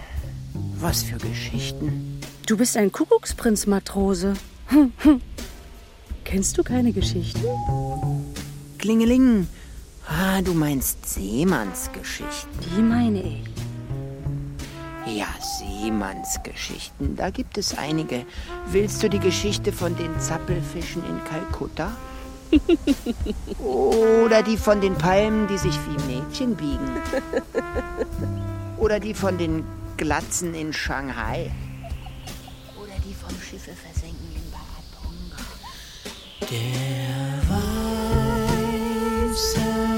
Was 0.79 1.03
für 1.03 1.17
Geschichten? 1.17 2.21
Du 2.47 2.57
bist 2.57 2.77
ein 2.77 2.93
Kuckucksprinz, 2.93 3.67
Matrose. 3.67 4.35
Hm, 4.67 4.93
hm. 4.99 5.23
Kennst 6.25 6.59
du 6.59 6.63
keine 6.63 6.93
Geschichten? 6.93 7.43
Klingeling. 8.79 9.49
Ah, 10.13 10.43
du 10.43 10.55
meinst 10.55 11.09
Seemannsgeschichten. 11.09 12.51
Die 12.77 12.83
meine 12.83 13.23
ich. 13.23 13.45
Ja, 15.07 15.29
Seemannsgeschichten. 15.41 17.15
Da 17.15 17.31
gibt 17.31 17.57
es 17.57 17.79
einige. 17.79 18.27
Willst 18.67 19.01
du 19.05 19.09
die 19.09 19.21
Geschichte 19.21 19.73
von 19.73 19.97
den 19.97 20.19
Zappelfischen 20.19 21.05
in 21.05 21.21
Kalkutta? 21.25 21.93
Oder 23.61 24.43
die 24.43 24.57
von 24.57 24.81
den 24.81 24.97
Palmen, 24.97 25.47
die 25.47 25.59
sich 25.59 25.79
wie 25.87 26.13
Mädchen 26.13 26.57
biegen? 26.57 26.91
Oder 28.79 28.99
die 28.99 29.15
von 29.15 29.39
den 29.39 29.65
Glatzen 29.97 30.55
in 30.55 30.73
Shanghai? 30.73 31.53
Oder 32.77 32.95
die 33.07 33.15
vom 33.15 33.41
Schiffe 33.41 33.71
versenken 33.77 34.29
in 34.35 34.43
Baratonga? 34.51 35.37
Der 36.51 37.39
weiße 39.31 39.90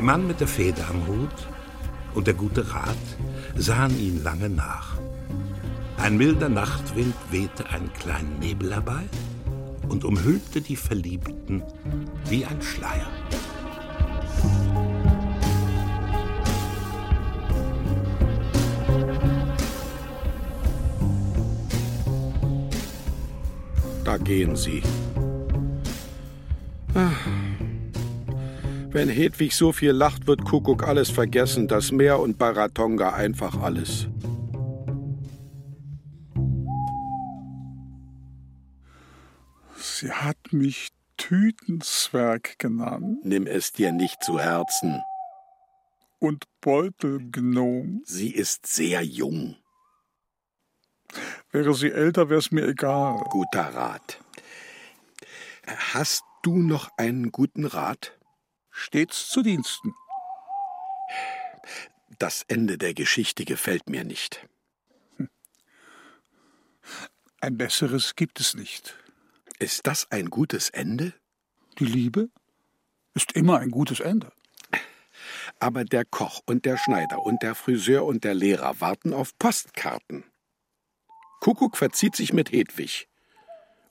Der 0.00 0.06
Mann 0.06 0.26
mit 0.26 0.40
der 0.40 0.48
Feder 0.48 0.88
am 0.88 1.06
Hut 1.06 1.28
und 2.14 2.26
der 2.26 2.32
gute 2.32 2.72
Rat 2.72 2.96
sahen 3.54 4.00
ihn 4.00 4.24
lange 4.24 4.48
nach. 4.48 4.96
Ein 5.98 6.16
milder 6.16 6.48
Nachtwind 6.48 7.14
wehte 7.30 7.68
einen 7.68 7.92
kleinen 7.92 8.38
Nebel 8.38 8.72
herbei 8.72 9.02
und 9.90 10.06
umhüllte 10.06 10.62
die 10.62 10.76
Verliebten 10.76 11.62
wie 12.30 12.46
ein 12.46 12.62
Schleier. 12.62 13.08
Da 24.02 24.16
gehen 24.16 24.56
sie, 24.56 24.82
Wenn 29.00 29.08
Hedwig 29.08 29.54
so 29.54 29.72
viel 29.72 29.92
lacht, 29.92 30.26
wird 30.26 30.44
Kuckuck 30.44 30.86
alles 30.86 31.08
vergessen, 31.08 31.68
das 31.68 31.90
Meer 31.90 32.18
und 32.18 32.36
Baratonga 32.36 33.14
einfach 33.14 33.58
alles. 33.58 34.08
Sie 39.74 40.12
hat 40.12 40.36
mich 40.52 40.90
Tütenzwerg 41.16 42.58
genannt. 42.58 43.24
Nimm 43.24 43.46
es 43.46 43.72
dir 43.72 43.90
nicht 43.90 44.22
zu 44.22 44.38
Herzen. 44.38 45.00
Und 46.18 46.44
Beutelgnom. 46.60 48.02
Sie 48.04 48.30
ist 48.30 48.66
sehr 48.66 49.00
jung. 49.00 49.56
Wäre 51.52 51.72
sie 51.72 51.90
älter, 51.90 52.28
wäre 52.28 52.40
es 52.40 52.50
mir 52.50 52.68
egal. 52.68 53.24
Guter 53.30 53.74
Rat. 53.74 54.20
Hast 55.94 56.22
du 56.42 56.58
noch 56.58 56.90
einen 56.98 57.32
guten 57.32 57.64
Rat? 57.64 58.19
Stets 58.70 59.28
zu 59.28 59.42
Diensten. 59.42 59.94
Das 62.18 62.44
Ende 62.48 62.78
der 62.78 62.94
Geschichte 62.94 63.44
gefällt 63.44 63.88
mir 63.88 64.04
nicht. 64.04 64.46
Ein 67.40 67.56
besseres 67.56 68.16
gibt 68.16 68.40
es 68.40 68.54
nicht. 68.54 68.96
Ist 69.58 69.86
das 69.86 70.10
ein 70.10 70.30
gutes 70.30 70.70
Ende? 70.70 71.14
Die 71.78 71.86
Liebe 71.86 72.30
ist 73.14 73.32
immer 73.32 73.58
ein 73.58 73.70
gutes 73.70 74.00
Ende. 74.00 74.32
Aber 75.58 75.84
der 75.84 76.04
Koch 76.04 76.40
und 76.46 76.64
der 76.64 76.76
Schneider 76.76 77.20
und 77.20 77.42
der 77.42 77.54
Friseur 77.54 78.04
und 78.04 78.24
der 78.24 78.34
Lehrer 78.34 78.80
warten 78.80 79.12
auf 79.12 79.36
Postkarten. 79.38 80.24
Kuckuck 81.40 81.76
verzieht 81.76 82.16
sich 82.16 82.32
mit 82.32 82.52
Hedwig. 82.52 83.09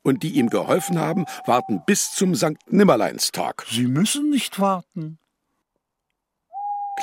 Und 0.02 0.24
die 0.24 0.32
ihm 0.32 0.50
geholfen 0.50 1.00
haben, 1.00 1.26
warten 1.46 1.84
bis 1.86 2.12
zum 2.12 2.36
Sankt 2.36 2.72
Nimmerleinstag. 2.72 3.66
Sie 3.70 3.88
müssen 3.88 4.30
nicht 4.30 4.60
warten. 4.60 5.20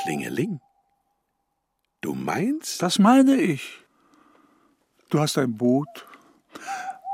Klingeling. 0.01 0.59
Du 2.01 2.13
meinst? 2.13 2.81
Das 2.81 2.99
meine 2.99 3.35
ich. 3.35 3.79
Du 5.09 5.19
hast 5.19 5.37
ein 5.37 5.57
Boot. 5.57 6.05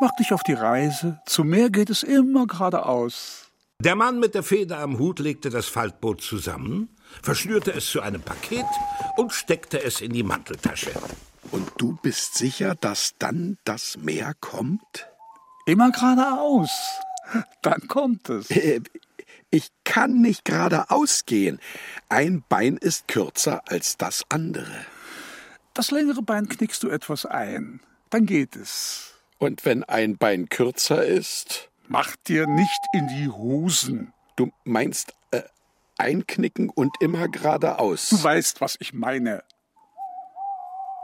Mach 0.01 0.15
dich 0.15 0.33
auf 0.33 0.43
die 0.43 0.53
Reise. 0.53 1.21
Zum 1.25 1.49
Meer 1.49 1.69
geht 1.69 1.89
es 1.89 2.03
immer 2.03 2.47
geradeaus. 2.47 3.51
Der 3.79 3.95
Mann 3.95 4.19
mit 4.19 4.33
der 4.33 4.43
Feder 4.43 4.79
am 4.79 4.97
Hut 4.97 5.19
legte 5.19 5.49
das 5.49 5.67
Faltboot 5.67 6.21
zusammen, 6.21 6.89
verschnürte 7.21 7.73
es 7.73 7.87
zu 7.87 8.01
einem 8.01 8.21
Paket 8.21 8.65
und 9.17 9.33
steckte 9.33 9.83
es 9.83 9.99
in 9.99 10.13
die 10.13 10.23
Manteltasche. 10.23 10.91
Und 11.51 11.69
du 11.77 11.97
bist 12.01 12.35
sicher, 12.35 12.75
dass 12.75 13.13
dann 13.19 13.57
das 13.65 13.97
Meer 13.97 14.33
kommt? 14.39 15.07
Immer 15.65 15.91
geradeaus. 15.91 16.71
Dann 17.61 17.87
kommt 17.87 18.29
es. 18.29 18.49
Äh, 18.51 18.81
ich 19.49 19.69
kann 19.83 20.19
nicht 20.21 20.45
geradeaus 20.45 21.25
gehen. 21.25 21.59
Ein 22.09 22.43
Bein 22.49 22.77
ist 22.77 23.07
kürzer 23.07 23.61
als 23.67 23.97
das 23.97 24.25
andere. 24.29 24.85
Das 25.73 25.91
längere 25.91 26.21
Bein 26.21 26.49
knickst 26.49 26.83
du 26.83 26.89
etwas 26.89 27.25
ein. 27.25 27.79
Dann 28.09 28.25
geht 28.25 28.55
es. 28.55 29.13
Und 29.37 29.63
wenn 29.65 29.83
ein 29.83 30.17
Bein 30.17 30.49
kürzer 30.49 31.05
ist? 31.05 31.69
Mach 31.87 32.15
dir 32.27 32.47
nicht 32.47 32.85
in 32.93 33.07
die 33.07 33.29
Hosen. 33.29 34.13
Du 34.35 34.51
meinst 34.63 35.13
äh, 35.31 35.43
einknicken 35.97 36.69
und 36.69 36.95
immer 36.99 37.27
geradeaus. 37.27 38.09
Du 38.09 38.23
weißt, 38.23 38.59
was 38.59 38.75
ich 38.79 38.93
meine. 38.93 39.43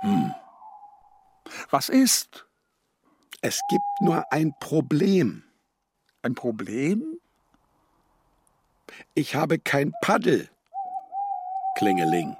Hm. 0.02 0.34
Was 1.70 1.90
ist? 1.90 2.46
Es 3.42 3.62
gibt 3.70 3.86
nur 4.02 4.32
ein 4.32 4.54
Problem. 4.60 5.44
Ein 6.22 6.36
Problem? 6.36 7.20
Ich 9.14 9.36
habe 9.36 9.60
kein 9.60 9.94
Paddel. 10.02 10.50
Klingeling. 11.78 12.36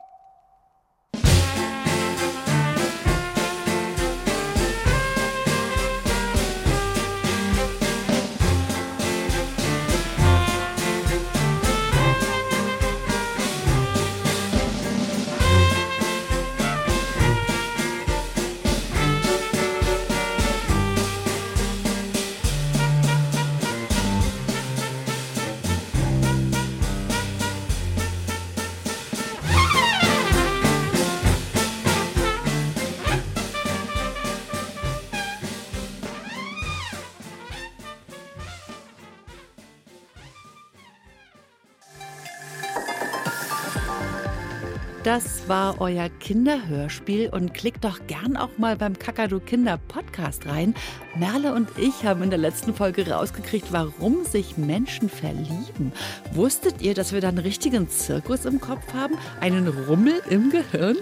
War 45.50 45.82
euer 45.82 46.10
Kinderhörspiel 46.10 47.30
und 47.30 47.56
klickt 47.56 47.84
doch 47.84 48.06
gern 48.06 48.38
auch 48.38 48.58
mal 48.58 48.78
beim 48.78 48.98
Kakadu 48.98 49.40
Kinder 49.40 49.80
Podcast 49.88 50.46
rein. 50.46 50.76
Merle 51.16 51.54
und 51.54 51.70
ich 51.78 52.06
haben 52.06 52.22
in 52.22 52.30
der 52.30 52.38
letzten 52.38 52.76
Folge 52.76 53.10
rausgekriegt, 53.10 53.72
warum 53.72 54.24
sich 54.24 54.58
Menschen 54.58 55.10
verlieben. 55.10 55.92
Wusstet 56.34 56.82
ihr, 56.82 56.94
dass 56.94 57.14
wir 57.14 57.20
da 57.20 57.30
einen 57.30 57.40
richtigen 57.40 57.90
Zirkus 57.90 58.46
im 58.46 58.62
Kopf 58.62 58.94
haben? 58.94 59.18
Einen 59.42 59.68
Rummel 59.68 60.22
im 60.30 60.52
Gehirn? 60.52 60.98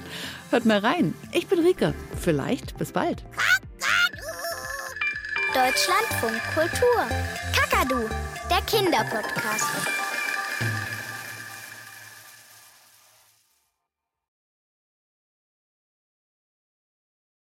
Hört 0.49 0.65
mal 0.65 0.79
rein. 0.79 1.13
Ich 1.33 1.47
bin 1.47 1.59
Rike. 1.59 1.93
Vielleicht 2.17 2.77
bis 2.77 2.93
bald. 2.93 3.25
Deutschlandfunk 5.53 6.41
Kultur. 6.53 7.03
Kakadu, 7.53 8.07
der 8.49 8.61
Kinderpodcast. 8.61 10.06